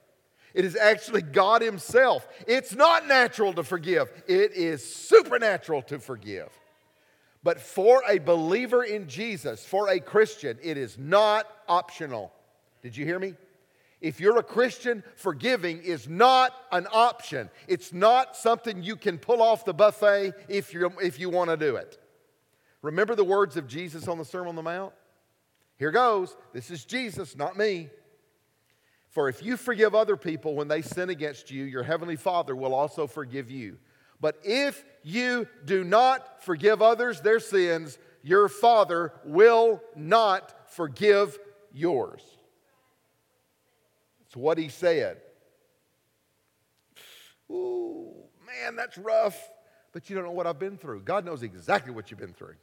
It 0.55 0.65
is 0.65 0.75
actually 0.75 1.21
God 1.21 1.61
Himself. 1.61 2.27
It's 2.47 2.73
not 2.73 3.07
natural 3.07 3.53
to 3.53 3.63
forgive, 3.63 4.11
it 4.27 4.53
is 4.53 4.83
supernatural 4.83 5.83
to 5.83 5.99
forgive. 5.99 6.49
But 7.43 7.61
for 7.61 8.01
a 8.09 8.17
believer 8.17 8.83
in 8.83 9.07
Jesus, 9.07 9.63
for 9.63 9.89
a 9.89 9.99
Christian, 9.99 10.57
it 10.63 10.75
is 10.75 10.97
not 10.97 11.45
optional. 11.67 12.33
Did 12.81 12.97
you 12.97 13.05
hear 13.05 13.19
me? 13.19 13.35
If 13.99 14.19
you're 14.19 14.37
a 14.37 14.43
Christian, 14.43 15.03
forgiving 15.15 15.81
is 15.81 16.07
not 16.07 16.53
an 16.71 16.87
option. 16.91 17.49
It's 17.67 17.91
not 17.91 18.35
something 18.35 18.83
you 18.83 18.95
can 18.95 19.17
pull 19.17 19.41
off 19.41 19.65
the 19.65 19.73
buffet 19.73 20.33
if, 20.47 20.73
you 20.73 20.91
if 21.01 21.19
you 21.19 21.29
want 21.29 21.49
to 21.49 21.57
do 21.57 21.77
it. 21.77 21.97
Remember 22.83 23.15
the 23.15 23.23
words 23.23 23.57
of 23.57 23.67
Jesus 23.67 24.07
on 24.07 24.19
the 24.19 24.25
Sermon 24.25 24.49
on 24.49 24.55
the 24.55 24.61
Mount? 24.61 24.93
Here 25.77 25.91
goes. 25.91 26.37
This 26.53 26.69
is 26.69 26.85
Jesus, 26.85 27.35
not 27.35 27.57
me. 27.57 27.89
For 29.09 29.29
if 29.29 29.43
you 29.43 29.57
forgive 29.57 29.95
other 29.95 30.15
people 30.15 30.53
when 30.53 30.67
they 30.67 30.83
sin 30.83 31.09
against 31.09 31.49
you, 31.49 31.63
your 31.63 31.81
heavenly 31.83 32.17
Father 32.17 32.55
will 32.55 32.75
also 32.75 33.07
forgive 33.07 33.49
you. 33.49 33.77
But 34.21 34.37
if 34.43 34.83
you 35.03 35.47
do 35.65 35.83
not 35.83 36.43
forgive 36.43 36.83
others 36.83 37.21
their 37.21 37.39
sins, 37.39 37.97
your 38.21 38.47
Father 38.47 39.13
will 39.25 39.81
not 39.95 40.71
forgive 40.71 41.39
yours. 41.71 42.21
What 44.37 44.57
he 44.57 44.69
said. 44.69 45.17
Ooh, 47.51 48.13
Man, 48.45 48.75
that's 48.75 48.97
rough. 48.97 49.37
But 49.91 50.09
you 50.09 50.15
don't 50.15 50.25
know 50.25 50.31
what 50.31 50.47
I've 50.47 50.59
been 50.59 50.77
through. 50.77 51.01
God 51.01 51.25
knows 51.25 51.43
exactly 51.43 51.91
what 51.91 52.11
you've 52.11 52.19
been 52.19 52.33
through. 52.33 52.55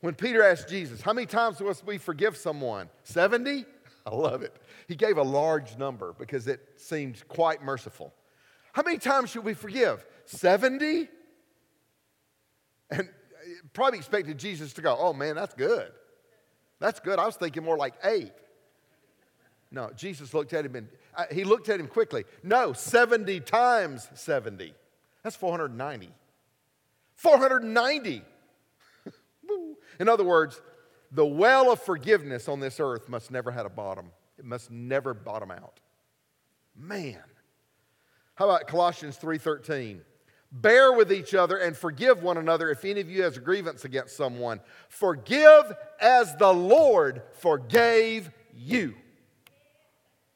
When 0.00 0.14
Peter 0.14 0.42
asked 0.42 0.68
Jesus, 0.68 1.00
How 1.00 1.12
many 1.12 1.26
times 1.26 1.60
must 1.60 1.84
we 1.84 1.98
forgive 1.98 2.36
someone? 2.36 2.88
70? 3.04 3.64
I 4.06 4.14
love 4.14 4.42
it. 4.42 4.54
He 4.88 4.96
gave 4.96 5.18
a 5.18 5.22
large 5.22 5.76
number 5.76 6.14
because 6.18 6.46
it 6.46 6.60
seemed 6.76 7.26
quite 7.28 7.62
merciful. 7.62 8.14
How 8.72 8.82
many 8.82 8.98
times 8.98 9.30
should 9.30 9.44
we 9.44 9.54
forgive? 9.54 10.04
70? 10.26 11.08
And 12.90 13.00
uh, 13.00 13.04
probably 13.72 13.98
expected 13.98 14.38
Jesus 14.38 14.72
to 14.74 14.82
go, 14.82 14.96
Oh 14.98 15.12
man, 15.12 15.34
that's 15.36 15.54
good. 15.54 15.90
That's 16.78 17.00
good. 17.00 17.18
I 17.18 17.26
was 17.26 17.36
thinking 17.36 17.62
more 17.62 17.76
like 17.76 17.94
eight. 18.04 18.32
No, 19.72 19.90
Jesus 19.96 20.34
looked 20.34 20.52
at 20.52 20.64
him 20.64 20.76
and 20.76 20.88
uh, 21.16 21.24
he 21.30 21.44
looked 21.44 21.68
at 21.68 21.78
him 21.78 21.86
quickly. 21.86 22.24
No, 22.42 22.72
70 22.72 23.40
times 23.40 24.08
70. 24.14 24.74
That's 25.22 25.36
490. 25.36 26.10
490. 27.16 28.22
In 30.00 30.08
other 30.08 30.24
words, 30.24 30.60
the 31.12 31.26
well 31.26 31.70
of 31.70 31.80
forgiveness 31.82 32.48
on 32.48 32.60
this 32.60 32.80
earth 32.80 33.08
must 33.08 33.30
never 33.30 33.50
have 33.50 33.66
a 33.66 33.70
bottom. 33.70 34.10
It 34.38 34.44
must 34.44 34.70
never 34.70 35.14
bottom 35.14 35.50
out. 35.50 35.80
Man. 36.76 37.22
How 38.34 38.46
about 38.46 38.66
Colossians 38.66 39.18
3:13? 39.18 40.00
Bear 40.52 40.92
with 40.92 41.12
each 41.12 41.34
other 41.34 41.58
and 41.58 41.76
forgive 41.76 42.22
one 42.22 42.38
another 42.38 42.70
if 42.70 42.84
any 42.84 43.00
of 43.00 43.10
you 43.10 43.22
has 43.22 43.36
a 43.36 43.40
grievance 43.40 43.84
against 43.84 44.16
someone. 44.16 44.60
Forgive 44.88 45.72
as 46.00 46.34
the 46.36 46.52
Lord 46.52 47.22
forgave 47.34 48.30
you. 48.52 48.94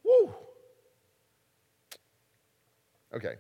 Woo. 0.05 0.35
Okay. 3.15 3.35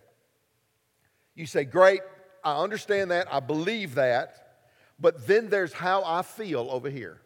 You 1.35 1.47
say, 1.47 1.65
Great, 1.65 2.01
I 2.43 2.63
understand 2.63 3.11
that, 3.11 3.33
I 3.33 3.41
believe 3.41 3.97
that, 3.97 4.59
but 4.99 5.27
then 5.27 5.49
there's 5.49 5.73
how 5.73 6.03
I 6.05 6.23
feel 6.23 6.69
over 6.71 6.89
here. 6.89 7.21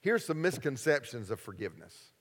Here's 0.00 0.24
some 0.24 0.42
misconceptions 0.42 1.30
of 1.30 1.38
forgiveness. 1.38 2.12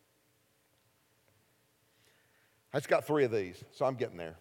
I 2.74 2.78
just 2.78 2.90
got 2.90 3.06
three 3.06 3.24
of 3.24 3.32
these, 3.32 3.62
so 3.72 3.86
I'm 3.86 3.96
getting 3.96 4.18
there. 4.18 4.38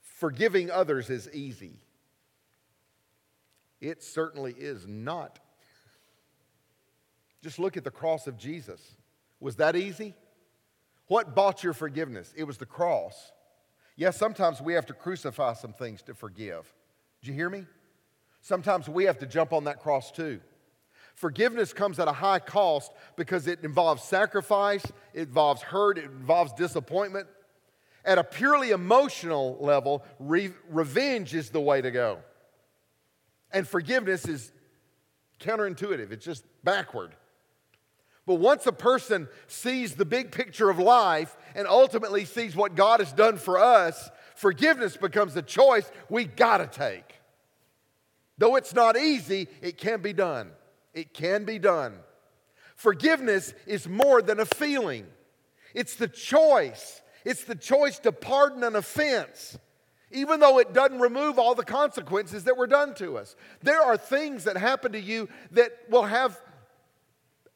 Forgiving 0.00 0.70
others 0.70 1.10
is 1.10 1.28
easy. 1.32 1.78
It 3.80 4.02
certainly 4.02 4.54
is 4.56 4.86
not. 4.86 5.40
Just 7.42 7.58
look 7.58 7.76
at 7.76 7.84
the 7.84 7.90
cross 7.90 8.26
of 8.26 8.38
Jesus. 8.38 8.80
Was 9.40 9.56
that 9.56 9.74
easy? 9.74 10.14
What 11.08 11.34
bought 11.34 11.64
your 11.64 11.72
forgiveness? 11.72 12.32
It 12.36 12.44
was 12.44 12.58
the 12.58 12.66
cross. 12.66 13.32
Yes, 13.96 14.16
sometimes 14.16 14.60
we 14.60 14.74
have 14.74 14.86
to 14.86 14.94
crucify 14.94 15.54
some 15.54 15.72
things 15.72 16.02
to 16.02 16.14
forgive. 16.14 16.72
Did 17.20 17.28
you 17.28 17.34
hear 17.34 17.50
me? 17.50 17.66
Sometimes 18.40 18.88
we 18.88 19.04
have 19.04 19.18
to 19.18 19.26
jump 19.26 19.52
on 19.52 19.64
that 19.64 19.80
cross 19.80 20.10
too. 20.10 20.40
Forgiveness 21.14 21.72
comes 21.72 21.98
at 21.98 22.08
a 22.08 22.12
high 22.12 22.38
cost 22.38 22.90
because 23.16 23.46
it 23.46 23.62
involves 23.62 24.02
sacrifice, 24.02 24.84
it 25.12 25.28
involves 25.28 25.60
hurt, 25.60 25.98
it 25.98 26.04
involves 26.04 26.52
disappointment. 26.54 27.26
At 28.04 28.18
a 28.18 28.24
purely 28.24 28.70
emotional 28.70 29.58
level, 29.60 30.04
re- 30.18 30.52
revenge 30.70 31.34
is 31.34 31.50
the 31.50 31.60
way 31.60 31.82
to 31.82 31.90
go. 31.90 32.18
And 33.52 33.68
forgiveness 33.68 34.26
is 34.26 34.52
counterintuitive, 35.38 36.10
it's 36.10 36.24
just 36.24 36.44
backward. 36.64 37.14
But 38.26 38.36
once 38.36 38.66
a 38.66 38.72
person 38.72 39.28
sees 39.48 39.94
the 39.94 40.04
big 40.04 40.30
picture 40.30 40.70
of 40.70 40.78
life 40.78 41.36
and 41.54 41.66
ultimately 41.66 42.24
sees 42.24 42.54
what 42.54 42.76
God 42.76 43.00
has 43.00 43.12
done 43.12 43.36
for 43.36 43.58
us, 43.58 44.10
forgiveness 44.36 44.96
becomes 44.96 45.36
a 45.36 45.42
choice 45.42 45.90
we 46.08 46.24
gotta 46.24 46.66
take. 46.66 47.20
Though 48.38 48.56
it's 48.56 48.74
not 48.74 48.96
easy, 48.96 49.48
it 49.60 49.76
can 49.76 50.02
be 50.02 50.12
done. 50.12 50.50
It 50.94 51.12
can 51.14 51.44
be 51.44 51.58
done. 51.58 51.94
Forgiveness 52.76 53.54
is 53.66 53.88
more 53.88 54.22
than 54.22 54.40
a 54.40 54.46
feeling, 54.46 55.06
it's 55.74 55.96
the 55.96 56.08
choice. 56.08 57.00
It's 57.24 57.44
the 57.44 57.54
choice 57.54 58.00
to 58.00 58.12
pardon 58.12 58.64
an 58.64 58.74
offense, 58.74 59.56
even 60.10 60.40
though 60.40 60.58
it 60.58 60.72
doesn't 60.72 60.98
remove 60.98 61.38
all 61.38 61.54
the 61.54 61.64
consequences 61.64 62.44
that 62.44 62.56
were 62.56 62.66
done 62.66 62.94
to 62.94 63.16
us. 63.16 63.36
There 63.62 63.80
are 63.80 63.96
things 63.96 64.44
that 64.44 64.56
happen 64.56 64.92
to 64.92 65.00
you 65.00 65.28
that 65.52 65.70
will 65.88 66.02
have 66.02 66.40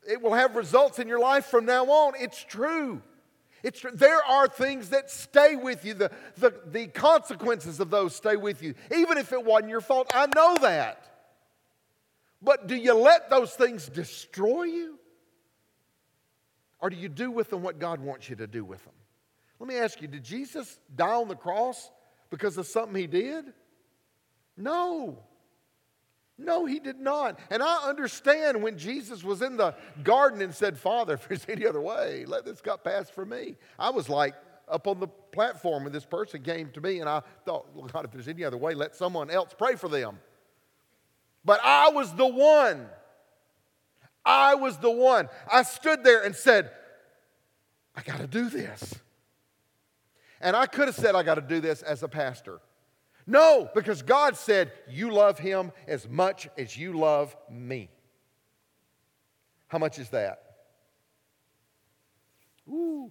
it 0.06 0.22
will 0.22 0.34
have 0.34 0.56
results 0.56 0.98
in 0.98 1.08
your 1.08 1.18
life 1.18 1.46
from 1.46 1.66
now 1.66 1.84
on. 1.86 2.14
It's 2.18 2.42
true. 2.42 3.02
It's. 3.62 3.84
There 3.94 4.24
are 4.24 4.48
things 4.48 4.90
that 4.90 5.10
stay 5.10 5.56
with 5.56 5.84
you. 5.84 5.94
The, 5.94 6.10
the, 6.36 6.54
the 6.66 6.86
consequences 6.88 7.80
of 7.80 7.90
those 7.90 8.14
stay 8.14 8.36
with 8.36 8.62
you, 8.62 8.74
even 8.94 9.18
if 9.18 9.32
it 9.32 9.44
wasn't 9.44 9.70
your 9.70 9.80
fault. 9.80 10.10
I 10.14 10.26
know 10.34 10.56
that. 10.60 11.02
But 12.42 12.66
do 12.66 12.76
you 12.76 12.94
let 12.94 13.30
those 13.30 13.52
things 13.54 13.88
destroy 13.88 14.64
you? 14.64 14.98
Or 16.78 16.90
do 16.90 16.96
you 16.96 17.08
do 17.08 17.30
with 17.30 17.50
them 17.50 17.62
what 17.62 17.78
God 17.78 18.00
wants 18.00 18.28
you 18.28 18.36
to 18.36 18.46
do 18.46 18.64
with 18.64 18.84
them? 18.84 18.92
Let 19.58 19.68
me 19.68 19.76
ask 19.76 20.00
you 20.02 20.08
did 20.08 20.22
Jesus 20.22 20.78
die 20.94 21.14
on 21.14 21.28
the 21.28 21.34
cross 21.34 21.90
because 22.30 22.58
of 22.58 22.66
something 22.66 22.94
he 22.94 23.06
did? 23.06 23.46
No. 24.56 25.18
No, 26.38 26.66
he 26.66 26.80
did 26.80 27.00
not. 27.00 27.38
And 27.50 27.62
I 27.62 27.88
understand 27.88 28.62
when 28.62 28.76
Jesus 28.76 29.24
was 29.24 29.40
in 29.40 29.56
the 29.56 29.74
garden 30.04 30.42
and 30.42 30.54
said, 30.54 30.78
Father, 30.78 31.14
if 31.14 31.26
there's 31.28 31.46
any 31.48 31.66
other 31.66 31.80
way, 31.80 32.26
let 32.26 32.44
this 32.44 32.60
cup 32.60 32.84
pass 32.84 33.08
for 33.08 33.24
me. 33.24 33.56
I 33.78 33.90
was 33.90 34.08
like 34.08 34.34
up 34.68 34.86
on 34.86 35.00
the 35.00 35.06
platform 35.06 35.84
when 35.84 35.92
this 35.92 36.04
person 36.04 36.42
came 36.42 36.70
to 36.72 36.80
me, 36.80 37.00
and 37.00 37.08
I 37.08 37.22
thought, 37.44 37.68
well, 37.74 37.86
God, 37.86 38.04
if 38.04 38.10
there's 38.10 38.28
any 38.28 38.44
other 38.44 38.56
way, 38.56 38.74
let 38.74 38.94
someone 38.94 39.30
else 39.30 39.54
pray 39.56 39.76
for 39.76 39.88
them. 39.88 40.18
But 41.44 41.60
I 41.62 41.90
was 41.90 42.12
the 42.14 42.26
one. 42.26 42.86
I 44.24 44.56
was 44.56 44.76
the 44.78 44.90
one. 44.90 45.28
I 45.50 45.62
stood 45.62 46.04
there 46.04 46.22
and 46.22 46.34
said, 46.34 46.70
I 47.94 48.02
got 48.02 48.18
to 48.18 48.26
do 48.26 48.50
this. 48.50 48.94
And 50.40 50.54
I 50.54 50.66
could 50.66 50.88
have 50.88 50.96
said, 50.96 51.14
I 51.14 51.22
got 51.22 51.36
to 51.36 51.40
do 51.40 51.60
this 51.60 51.80
as 51.82 52.02
a 52.02 52.08
pastor. 52.08 52.60
No, 53.26 53.68
because 53.74 54.02
God 54.02 54.36
said, 54.36 54.72
You 54.88 55.10
love 55.10 55.38
him 55.38 55.72
as 55.88 56.08
much 56.08 56.48
as 56.56 56.76
you 56.76 56.92
love 56.92 57.36
me. 57.50 57.90
How 59.68 59.78
much 59.78 59.98
is 59.98 60.10
that? 60.10 60.42
Ooh. 62.68 63.10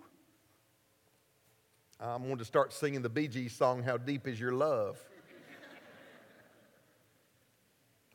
I'm 1.99 2.23
going 2.23 2.38
to 2.38 2.45
start 2.45 2.71
singing 2.71 3.01
the 3.01 3.10
Bee 3.10 3.28
Gees 3.28 3.54
song, 3.54 3.84
How 3.84 3.97
Deep 3.97 4.28
Is 4.28 4.39
Your 4.39 4.51
Love? 4.51 4.99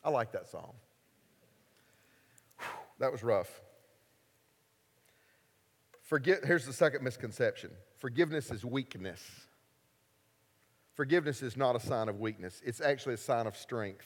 I 0.03 0.09
like 0.09 0.31
that 0.31 0.47
song. 0.47 0.73
Whew, 2.57 2.67
that 2.99 3.11
was 3.11 3.23
rough. 3.23 3.61
Forget, 6.01 6.43
here's 6.43 6.65
the 6.65 6.73
second 6.73 7.03
misconception 7.03 7.71
forgiveness 7.99 8.51
is 8.51 8.65
weakness. 8.65 9.21
Forgiveness 11.01 11.41
is 11.41 11.57
not 11.57 11.75
a 11.75 11.79
sign 11.79 12.09
of 12.09 12.19
weakness, 12.19 12.61
it's 12.63 12.79
actually 12.79 13.15
a 13.15 13.17
sign 13.17 13.47
of 13.47 13.57
strength. 13.57 14.05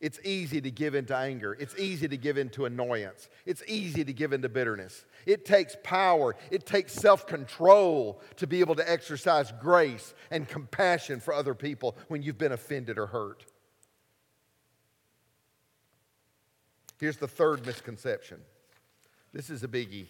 It's 0.00 0.20
easy 0.22 0.60
to 0.60 0.70
give 0.70 0.94
into 0.94 1.16
anger. 1.16 1.56
It's 1.58 1.76
easy 1.76 2.06
to 2.06 2.16
give 2.16 2.38
into 2.38 2.64
annoyance. 2.64 3.28
It's 3.44 3.64
easy 3.66 4.04
to 4.04 4.12
give 4.12 4.32
into 4.32 4.48
bitterness. 4.48 5.04
It 5.26 5.44
takes 5.44 5.76
power. 5.82 6.36
It 6.52 6.64
takes 6.64 6.92
self 6.92 7.26
control 7.26 8.22
to 8.36 8.46
be 8.46 8.60
able 8.60 8.76
to 8.76 8.88
exercise 8.88 9.52
grace 9.60 10.14
and 10.30 10.48
compassion 10.48 11.18
for 11.18 11.34
other 11.34 11.54
people 11.56 11.96
when 12.06 12.22
you've 12.22 12.38
been 12.38 12.52
offended 12.52 12.96
or 12.96 13.06
hurt. 13.06 13.44
Here's 17.00 17.16
the 17.16 17.26
third 17.26 17.66
misconception 17.66 18.42
this 19.32 19.50
is 19.50 19.64
a 19.64 19.68
biggie 19.68 20.06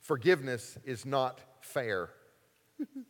forgiveness 0.00 0.78
is 0.84 1.06
not 1.06 1.40
fair. 1.60 2.10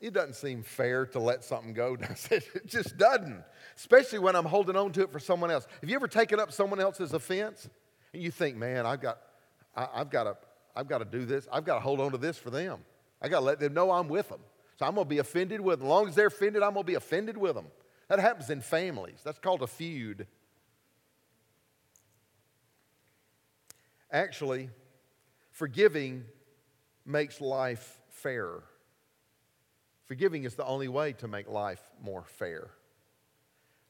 It 0.00 0.12
doesn't 0.12 0.34
seem 0.34 0.62
fair 0.62 1.06
to 1.06 1.18
let 1.18 1.42
something 1.42 1.72
go, 1.72 1.96
it? 2.30 2.66
Just 2.66 2.98
doesn't, 2.98 3.42
especially 3.76 4.18
when 4.18 4.36
I'm 4.36 4.44
holding 4.44 4.76
on 4.76 4.92
to 4.92 5.02
it 5.02 5.10
for 5.10 5.18
someone 5.18 5.50
else. 5.50 5.66
Have 5.80 5.88
you 5.88 5.96
ever 5.96 6.08
taken 6.08 6.38
up 6.38 6.52
someone 6.52 6.80
else's 6.80 7.14
offense 7.14 7.68
and 8.12 8.22
you 8.22 8.30
think, 8.30 8.56
man, 8.56 8.84
I've 8.84 9.00
got, 9.00 9.18
I, 9.74 9.88
have 9.94 10.10
got 10.10 10.24
to, 10.24 10.36
I've 10.74 10.88
got 10.88 10.98
to 10.98 11.06
do 11.06 11.24
this. 11.24 11.48
I've 11.50 11.64
got 11.64 11.74
to 11.74 11.80
hold 11.80 12.00
on 12.00 12.12
to 12.12 12.18
this 12.18 12.36
for 12.36 12.50
them. 12.50 12.80
I 13.22 13.28
got 13.28 13.40
to 13.40 13.44
let 13.46 13.58
them 13.58 13.72
know 13.72 13.90
I'm 13.90 14.08
with 14.08 14.28
them. 14.28 14.40
So 14.78 14.84
I'm 14.84 14.94
going 14.94 15.06
to 15.06 15.08
be 15.08 15.18
offended 15.18 15.60
with 15.60 15.78
them. 15.78 15.86
As 15.86 15.90
long 15.90 16.08
as 16.08 16.14
they're 16.14 16.26
offended, 16.26 16.62
I'm 16.62 16.74
going 16.74 16.84
to 16.84 16.86
be 16.86 16.94
offended 16.96 17.38
with 17.38 17.54
them. 17.54 17.66
That 18.08 18.18
happens 18.18 18.50
in 18.50 18.60
families. 18.60 19.20
That's 19.24 19.38
called 19.38 19.62
a 19.62 19.66
feud. 19.66 20.26
Actually, 24.12 24.68
forgiving 25.50 26.24
makes 27.06 27.40
life 27.40 27.98
fairer. 28.10 28.62
Forgiving 30.06 30.44
is 30.44 30.54
the 30.54 30.64
only 30.64 30.88
way 30.88 31.12
to 31.14 31.28
make 31.28 31.48
life 31.48 31.82
more 32.02 32.24
fair. 32.24 32.70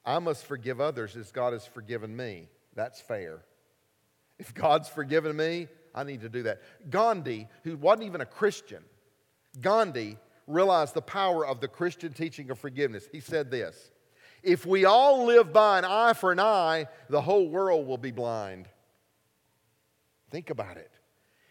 I 0.05 0.19
must 0.19 0.47
forgive 0.47 0.81
others 0.81 1.17
as 1.17 1.31
God 1.31 1.53
has 1.53 1.67
forgiven 1.67 2.17
me. 2.17 2.49
That's 2.75 3.01
fair. 3.01 3.41
If 4.39 4.55
God's 4.55 4.89
forgiven 4.89 5.37
me, 5.37 5.69
I 5.95 6.05
need 6.05 6.23
to 6.23 6.29
do 6.29 6.45
that. 6.45 6.61
Gandhi, 6.91 7.49
who 7.65 7.77
wasn't 7.77 8.05
even 8.05 8.21
a 8.21 8.27
Christian, 8.27 8.83
Gandhi 9.61 10.17
realized 10.47 10.95
the 10.95 11.03
power 11.03 11.47
of 11.47 11.61
the 11.61 11.69
Christian 11.69 12.13
teaching 12.13 12.51
of 12.51 12.59
forgiveness. 12.59 13.09
He 13.11 13.21
said 13.21 13.51
this 13.51 13.91
If 14.43 14.65
we 14.65 14.85
all 14.85 15.27
live 15.27 15.53
by 15.53 15.79
an 15.79 15.85
eye 15.85 16.13
for 16.13 16.33
an 16.33 16.41
eye, 16.41 16.87
the 17.09 17.21
whole 17.21 17.49
world 17.49 17.87
will 17.87 17.99
be 17.99 18.11
blind. 18.11 18.69
Think 20.31 20.51
about 20.51 20.77
it. 20.77 20.91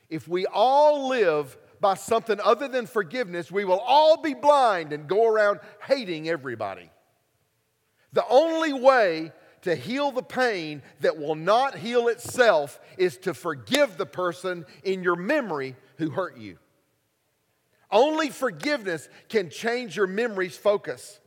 If 0.09 0.27
we 0.27 0.45
all 0.45 1.09
live 1.09 1.57
by 1.79 1.95
something 1.95 2.39
other 2.39 2.67
than 2.67 2.85
forgiveness, 2.85 3.51
we 3.51 3.65
will 3.65 3.79
all 3.79 4.21
be 4.21 4.33
blind 4.33 4.93
and 4.93 5.07
go 5.07 5.27
around 5.27 5.59
hating 5.87 6.29
everybody. 6.29 6.89
The 8.13 8.25
only 8.29 8.73
way 8.73 9.31
to 9.63 9.75
heal 9.75 10.11
the 10.11 10.23
pain 10.23 10.81
that 11.01 11.17
will 11.17 11.35
not 11.35 11.75
heal 11.75 12.07
itself 12.07 12.79
is 12.97 13.17
to 13.17 13.33
forgive 13.33 13.97
the 13.97 14.05
person 14.05 14.65
in 14.83 15.03
your 15.03 15.15
memory 15.15 15.75
who 15.97 16.11
hurt 16.11 16.37
you. 16.37 16.57
Only 17.91 18.29
forgiveness 18.29 19.09
can 19.27 19.49
change 19.49 19.95
your 19.95 20.07
memory's 20.07 20.57
focus. 20.57 21.19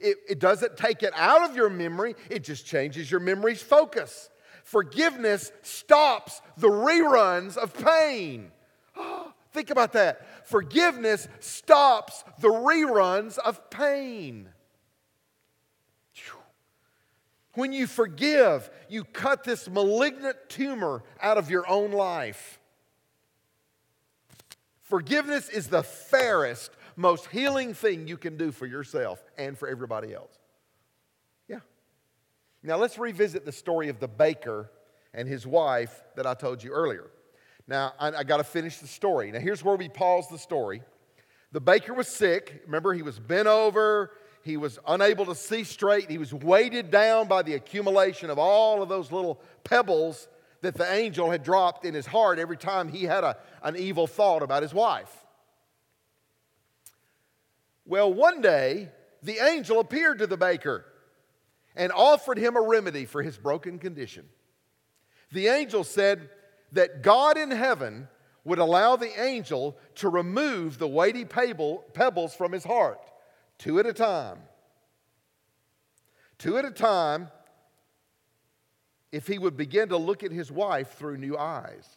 It, 0.00 0.16
it, 0.28 0.38
doesn't 0.38 0.76
take 0.76 1.02
it 1.02 1.12
out 1.14 1.48
of 1.48 1.56
your 1.56 1.70
memory, 1.70 2.14
it 2.30 2.42
just 2.42 2.66
changes 2.66 3.10
your 3.10 3.20
memory's 3.20 3.62
focus. 3.62 4.28
Forgiveness 4.64 5.52
stops 5.62 6.40
the 6.56 6.68
reruns 6.68 7.56
of 7.56 7.74
pain. 7.74 8.50
Think 9.54 9.70
about 9.70 9.92
that. 9.92 10.48
Forgiveness 10.48 11.28
stops 11.38 12.24
the 12.40 12.48
reruns 12.48 13.38
of 13.38 13.70
pain. 13.70 14.48
When 17.54 17.72
you 17.72 17.86
forgive, 17.86 18.68
you 18.88 19.04
cut 19.04 19.44
this 19.44 19.70
malignant 19.70 20.36
tumor 20.48 21.04
out 21.22 21.38
of 21.38 21.50
your 21.50 21.68
own 21.68 21.92
life. 21.92 22.58
Forgiveness 24.82 25.48
is 25.48 25.68
the 25.68 25.84
fairest, 25.84 26.72
most 26.96 27.28
healing 27.28 27.74
thing 27.74 28.08
you 28.08 28.16
can 28.16 28.36
do 28.36 28.50
for 28.50 28.66
yourself 28.66 29.22
and 29.38 29.56
for 29.56 29.68
everybody 29.68 30.12
else. 30.12 30.36
Yeah. 31.46 31.60
Now 32.64 32.76
let's 32.76 32.98
revisit 32.98 33.44
the 33.44 33.52
story 33.52 33.88
of 33.88 34.00
the 34.00 34.08
baker 34.08 34.68
and 35.12 35.28
his 35.28 35.46
wife 35.46 36.02
that 36.16 36.26
I 36.26 36.34
told 36.34 36.60
you 36.60 36.72
earlier. 36.72 37.08
Now, 37.66 37.94
I, 37.98 38.12
I 38.12 38.24
got 38.24 38.38
to 38.38 38.44
finish 38.44 38.78
the 38.78 38.86
story. 38.86 39.30
Now, 39.32 39.40
here's 39.40 39.64
where 39.64 39.76
we 39.76 39.88
pause 39.88 40.28
the 40.28 40.38
story. 40.38 40.82
The 41.52 41.60
baker 41.60 41.94
was 41.94 42.08
sick. 42.08 42.62
Remember, 42.66 42.92
he 42.92 43.02
was 43.02 43.18
bent 43.18 43.48
over. 43.48 44.10
He 44.42 44.56
was 44.56 44.78
unable 44.86 45.24
to 45.26 45.34
see 45.34 45.64
straight. 45.64 46.10
He 46.10 46.18
was 46.18 46.34
weighted 46.34 46.90
down 46.90 47.28
by 47.28 47.42
the 47.42 47.54
accumulation 47.54 48.28
of 48.28 48.38
all 48.38 48.82
of 48.82 48.88
those 48.88 49.10
little 49.10 49.40
pebbles 49.62 50.28
that 50.60 50.74
the 50.74 50.92
angel 50.92 51.30
had 51.30 51.42
dropped 51.42 51.84
in 51.84 51.94
his 51.94 52.06
heart 52.06 52.38
every 52.38 52.56
time 52.56 52.88
he 52.88 53.04
had 53.04 53.24
a, 53.24 53.36
an 53.62 53.76
evil 53.76 54.06
thought 54.06 54.42
about 54.42 54.62
his 54.62 54.74
wife. 54.74 55.24
Well, 57.86 58.12
one 58.12 58.40
day, 58.40 58.90
the 59.22 59.38
angel 59.38 59.80
appeared 59.80 60.18
to 60.18 60.26
the 60.26 60.36
baker 60.36 60.84
and 61.76 61.92
offered 61.92 62.38
him 62.38 62.56
a 62.56 62.60
remedy 62.60 63.04
for 63.04 63.22
his 63.22 63.36
broken 63.36 63.78
condition. 63.78 64.26
The 65.32 65.48
angel 65.48 65.84
said, 65.84 66.30
that 66.74 67.02
God 67.02 67.36
in 67.38 67.50
heaven 67.50 68.08
would 68.44 68.58
allow 68.58 68.96
the 68.96 69.20
angel 69.20 69.76
to 69.96 70.08
remove 70.08 70.78
the 70.78 70.88
weighty 70.88 71.24
pebbles 71.24 72.34
from 72.34 72.52
his 72.52 72.64
heart, 72.64 73.00
two 73.58 73.78
at 73.78 73.86
a 73.86 73.92
time. 73.92 74.38
Two 76.36 76.58
at 76.58 76.64
a 76.64 76.70
time, 76.70 77.30
if 79.12 79.26
he 79.26 79.38
would 79.38 79.56
begin 79.56 79.88
to 79.88 79.96
look 79.96 80.22
at 80.22 80.32
his 80.32 80.50
wife 80.50 80.94
through 80.98 81.16
new 81.16 81.38
eyes. 81.38 81.88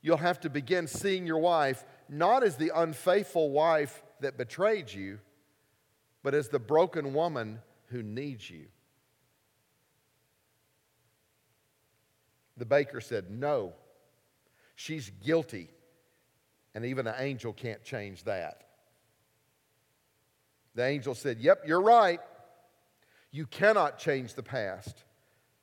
You'll 0.00 0.16
have 0.16 0.40
to 0.40 0.48
begin 0.50 0.86
seeing 0.86 1.26
your 1.26 1.40
wife 1.40 1.84
not 2.08 2.42
as 2.42 2.56
the 2.56 2.72
unfaithful 2.74 3.50
wife 3.50 4.02
that 4.20 4.38
betrayed 4.38 4.92
you, 4.92 5.18
but 6.22 6.34
as 6.34 6.48
the 6.48 6.58
broken 6.58 7.12
woman 7.12 7.60
who 7.86 8.02
needs 8.02 8.48
you. 8.48 8.66
The 12.60 12.66
baker 12.66 13.00
said, 13.00 13.30
No, 13.30 13.72
she's 14.76 15.10
guilty. 15.24 15.70
And 16.74 16.84
even 16.84 17.06
an 17.06 17.14
angel 17.16 17.54
can't 17.54 17.82
change 17.82 18.24
that. 18.24 18.64
The 20.74 20.84
angel 20.84 21.14
said, 21.14 21.38
Yep, 21.40 21.62
you're 21.66 21.80
right. 21.80 22.20
You 23.30 23.46
cannot 23.46 23.98
change 23.98 24.34
the 24.34 24.42
past. 24.42 25.04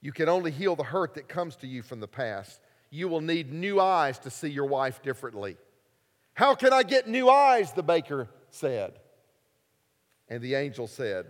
You 0.01 0.11
can 0.11 0.27
only 0.27 0.49
heal 0.49 0.75
the 0.75 0.83
hurt 0.83 1.13
that 1.13 1.27
comes 1.29 1.55
to 1.57 1.67
you 1.67 1.83
from 1.83 1.99
the 1.99 2.07
past. 2.07 2.59
You 2.89 3.07
will 3.09 3.21
need 3.21 3.53
new 3.53 3.79
eyes 3.79 4.17
to 4.19 4.31
see 4.31 4.49
your 4.49 4.65
wife 4.65 5.03
differently. 5.03 5.57
How 6.33 6.55
can 6.55 6.73
I 6.73 6.81
get 6.81 7.07
new 7.07 7.29
eyes? 7.29 7.73
The 7.73 7.83
baker 7.83 8.27
said. 8.49 8.97
And 10.29 10.41
the 10.41 10.55
angel 10.55 10.87
said, 10.87 11.27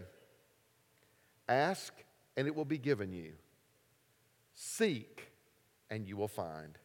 Ask, 1.49 1.93
and 2.37 2.47
it 2.47 2.55
will 2.55 2.65
be 2.65 2.77
given 2.77 3.11
you. 3.11 3.33
Seek, 4.53 5.26
and 5.89 6.07
you 6.07 6.17
will 6.17 6.27
find. 6.27 6.77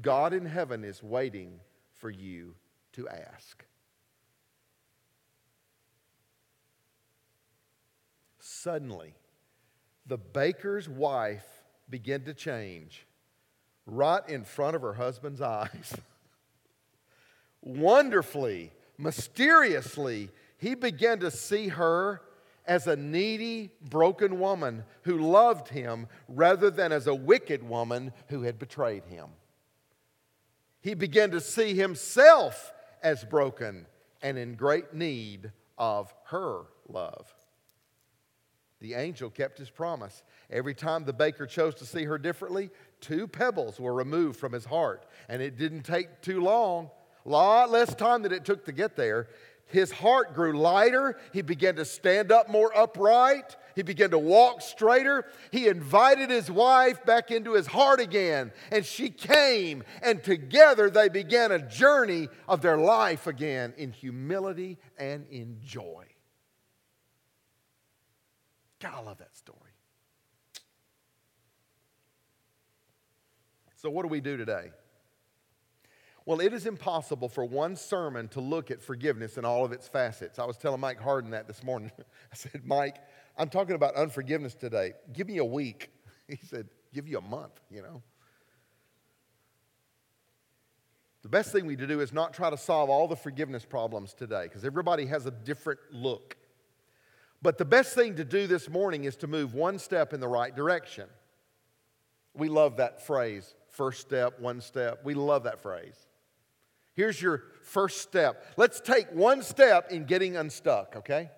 God 0.00 0.32
in 0.32 0.46
heaven 0.46 0.84
is 0.84 1.02
waiting 1.02 1.60
for 1.92 2.10
you 2.10 2.54
to 2.92 3.08
ask. 3.08 3.64
Suddenly, 8.38 9.14
the 10.06 10.18
baker's 10.18 10.88
wife 10.88 11.46
began 11.88 12.22
to 12.24 12.34
change 12.34 13.06
right 13.86 14.26
in 14.28 14.44
front 14.44 14.76
of 14.76 14.82
her 14.82 14.94
husband's 14.94 15.40
eyes. 15.40 15.94
Wonderfully, 17.62 18.72
mysteriously, 18.96 20.30
he 20.58 20.74
began 20.74 21.18
to 21.20 21.30
see 21.30 21.68
her 21.68 22.20
as 22.68 22.86
a 22.86 22.94
needy, 22.94 23.70
broken 23.88 24.38
woman 24.38 24.84
who 25.02 25.18
loved 25.18 25.68
him 25.68 26.06
rather 26.28 26.70
than 26.70 26.92
as 26.92 27.06
a 27.06 27.14
wicked 27.14 27.66
woman 27.66 28.12
who 28.28 28.42
had 28.42 28.58
betrayed 28.58 29.04
him. 29.06 29.30
He 30.82 30.94
began 30.94 31.30
to 31.32 31.40
see 31.40 31.74
himself 31.74 32.72
as 33.02 33.24
broken 33.24 33.86
and 34.22 34.36
in 34.36 34.54
great 34.54 34.92
need 34.94 35.50
of 35.78 36.14
her 36.26 36.64
love. 36.88 37.32
The 38.80 38.94
angel 38.94 39.30
kept 39.30 39.58
his 39.58 39.70
promise. 39.70 40.22
Every 40.50 40.74
time 40.74 41.04
the 41.04 41.12
baker 41.12 41.46
chose 41.46 41.74
to 41.76 41.86
see 41.86 42.04
her 42.04 42.18
differently, 42.18 42.70
two 43.00 43.26
pebbles 43.26 43.80
were 43.80 43.94
removed 43.94 44.38
from 44.38 44.52
his 44.52 44.66
heart. 44.66 45.04
And 45.28 45.42
it 45.42 45.56
didn't 45.56 45.82
take 45.82 46.20
too 46.20 46.40
long, 46.40 46.90
a 47.26 47.28
lot 47.28 47.70
less 47.70 47.94
time 47.94 48.22
than 48.22 48.32
it 48.32 48.44
took 48.44 48.64
to 48.66 48.72
get 48.72 48.94
there. 48.94 49.28
His 49.68 49.92
heart 49.92 50.34
grew 50.34 50.58
lighter. 50.58 51.18
He 51.32 51.42
began 51.42 51.76
to 51.76 51.84
stand 51.84 52.32
up 52.32 52.48
more 52.48 52.76
upright. 52.76 53.56
He 53.76 53.82
began 53.82 54.10
to 54.10 54.18
walk 54.18 54.60
straighter. 54.60 55.26
He 55.52 55.68
invited 55.68 56.30
his 56.30 56.50
wife 56.50 57.04
back 57.04 57.30
into 57.30 57.54
his 57.54 57.66
heart 57.66 58.00
again, 58.00 58.50
and 58.72 58.84
she 58.84 59.08
came, 59.08 59.84
and 60.02 60.22
together 60.22 60.90
they 60.90 61.08
began 61.08 61.52
a 61.52 61.60
journey 61.60 62.28
of 62.48 62.60
their 62.60 62.76
life 62.76 63.26
again 63.26 63.74
in 63.76 63.92
humility 63.92 64.78
and 64.98 65.26
in 65.30 65.58
joy. 65.62 66.06
God, 68.80 68.94
I 68.94 69.00
love 69.00 69.18
that 69.18 69.36
story. 69.36 69.58
So, 73.76 73.90
what 73.90 74.02
do 74.02 74.08
we 74.08 74.20
do 74.20 74.36
today? 74.36 74.70
Well, 76.28 76.40
it 76.40 76.52
is 76.52 76.66
impossible 76.66 77.30
for 77.30 77.42
one 77.42 77.74
sermon 77.74 78.28
to 78.28 78.42
look 78.42 78.70
at 78.70 78.82
forgiveness 78.82 79.38
in 79.38 79.46
all 79.46 79.64
of 79.64 79.72
its 79.72 79.88
facets. 79.88 80.38
I 80.38 80.44
was 80.44 80.58
telling 80.58 80.78
Mike 80.78 81.00
Harden 81.00 81.30
that 81.30 81.46
this 81.46 81.64
morning. 81.64 81.90
I 81.98 82.36
said, 82.36 82.66
Mike, 82.66 82.96
I'm 83.38 83.48
talking 83.48 83.74
about 83.74 83.94
unforgiveness 83.94 84.54
today. 84.54 84.92
Give 85.10 85.26
me 85.26 85.38
a 85.38 85.44
week. 85.44 85.90
He 86.28 86.36
said, 86.36 86.68
Give 86.92 87.08
you 87.08 87.16
a 87.16 87.22
month, 87.22 87.58
you 87.70 87.80
know. 87.80 88.02
The 91.22 91.30
best 91.30 91.50
thing 91.50 91.64
we 91.64 91.76
to 91.76 91.86
do 91.86 92.00
is 92.00 92.12
not 92.12 92.34
try 92.34 92.50
to 92.50 92.58
solve 92.58 92.90
all 92.90 93.08
the 93.08 93.16
forgiveness 93.16 93.64
problems 93.64 94.12
today 94.12 94.42
because 94.42 94.66
everybody 94.66 95.06
has 95.06 95.24
a 95.24 95.30
different 95.30 95.80
look. 95.90 96.36
But 97.40 97.56
the 97.56 97.64
best 97.64 97.94
thing 97.94 98.16
to 98.16 98.24
do 98.26 98.46
this 98.46 98.68
morning 98.68 99.04
is 99.04 99.16
to 99.16 99.26
move 99.26 99.54
one 99.54 99.78
step 99.78 100.12
in 100.12 100.20
the 100.20 100.28
right 100.28 100.54
direction. 100.54 101.08
We 102.34 102.50
love 102.50 102.76
that 102.76 103.06
phrase, 103.06 103.54
first 103.70 104.02
step, 104.02 104.38
one 104.38 104.60
step. 104.60 105.00
We 105.02 105.14
love 105.14 105.44
that 105.44 105.62
phrase. 105.62 106.07
Here's 106.98 107.22
your 107.22 107.44
first 107.62 108.02
step. 108.02 108.44
Let's 108.56 108.80
take 108.80 109.12
one 109.12 109.44
step 109.44 109.92
in 109.92 110.04
getting 110.04 110.36
unstuck, 110.36 110.96
okay? 110.96 111.30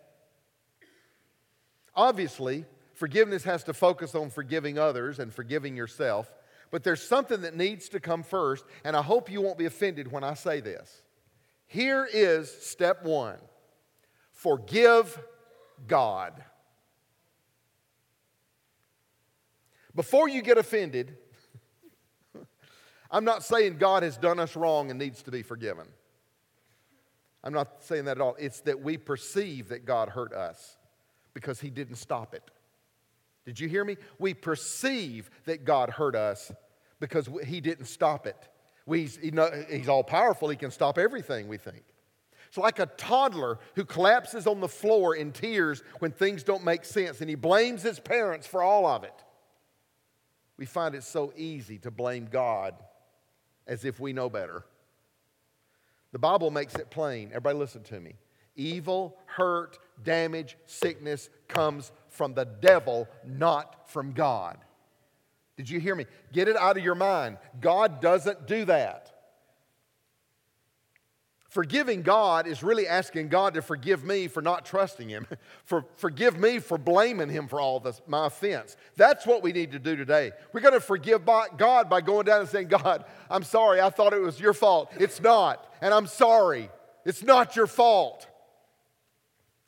Obviously, 1.94 2.64
forgiveness 2.94 3.44
has 3.44 3.62
to 3.64 3.74
focus 3.74 4.14
on 4.14 4.30
forgiving 4.30 4.78
others 4.78 5.18
and 5.18 5.30
forgiving 5.30 5.76
yourself, 5.76 6.32
but 6.70 6.82
there's 6.82 7.06
something 7.06 7.42
that 7.42 7.54
needs 7.54 7.90
to 7.90 8.00
come 8.00 8.22
first, 8.22 8.64
and 8.84 8.96
I 8.96 9.02
hope 9.02 9.30
you 9.30 9.42
won't 9.42 9.58
be 9.58 9.66
offended 9.66 10.10
when 10.10 10.24
I 10.24 10.32
say 10.32 10.60
this. 10.60 11.02
Here 11.66 12.08
is 12.10 12.50
step 12.50 13.04
one 13.04 13.36
forgive 14.32 15.20
God. 15.86 16.42
Before 19.94 20.26
you 20.26 20.40
get 20.40 20.56
offended, 20.56 21.18
I'm 23.10 23.24
not 23.24 23.42
saying 23.42 23.78
God 23.78 24.02
has 24.02 24.16
done 24.16 24.38
us 24.38 24.54
wrong 24.54 24.90
and 24.90 24.98
needs 24.98 25.22
to 25.24 25.30
be 25.30 25.42
forgiven. 25.42 25.86
I'm 27.42 27.52
not 27.52 27.82
saying 27.82 28.04
that 28.04 28.18
at 28.18 28.20
all. 28.20 28.36
It's 28.38 28.60
that 28.62 28.82
we 28.82 28.96
perceive 28.96 29.68
that 29.70 29.84
God 29.84 30.10
hurt 30.10 30.32
us 30.32 30.76
because 31.34 31.60
he 31.60 31.70
didn't 31.70 31.96
stop 31.96 32.34
it. 32.34 32.50
Did 33.44 33.58
you 33.58 33.68
hear 33.68 33.84
me? 33.84 33.96
We 34.18 34.34
perceive 34.34 35.30
that 35.46 35.64
God 35.64 35.90
hurt 35.90 36.14
us 36.14 36.52
because 37.00 37.28
he 37.46 37.60
didn't 37.60 37.86
stop 37.86 38.26
it. 38.26 38.36
We, 38.86 39.08
know, 39.32 39.50
he's 39.70 39.88
all 39.88 40.04
powerful, 40.04 40.48
he 40.48 40.56
can 40.56 40.70
stop 40.70 40.98
everything, 40.98 41.48
we 41.48 41.56
think. 41.56 41.84
It's 42.48 42.58
like 42.58 42.80
a 42.80 42.86
toddler 42.86 43.58
who 43.76 43.84
collapses 43.84 44.46
on 44.46 44.60
the 44.60 44.68
floor 44.68 45.14
in 45.14 45.30
tears 45.30 45.82
when 46.00 46.10
things 46.10 46.42
don't 46.42 46.64
make 46.64 46.84
sense 46.84 47.20
and 47.20 47.30
he 47.30 47.36
blames 47.36 47.82
his 47.82 48.00
parents 48.00 48.46
for 48.46 48.62
all 48.62 48.86
of 48.86 49.04
it. 49.04 49.14
We 50.56 50.66
find 50.66 50.94
it 50.94 51.04
so 51.04 51.32
easy 51.36 51.78
to 51.78 51.90
blame 51.90 52.28
God 52.30 52.74
as 53.66 53.84
if 53.84 54.00
we 54.00 54.12
know 54.12 54.28
better. 54.28 54.64
The 56.12 56.18
Bible 56.18 56.50
makes 56.50 56.74
it 56.74 56.90
plain. 56.90 57.28
Everybody, 57.28 57.58
listen 57.58 57.82
to 57.84 58.00
me. 58.00 58.14
Evil, 58.56 59.16
hurt, 59.26 59.78
damage, 60.02 60.56
sickness 60.66 61.30
comes 61.48 61.92
from 62.08 62.34
the 62.34 62.44
devil, 62.44 63.08
not 63.24 63.88
from 63.88 64.12
God. 64.12 64.58
Did 65.56 65.70
you 65.70 65.78
hear 65.78 65.94
me? 65.94 66.06
Get 66.32 66.48
it 66.48 66.56
out 66.56 66.76
of 66.76 66.84
your 66.84 66.94
mind. 66.94 67.38
God 67.60 68.00
doesn't 68.00 68.46
do 68.46 68.64
that. 68.64 69.12
Forgiving 71.50 72.02
God 72.02 72.46
is 72.46 72.62
really 72.62 72.86
asking 72.86 73.28
God 73.28 73.54
to 73.54 73.62
forgive 73.62 74.04
me 74.04 74.28
for 74.28 74.40
not 74.40 74.64
trusting 74.64 75.08
Him, 75.08 75.26
for 75.64 75.84
forgive 75.96 76.38
me 76.38 76.60
for 76.60 76.78
blaming 76.78 77.28
Him 77.28 77.48
for 77.48 77.60
all 77.60 77.80
this, 77.80 78.00
my 78.06 78.28
offense. 78.28 78.76
That's 78.96 79.26
what 79.26 79.42
we 79.42 79.52
need 79.52 79.72
to 79.72 79.80
do 79.80 79.96
today. 79.96 80.30
We're 80.52 80.60
going 80.60 80.74
to 80.74 80.80
forgive 80.80 81.24
God 81.24 81.90
by 81.90 82.02
going 82.02 82.26
down 82.26 82.40
and 82.40 82.48
saying, 82.48 82.68
God, 82.68 83.04
I'm 83.28 83.42
sorry. 83.42 83.80
I 83.80 83.90
thought 83.90 84.12
it 84.12 84.20
was 84.20 84.38
your 84.38 84.54
fault. 84.54 84.92
It's 84.96 85.20
not. 85.20 85.68
And 85.82 85.92
I'm 85.92 86.06
sorry. 86.06 86.70
It's 87.04 87.24
not 87.24 87.56
your 87.56 87.66
fault. 87.66 88.28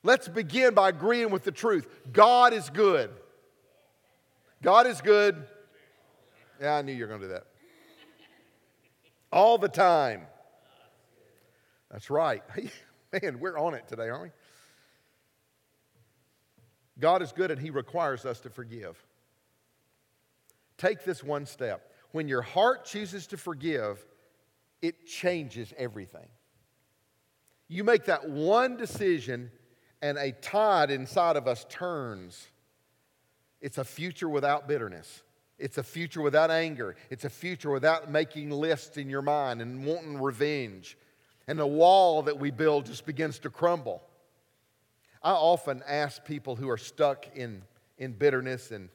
Let's 0.05 0.29
begin 0.29 0.75
by 0.75 0.91
agreeing 0.91 1.31
with 1.31 1.43
the 1.43 1.51
truth. 1.51 1.89
God 2.13 2.53
is 2.53 2.71
good. 2.71 3.11
God 4.63 4.87
is 4.87 5.01
good. 5.01 5.49
Yeah, 6.61 6.77
I 6.77 6.83
knew 6.83 6.93
you 6.93 7.03
were 7.03 7.09
going 7.09 7.23
to 7.23 7.27
do 7.27 7.33
that. 7.33 7.47
All 9.33 9.59
the 9.59 9.69
time. 9.69 10.27
That's 11.93 12.09
right. 12.11 12.43
Man, 13.23 13.39
we're 13.39 13.59
on 13.59 13.75
it 13.75 13.87
today, 13.87 14.09
aren't 14.09 14.23
we? 14.23 14.31
God 16.99 17.23
is 17.23 17.33
good 17.33 17.51
and 17.51 17.61
He 17.61 17.71
requires 17.71 18.25
us 18.25 18.41
to 18.41 18.51
forgive. 18.51 18.97
Take 20.79 21.05
this 21.05 21.23
one 21.23 21.47
step. 21.47 21.93
When 22.13 22.29
your 22.29 22.43
heart 22.43 22.85
chooses 22.85 23.27
to 23.29 23.37
forgive, 23.37 24.05
it 24.81 25.07
changes 25.07 25.73
everything. 25.77 26.29
You 27.69 27.85
make 27.85 28.07
that 28.07 28.29
one 28.29 28.77
decision, 28.77 29.51
and 30.03 30.19
a 30.19 30.33
tide 30.33 30.91
inside 30.91 31.37
of 31.37 31.47
us 31.47 31.65
turns. 31.71 32.49
It's 33.61 33.79
a 33.79 33.85
future 33.85 34.29
without 34.29 34.67
bitterness. 34.67 35.23
It's 35.59 35.79
a 35.79 35.83
future 35.83 36.21
without 36.21 36.51
anger. 36.51 36.97
It's 37.09 37.25
a 37.25 37.31
future 37.31 37.71
without 37.71 38.11
making 38.11 38.51
lists 38.51 38.97
in 38.97 39.09
your 39.09 39.23
mind 39.23 39.63
and 39.63 39.87
wanting 39.87 40.21
revenge 40.21 40.99
and 41.53 41.61
the 41.61 41.67
wall 41.67 42.23
that 42.23 42.39
we 42.39 42.51
build 42.51 42.87
just 42.87 43.05
begins 43.05 43.39
to 43.39 43.51
crumble. 43.51 44.03
I 45.23 45.33
often 45.33 45.83
ask 45.87 46.25
people 46.25 46.57
who 46.57 46.71
are 46.71 46.79
stuck 46.79 47.27
in, 47.35 47.61
in 47.99 48.13
bitterness, 48.13 48.71
and 48.71 48.89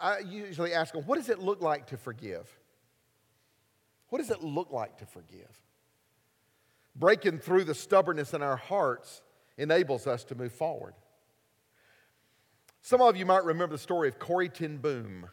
I 0.00 0.20
usually 0.20 0.72
ask 0.72 0.94
them, 0.94 1.02
What 1.06 1.16
does 1.16 1.28
it 1.28 1.40
look 1.40 1.60
like 1.60 1.88
to 1.88 1.96
forgive? 1.96 2.48
What 4.10 4.18
does 4.18 4.30
it 4.30 4.44
look 4.44 4.70
like 4.70 4.98
to 4.98 5.06
forgive? 5.06 5.60
Breaking 6.94 7.40
through 7.40 7.64
the 7.64 7.74
stubbornness 7.74 8.32
in 8.32 8.42
our 8.42 8.56
hearts 8.56 9.22
enables 9.58 10.06
us 10.06 10.22
to 10.26 10.36
move 10.36 10.52
forward. 10.52 10.94
Some 12.80 13.02
of 13.02 13.16
you 13.16 13.26
might 13.26 13.42
remember 13.42 13.74
the 13.74 13.82
story 13.82 14.06
of 14.06 14.20
Corrie 14.20 14.50
ten 14.50 14.76
Boom. 14.76 15.26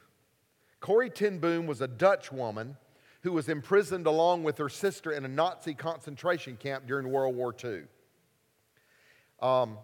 Corrie 0.80 1.12
ten 1.12 1.38
Boom 1.38 1.68
was 1.68 1.80
a 1.80 1.88
Dutch 1.88 2.32
woman 2.32 2.76
who 3.24 3.32
was 3.32 3.48
imprisoned 3.48 4.06
along 4.06 4.44
with 4.44 4.58
her 4.58 4.70
sister 4.70 5.12
in 5.12 5.24
a 5.24 5.28
Nazi 5.30 5.74
concentration 5.74 6.58
camp 6.58 6.86
during 6.86 7.10
World 7.10 7.36
War 7.36 7.56
II. 7.64 7.84
Um, 9.42 9.78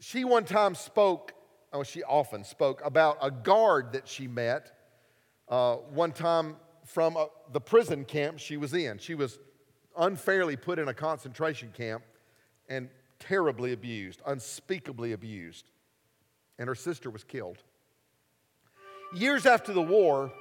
she 0.00 0.24
one 0.24 0.44
time 0.44 0.74
spoke, 0.74 1.32
oh, 1.72 1.82
she 1.82 2.02
often 2.02 2.44
spoke 2.44 2.82
about 2.84 3.16
a 3.22 3.30
guard 3.30 3.92
that 3.92 4.06
she 4.06 4.28
met 4.28 4.70
uh, 5.48 5.76
one 5.76 6.12
time 6.12 6.56
from 6.84 7.16
uh, 7.16 7.24
the 7.52 7.60
prison 7.60 8.04
camp 8.04 8.38
she 8.38 8.58
was 8.58 8.74
in. 8.74 8.98
She 8.98 9.14
was 9.14 9.38
unfairly 9.96 10.56
put 10.56 10.78
in 10.78 10.88
a 10.88 10.94
concentration 10.94 11.72
camp 11.74 12.04
and 12.68 12.90
terribly 13.18 13.72
abused, 13.72 14.20
unspeakably 14.26 15.12
abused. 15.12 15.70
And 16.58 16.68
her 16.68 16.74
sister 16.74 17.08
was 17.08 17.24
killed. 17.24 17.58
Years 19.14 19.46
after 19.46 19.72
the 19.72 19.80
war, 19.80 20.32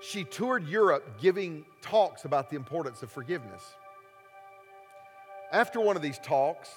she 0.00 0.24
toured 0.24 0.66
Europe 0.66 1.20
giving 1.20 1.64
talks 1.82 2.24
about 2.24 2.50
the 2.50 2.56
importance 2.56 3.02
of 3.02 3.10
forgiveness. 3.10 3.62
After 5.52 5.80
one 5.80 5.96
of 5.96 6.02
these 6.02 6.18
talks, 6.18 6.70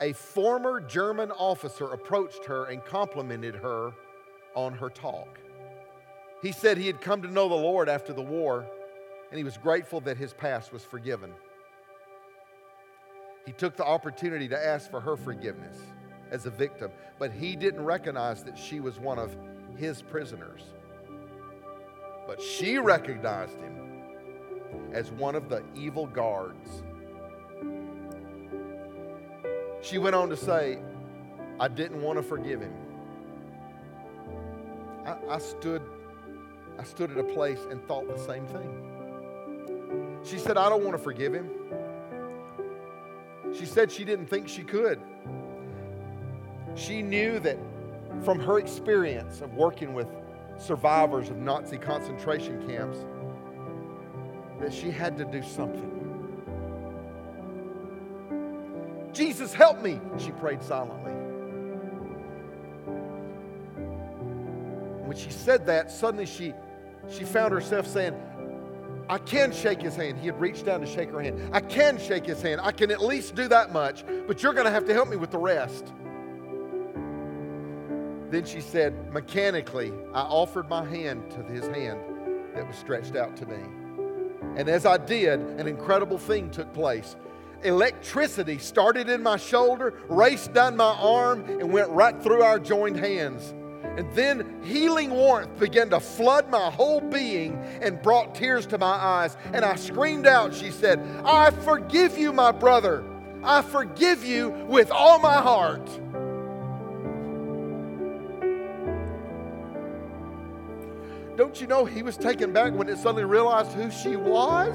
a 0.00 0.12
former 0.12 0.80
German 0.80 1.30
officer 1.30 1.86
approached 1.92 2.44
her 2.46 2.66
and 2.66 2.84
complimented 2.84 3.54
her 3.54 3.92
on 4.54 4.72
her 4.72 4.90
talk. 4.90 5.38
He 6.42 6.52
said 6.52 6.78
he 6.78 6.86
had 6.86 7.00
come 7.00 7.22
to 7.22 7.30
know 7.30 7.48
the 7.48 7.54
Lord 7.54 7.88
after 7.88 8.12
the 8.12 8.22
war 8.22 8.66
and 9.30 9.38
he 9.38 9.44
was 9.44 9.56
grateful 9.56 10.00
that 10.02 10.16
his 10.16 10.32
past 10.32 10.72
was 10.72 10.82
forgiven. 10.84 11.32
He 13.44 13.52
took 13.52 13.76
the 13.76 13.84
opportunity 13.84 14.48
to 14.48 14.66
ask 14.66 14.90
for 14.90 15.00
her 15.00 15.16
forgiveness 15.16 15.78
as 16.30 16.46
a 16.46 16.50
victim, 16.50 16.90
but 17.18 17.32
he 17.32 17.56
didn't 17.56 17.84
recognize 17.84 18.42
that 18.44 18.58
she 18.58 18.80
was 18.80 18.98
one 18.98 19.18
of 19.18 19.36
his 19.76 20.02
prisoners. 20.02 20.62
But 22.26 22.42
she 22.42 22.78
recognized 22.78 23.58
him 23.60 23.76
as 24.92 25.10
one 25.12 25.34
of 25.34 25.48
the 25.48 25.62
evil 25.74 26.06
guards. 26.06 26.82
She 29.80 29.98
went 29.98 30.16
on 30.16 30.28
to 30.30 30.36
say, 30.36 30.78
I 31.60 31.68
didn't 31.68 32.02
want 32.02 32.18
to 32.18 32.22
forgive 32.22 32.60
him. 32.60 32.74
I, 35.06 35.16
I, 35.30 35.38
stood, 35.38 35.82
I 36.78 36.82
stood 36.82 37.12
at 37.12 37.18
a 37.18 37.24
place 37.24 37.60
and 37.70 37.86
thought 37.86 38.08
the 38.08 38.18
same 38.18 38.46
thing. 38.46 40.20
She 40.24 40.38
said, 40.38 40.56
I 40.56 40.68
don't 40.68 40.82
want 40.82 40.96
to 40.96 41.02
forgive 41.02 41.32
him. 41.32 41.48
She 43.56 43.64
said 43.64 43.92
she 43.92 44.04
didn't 44.04 44.26
think 44.26 44.48
she 44.48 44.62
could. 44.62 45.00
She 46.74 47.00
knew 47.00 47.38
that 47.40 47.58
from 48.22 48.40
her 48.40 48.58
experience 48.58 49.40
of 49.40 49.54
working 49.54 49.94
with 49.94 50.08
survivors 50.58 51.30
of 51.30 51.36
Nazi 51.36 51.78
concentration 51.78 52.66
camps 52.66 52.98
that 54.60 54.72
she 54.72 54.90
had 54.90 55.16
to 55.18 55.24
do 55.24 55.42
something. 55.42 55.92
Jesus, 59.12 59.54
help 59.54 59.82
me, 59.82 60.00
she 60.18 60.30
prayed 60.32 60.62
silently. 60.62 61.12
When 65.04 65.16
she 65.16 65.30
said 65.30 65.66
that, 65.66 65.90
suddenly 65.90 66.26
she, 66.26 66.52
she 67.08 67.24
found 67.24 67.52
herself 67.52 67.86
saying, 67.86 68.14
I 69.08 69.18
can 69.18 69.52
shake 69.52 69.80
his 69.80 69.94
hand. 69.94 70.18
He 70.18 70.26
had 70.26 70.40
reached 70.40 70.66
down 70.66 70.80
to 70.80 70.86
shake 70.86 71.10
her 71.10 71.20
hand. 71.20 71.50
I 71.52 71.60
can 71.60 71.98
shake 71.98 72.26
his 72.26 72.42
hand. 72.42 72.60
I 72.62 72.72
can 72.72 72.90
at 72.90 73.00
least 73.00 73.34
do 73.34 73.46
that 73.48 73.72
much, 73.72 74.04
but 74.26 74.42
you're 74.42 74.52
going 74.52 74.66
to 74.66 74.70
have 74.70 74.84
to 74.86 74.92
help 74.92 75.08
me 75.08 75.16
with 75.16 75.30
the 75.30 75.38
rest. 75.38 75.92
Then 78.36 78.44
she 78.44 78.60
said, 78.60 79.10
mechanically, 79.14 79.94
I 80.12 80.20
offered 80.20 80.68
my 80.68 80.84
hand 80.84 81.30
to 81.30 81.42
his 81.44 81.66
hand 81.68 81.98
that 82.54 82.68
was 82.68 82.76
stretched 82.76 83.16
out 83.16 83.34
to 83.38 83.46
me. 83.46 83.56
And 84.56 84.68
as 84.68 84.84
I 84.84 84.98
did, 84.98 85.40
an 85.40 85.66
incredible 85.66 86.18
thing 86.18 86.50
took 86.50 86.70
place. 86.74 87.16
Electricity 87.62 88.58
started 88.58 89.08
in 89.08 89.22
my 89.22 89.38
shoulder, 89.38 89.94
raced 90.10 90.52
down 90.52 90.76
my 90.76 90.84
arm, 90.84 91.48
and 91.48 91.72
went 91.72 91.88
right 91.88 92.22
through 92.22 92.42
our 92.42 92.58
joined 92.58 92.98
hands. 92.98 93.54
And 93.96 94.12
then 94.12 94.60
healing 94.62 95.12
warmth 95.12 95.58
began 95.58 95.88
to 95.88 95.98
flood 95.98 96.50
my 96.50 96.70
whole 96.70 97.00
being 97.00 97.54
and 97.80 98.02
brought 98.02 98.34
tears 98.34 98.66
to 98.66 98.76
my 98.76 98.86
eyes. 98.86 99.34
And 99.54 99.64
I 99.64 99.76
screamed 99.76 100.26
out, 100.26 100.54
she 100.54 100.70
said, 100.70 101.00
I 101.24 101.52
forgive 101.52 102.18
you, 102.18 102.34
my 102.34 102.52
brother. 102.52 103.02
I 103.42 103.62
forgive 103.62 104.26
you 104.26 104.50
with 104.68 104.90
all 104.90 105.18
my 105.20 105.40
heart. 105.40 105.88
Don't 111.36 111.60
you 111.60 111.66
know 111.66 111.84
he 111.84 112.02
was 112.02 112.16
taken 112.16 112.52
back 112.52 112.72
when 112.72 112.88
it 112.88 112.96
suddenly 112.96 113.24
realized 113.24 113.72
who 113.72 113.90
she 113.90 114.16
was? 114.16 114.74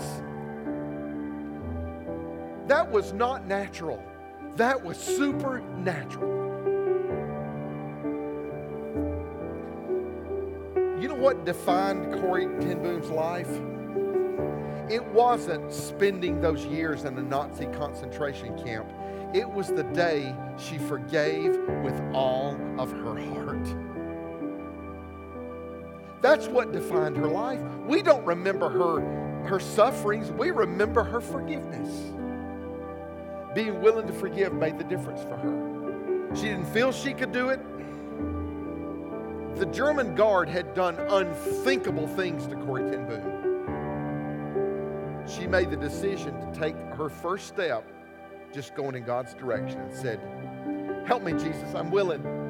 That 2.67 2.89
was 2.91 3.13
not 3.13 3.47
natural. 3.47 4.01
That 4.57 4.83
was 4.83 4.97
supernatural. 4.97 6.39
You 11.01 11.07
know 11.07 11.15
what 11.15 11.45
defined 11.45 12.13
Corrie 12.21 12.45
ten 12.59 12.83
Boom's 12.83 13.09
life? 13.09 13.49
It 14.87 15.03
wasn't 15.13 15.73
spending 15.73 16.41
those 16.41 16.63
years 16.65 17.05
in 17.05 17.17
a 17.17 17.23
Nazi 17.23 17.65
concentration 17.67 18.55
camp. 18.63 18.87
It 19.33 19.49
was 19.49 19.69
the 19.69 19.83
day 19.83 20.35
she 20.57 20.77
forgave 20.77 21.57
with 21.81 21.99
all 22.13 22.55
of 22.77 22.91
her 22.91 23.17
heart. 23.17 23.90
That's 26.21 26.47
what 26.47 26.71
defined 26.71 27.17
her 27.17 27.27
life. 27.27 27.61
We 27.85 28.01
don't 28.01 28.23
remember 28.25 28.69
her, 28.69 29.01
her 29.45 29.59
sufferings, 29.59 30.31
we 30.31 30.51
remember 30.51 31.03
her 31.03 31.21
forgiveness. 31.21 31.89
Being 33.53 33.81
willing 33.81 34.07
to 34.07 34.13
forgive 34.13 34.53
made 34.53 34.77
the 34.77 34.83
difference 34.83 35.21
for 35.23 35.35
her. 35.35 36.35
She 36.35 36.43
didn't 36.43 36.67
feel 36.67 36.91
she 36.91 37.13
could 37.13 37.31
do 37.31 37.49
it. 37.49 37.59
The 39.57 39.65
German 39.65 40.15
guard 40.15 40.47
had 40.47 40.73
done 40.73 40.95
unthinkable 40.97 42.07
things 42.07 42.47
to 42.47 42.55
Corrie 42.55 42.89
ten 42.89 43.05
Boom 43.05 43.41
she 45.27 45.47
made 45.47 45.69
the 45.69 45.77
decision 45.77 46.33
to 46.39 46.59
take 46.59 46.75
her 46.95 47.09
first 47.09 47.47
step 47.47 47.85
just 48.53 48.75
going 48.75 48.95
in 48.95 49.03
God's 49.03 49.33
direction 49.33 49.79
and 49.79 49.93
said, 49.93 50.19
Help 51.07 51.23
me, 51.23 51.31
Jesus, 51.33 51.73
I'm 51.73 51.89
willing. 51.89 52.40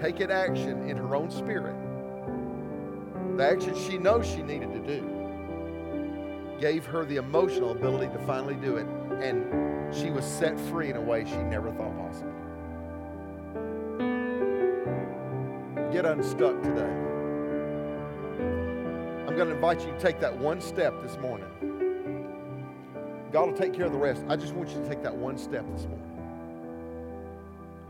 Taking 0.00 0.30
action 0.30 0.88
in 0.88 0.96
her 0.96 1.14
own 1.14 1.30
spirit, 1.30 1.76
the 3.36 3.44
action 3.44 3.74
she 3.74 3.98
knows 3.98 4.26
she 4.26 4.42
needed 4.42 4.72
to 4.72 4.80
do, 4.80 6.56
gave 6.58 6.86
her 6.86 7.04
the 7.04 7.16
emotional 7.16 7.72
ability 7.72 8.10
to 8.12 8.18
finally 8.26 8.54
do 8.54 8.76
it, 8.76 8.86
and 9.22 9.94
she 9.94 10.10
was 10.10 10.24
set 10.24 10.58
free 10.58 10.88
in 10.88 10.96
a 10.96 11.00
way 11.00 11.24
she 11.26 11.36
never 11.36 11.70
thought 11.72 11.94
possible. 11.98 12.32
Get 15.92 16.06
unstuck 16.06 16.62
today. 16.62 16.94
I'm 19.28 19.36
going 19.36 19.48
to 19.48 19.54
invite 19.54 19.80
you 19.80 19.92
to 19.92 19.98
take 19.98 20.18
that 20.20 20.34
one 20.36 20.60
step 20.60 20.94
this 21.02 21.18
morning. 21.18 21.46
God 23.32 23.50
will 23.50 23.56
take 23.56 23.74
care 23.74 23.86
of 23.86 23.92
the 23.92 23.98
rest. 23.98 24.24
I 24.28 24.36
just 24.36 24.54
want 24.54 24.70
you 24.70 24.80
to 24.80 24.88
take 24.88 25.02
that 25.02 25.14
one 25.14 25.36
step 25.36 25.64
this 25.72 25.86
morning. 25.86 26.19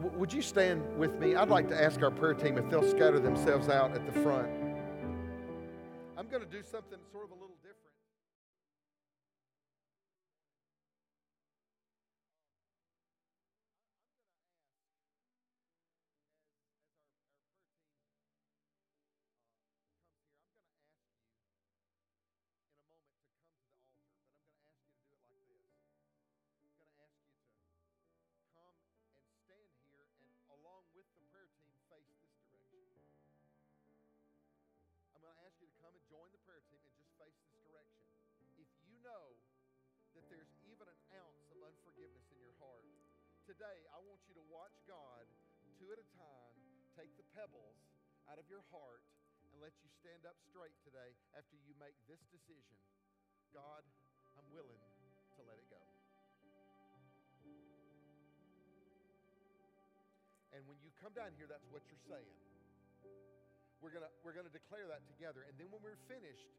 Would 0.01 0.33
you 0.33 0.41
stand 0.41 0.83
with 0.99 1.19
me? 1.19 1.35
I'd 1.35 1.51
like 1.51 1.69
to 1.69 1.83
ask 1.83 2.03
our 2.03 2.11
prayer 2.11 2.33
team 2.33 2.57
if 2.57 2.71
they'll 2.71 2.89
scatter 2.89 3.21
themselves 3.21 3.69
out 3.69 3.93
at 3.93 4.07
the 4.07 4.13
front. 4.23 4.49
I'm 6.17 6.27
going 6.29 6.43
to 6.43 6.49
do 6.49 6.63
something 6.63 6.99
sort 7.13 7.25
of 7.25 7.33
a 7.33 7.35
little 7.35 7.57
different. 7.63 7.70
Today, 43.61 43.85
I 43.93 44.01
want 44.09 44.25
you 44.25 44.33
to 44.41 44.47
watch 44.49 44.73
God, 44.89 45.29
two 45.77 45.93
at 45.93 46.01
a 46.01 46.09
time, 46.17 46.57
take 46.97 47.13
the 47.21 47.29
pebbles 47.37 47.77
out 48.25 48.41
of 48.41 48.49
your 48.49 48.65
heart 48.73 49.05
and 49.53 49.53
let 49.61 49.77
you 49.85 49.93
stand 50.01 50.25
up 50.25 50.33
straight 50.49 50.73
today 50.81 51.13
after 51.37 51.61
you 51.69 51.77
make 51.77 51.93
this 52.09 52.25
decision. 52.33 52.81
God, 53.53 53.85
I'm 54.33 54.49
willing 54.49 54.81
to 55.37 55.41
let 55.45 55.61
it 55.61 55.69
go. 55.69 55.85
And 60.57 60.65
when 60.65 60.81
you 60.81 60.89
come 60.97 61.13
down 61.13 61.37
here, 61.37 61.45
that's 61.45 61.69
what 61.69 61.85
you're 61.93 62.09
saying. 62.09 62.41
We're 63.81 63.93
gonna 63.93 64.13
we're 64.21 64.37
gonna 64.37 64.53
declare 64.53 64.85
that 64.93 65.03
together, 65.09 65.45
and 65.49 65.57
then 65.57 65.73
when 65.73 65.81
we're 65.81 65.99
finished, 66.05 66.53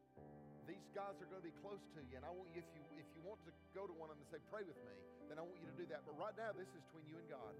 these 0.66 0.86
guys 0.94 1.18
are 1.18 1.26
going 1.26 1.42
to 1.42 1.48
be 1.48 1.54
close 1.58 1.82
to 1.94 2.00
you. 2.06 2.14
And 2.18 2.26
I 2.26 2.30
want 2.30 2.50
you, 2.54 2.62
if 2.62 2.68
you 2.74 2.82
if 2.98 3.06
you 3.14 3.22
want 3.26 3.42
to 3.46 3.52
go 3.74 3.86
to 3.86 3.94
one 3.94 4.10
of 4.10 4.18
them 4.18 4.26
and 4.26 4.30
say, 4.30 4.42
"Pray 4.50 4.62
with 4.62 4.78
me," 4.86 4.94
then 5.26 5.38
I 5.38 5.42
want 5.42 5.58
you 5.58 5.66
to 5.70 5.78
do 5.78 5.86
that. 5.90 6.06
But 6.06 6.14
right 6.18 6.34
now, 6.38 6.54
this 6.54 6.70
is 6.70 6.82
between 6.86 7.06
you 7.10 7.18
and 7.18 7.26
God. 7.30 7.54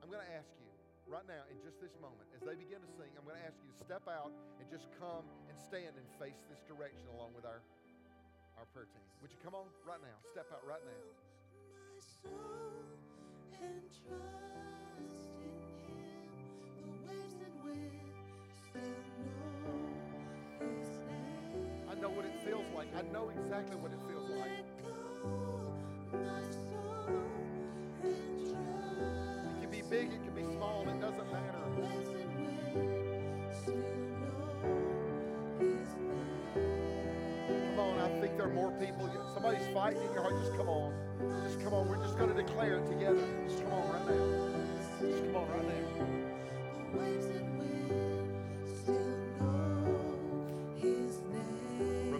I'm 0.00 0.08
going 0.08 0.24
to 0.24 0.32
ask 0.40 0.48
you 0.56 0.68
right 1.04 1.26
now, 1.28 1.44
in 1.52 1.60
just 1.60 1.80
this 1.80 1.92
moment, 2.00 2.28
as 2.32 2.40
they 2.40 2.56
begin 2.56 2.80
to 2.80 2.90
sing, 2.96 3.12
I'm 3.16 3.24
going 3.28 3.36
to 3.36 3.44
ask 3.44 3.56
you 3.60 3.68
to 3.68 3.78
step 3.80 4.08
out 4.08 4.32
and 4.60 4.64
just 4.72 4.88
come 4.96 5.24
and 5.48 5.56
stand 5.60 5.96
and 5.96 6.06
face 6.16 6.40
this 6.48 6.64
direction 6.64 7.04
along 7.12 7.36
with 7.36 7.44
our, 7.44 7.60
our 8.56 8.64
prayer 8.72 8.88
team. 8.88 9.04
Would 9.20 9.32
you 9.32 9.40
come 9.44 9.52
on 9.52 9.68
right 9.84 10.00
now? 10.00 10.16
Step 10.32 10.48
out 10.48 10.64
right 10.64 10.80
now. 10.80 11.04
Like. 22.78 22.94
I 22.96 23.02
know 23.12 23.28
exactly 23.30 23.76
what 23.76 23.90
it 23.90 23.98
feels 24.08 24.30
like. 24.38 24.50
It 28.04 29.60
can 29.60 29.70
be 29.70 29.82
big, 29.82 30.12
it 30.12 30.22
can 30.22 30.32
be 30.32 30.44
small, 30.54 30.86
it 30.88 31.00
doesn't 31.00 31.32
matter. 31.32 31.58
Come 37.48 37.80
on, 37.80 37.98
I 37.98 38.20
think 38.20 38.36
there 38.36 38.46
are 38.46 38.54
more 38.54 38.70
people. 38.72 39.10
Somebody's 39.34 39.66
fighting 39.74 40.02
in 40.02 40.12
your 40.12 40.22
heart. 40.22 40.38
Just 40.40 40.56
come 40.56 40.68
on. 40.68 40.92
Just 41.42 41.60
come 41.60 41.74
on. 41.74 41.88
We're 41.88 42.02
just 42.02 42.16
going 42.16 42.30
to 42.34 42.42
declare 42.42 42.78
it 42.78 42.86
together. 42.86 43.26
Just 43.48 43.62
come 43.64 43.72
on 43.72 43.88
right 43.90 44.06
now. 44.06 45.10
Just 45.10 45.24
come 45.24 45.36
on 45.36 45.48
right 45.50 45.66
now. 45.66 47.47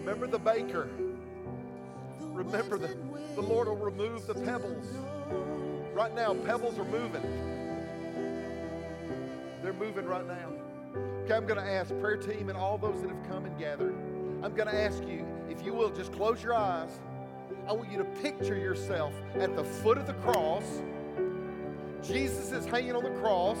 Remember 0.09 0.25
the 0.25 0.39
baker. 0.39 0.89
Remember 2.19 2.79
that 2.79 3.35
the 3.35 3.43
Lord 3.43 3.67
will 3.67 3.75
remove 3.75 4.25
the 4.25 4.33
pebbles. 4.33 4.87
Right 5.93 6.15
now, 6.15 6.33
pebbles 6.33 6.79
are 6.79 6.85
moving. 6.85 7.21
They're 9.61 9.71
moving 9.71 10.07
right 10.07 10.25
now. 10.25 10.49
Okay, 11.25 11.35
I'm 11.35 11.45
going 11.45 11.63
to 11.63 11.71
ask 11.71 11.95
prayer 11.99 12.17
team 12.17 12.49
and 12.49 12.57
all 12.57 12.79
those 12.79 13.03
that 13.03 13.11
have 13.11 13.29
come 13.29 13.45
and 13.45 13.55
gathered. 13.59 13.93
I'm 14.41 14.55
going 14.55 14.67
to 14.67 14.75
ask 14.75 15.03
you, 15.03 15.27
if 15.47 15.63
you 15.63 15.75
will, 15.75 15.91
just 15.91 16.11
close 16.11 16.41
your 16.41 16.55
eyes. 16.55 16.89
I 17.67 17.73
want 17.73 17.91
you 17.91 17.99
to 17.99 18.05
picture 18.05 18.57
yourself 18.57 19.13
at 19.35 19.55
the 19.55 19.63
foot 19.63 19.99
of 19.99 20.07
the 20.07 20.13
cross. 20.13 20.81
Jesus 22.01 22.51
is 22.51 22.65
hanging 22.65 22.95
on 22.95 23.03
the 23.03 23.11
cross. 23.19 23.59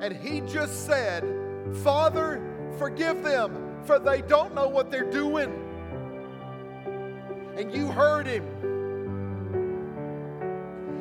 And 0.00 0.12
he 0.12 0.40
just 0.40 0.86
said, 0.86 1.22
Father, 1.84 2.42
forgive 2.78 3.22
them, 3.22 3.65
for 3.86 3.98
they 3.98 4.20
don't 4.22 4.54
know 4.54 4.68
what 4.68 4.90
they're 4.90 5.10
doing 5.10 5.66
and 7.56 7.74
you 7.74 7.86
heard 7.86 8.26
him. 8.26 8.44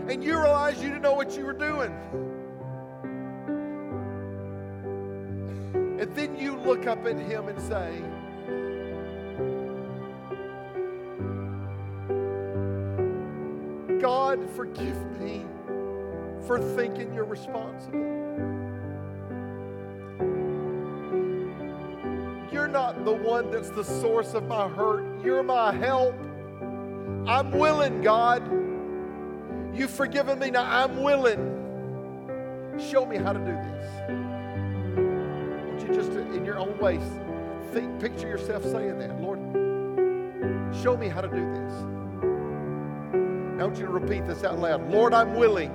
And 0.10 0.24
you 0.24 0.40
realized 0.40 0.82
you 0.82 0.90
didn't 0.90 1.02
know 1.02 1.14
what 1.14 1.36
you 1.36 1.46
were 1.46 1.54
doing. 1.54 1.92
And 6.00 6.16
then 6.16 6.38
you 6.40 6.56
look 6.58 6.88
up 6.88 7.06
at 7.06 7.18
him 7.18 7.50
and 7.50 7.62
say, 7.62 8.02
God, 14.00 14.50
forgive 14.52 15.20
me 15.20 15.46
for 16.46 16.60
thinking 16.60 17.14
you're 17.14 17.26
responsible. 17.26 18.75
Not 22.76 23.06
the 23.06 23.14
one 23.14 23.50
that's 23.52 23.70
the 23.70 23.86
source 23.86 24.34
of 24.34 24.44
my 24.48 24.68
hurt. 24.68 25.24
You're 25.24 25.44
my 25.44 25.74
help. 25.74 26.14
I'm 27.26 27.52
willing, 27.52 28.02
God. 28.02 28.44
You've 29.74 29.92
forgiven 29.92 30.40
me. 30.40 30.52
Now 30.52 30.66
I'm 30.70 31.02
willing. 31.02 31.54
Show 32.78 33.06
me 33.06 33.16
how 33.16 33.32
to 33.32 33.40
do 33.40 33.46
this. 33.46 33.88
Won't 35.70 35.88
you 35.88 35.96
just, 35.96 36.12
in 36.36 36.44
your 36.44 36.58
own 36.58 36.78
ways, 36.78 37.02
think, 37.72 37.98
picture 38.02 38.28
yourself 38.28 38.64
saying 38.64 39.00
that. 39.00 39.22
Lord, 39.22 39.40
show 40.84 40.98
me 40.98 41.08
how 41.08 41.22
to 41.22 41.30
do 41.30 41.46
this. 41.56 41.74
I 43.58 43.64
want 43.64 43.78
you 43.78 43.86
to 43.86 43.92
repeat 43.92 44.28
this 44.28 44.44
out 44.44 44.60
loud. 44.60 44.92
Lord, 44.92 45.14
I'm 45.14 45.36
willing. 45.36 45.72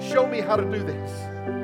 Show 0.00 0.26
me 0.26 0.40
how 0.40 0.56
to 0.56 0.64
do 0.64 0.82
this. 0.82 1.57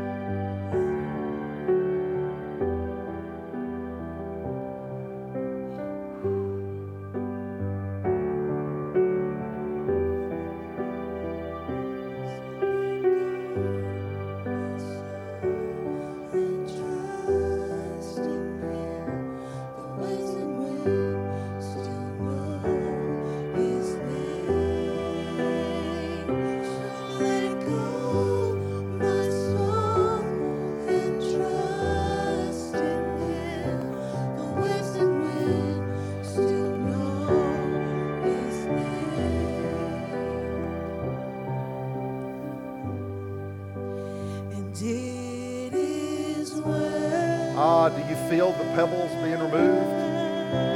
The 48.59 48.65
pebbles 48.75 49.11
being 49.23 49.41
removed? 49.41 49.89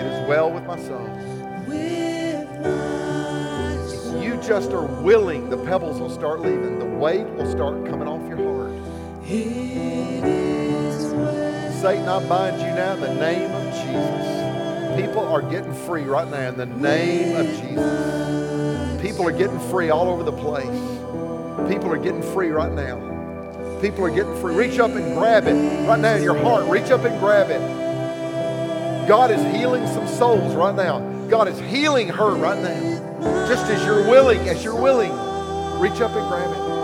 It 0.00 0.06
is 0.06 0.28
well 0.28 0.50
with 0.50 0.64
my 0.64 0.78
soul. 0.78 1.06
If 4.14 4.22
you 4.22 4.36
just 4.42 4.72
are 4.72 4.86
willing, 5.02 5.48
the 5.50 5.58
pebbles 5.58 6.00
will 6.00 6.10
start 6.10 6.40
leaving. 6.40 6.78
The 6.78 6.86
weight 6.86 7.26
will 7.26 7.50
start 7.50 7.86
coming 7.86 8.08
off 8.08 8.26
your 8.28 8.38
heart. 8.38 8.72
Satan, 11.80 12.08
I 12.08 12.28
bind 12.28 12.60
you 12.60 12.68
now 12.68 12.94
in 12.94 13.00
the 13.00 13.14
name 13.14 13.50
of 13.52 13.64
Jesus. 13.74 14.38
People 15.00 15.26
are 15.28 15.42
getting 15.42 15.72
free 15.72 16.02
right 16.02 16.28
now 16.28 16.48
in 16.48 16.56
the 16.56 16.66
name 16.66 17.36
of 17.36 17.46
Jesus. 17.46 19.00
People 19.00 19.26
are 19.26 19.32
getting 19.32 19.60
free 19.70 19.90
all 19.90 20.08
over 20.08 20.24
the 20.24 20.32
place. 20.32 20.66
People 21.68 21.92
are 21.92 21.98
getting 21.98 22.22
free 22.22 22.48
right 22.48 22.72
now. 22.72 23.17
People 23.80 24.04
are 24.04 24.10
getting 24.10 24.34
free. 24.40 24.54
Reach 24.54 24.78
up 24.78 24.90
and 24.90 25.14
grab 25.14 25.46
it 25.46 25.54
right 25.86 26.00
now 26.00 26.14
in 26.16 26.22
your 26.22 26.36
heart. 26.36 26.68
Reach 26.68 26.90
up 26.90 27.04
and 27.04 27.18
grab 27.20 27.50
it. 27.50 27.60
God 29.08 29.30
is 29.30 29.40
healing 29.56 29.86
some 29.86 30.06
souls 30.08 30.54
right 30.54 30.74
now. 30.74 30.98
God 31.28 31.46
is 31.48 31.58
healing 31.60 32.08
her 32.08 32.34
right 32.34 32.60
now. 32.60 33.46
Just 33.48 33.70
as 33.70 33.84
you're 33.84 34.08
willing, 34.08 34.40
as 34.48 34.64
you're 34.64 34.80
willing, 34.80 35.10
reach 35.80 36.00
up 36.00 36.12
and 36.14 36.28
grab 36.28 36.50
it. 36.50 36.77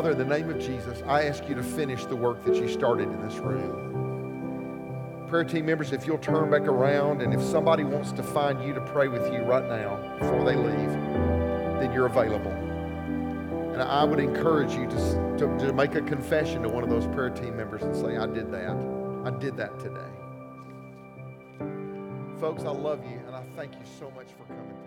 Father, 0.00 0.12
in 0.12 0.28
the 0.28 0.38
name 0.38 0.48
of 0.48 0.58
Jesus, 0.58 1.02
I 1.06 1.24
ask 1.24 1.46
you 1.46 1.54
to 1.54 1.62
finish 1.62 2.06
the 2.06 2.16
work 2.16 2.42
that 2.46 2.56
you 2.56 2.68
started 2.68 3.10
in 3.12 3.20
this 3.20 3.34
room. 3.34 5.26
Prayer 5.28 5.44
team 5.44 5.66
members, 5.66 5.92
if 5.92 6.06
you'll 6.06 6.16
turn 6.16 6.48
back 6.48 6.62
around 6.62 7.20
and 7.20 7.34
if 7.34 7.42
somebody 7.42 7.84
wants 7.84 8.10
to 8.12 8.22
find 8.22 8.64
you 8.64 8.72
to 8.72 8.80
pray 8.80 9.08
with 9.08 9.30
you 9.30 9.40
right 9.40 9.68
now 9.68 10.16
before 10.18 10.42
they 10.42 10.56
leave, 10.56 10.90
then 11.80 11.92
you're 11.92 12.06
available. 12.06 12.50
And 13.74 13.82
I 13.82 14.02
would 14.04 14.20
encourage 14.20 14.72
you 14.72 14.86
to, 14.86 15.36
to, 15.36 15.66
to 15.66 15.72
make 15.74 15.94
a 15.94 16.00
confession 16.00 16.62
to 16.62 16.70
one 16.70 16.82
of 16.82 16.88
those 16.88 17.06
prayer 17.08 17.28
team 17.28 17.54
members 17.58 17.82
and 17.82 17.94
say, 17.94 18.16
I 18.16 18.26
did 18.26 18.50
that. 18.52 18.70
I 19.26 19.38
did 19.38 19.54
that 19.58 19.78
today. 19.80 20.00
Folks, 22.40 22.62
I 22.62 22.70
love 22.70 23.04
you 23.04 23.20
and 23.26 23.36
I 23.36 23.42
thank 23.54 23.74
you 23.74 23.84
so 23.98 24.10
much 24.12 24.28
for 24.28 24.44
coming. 24.44 24.79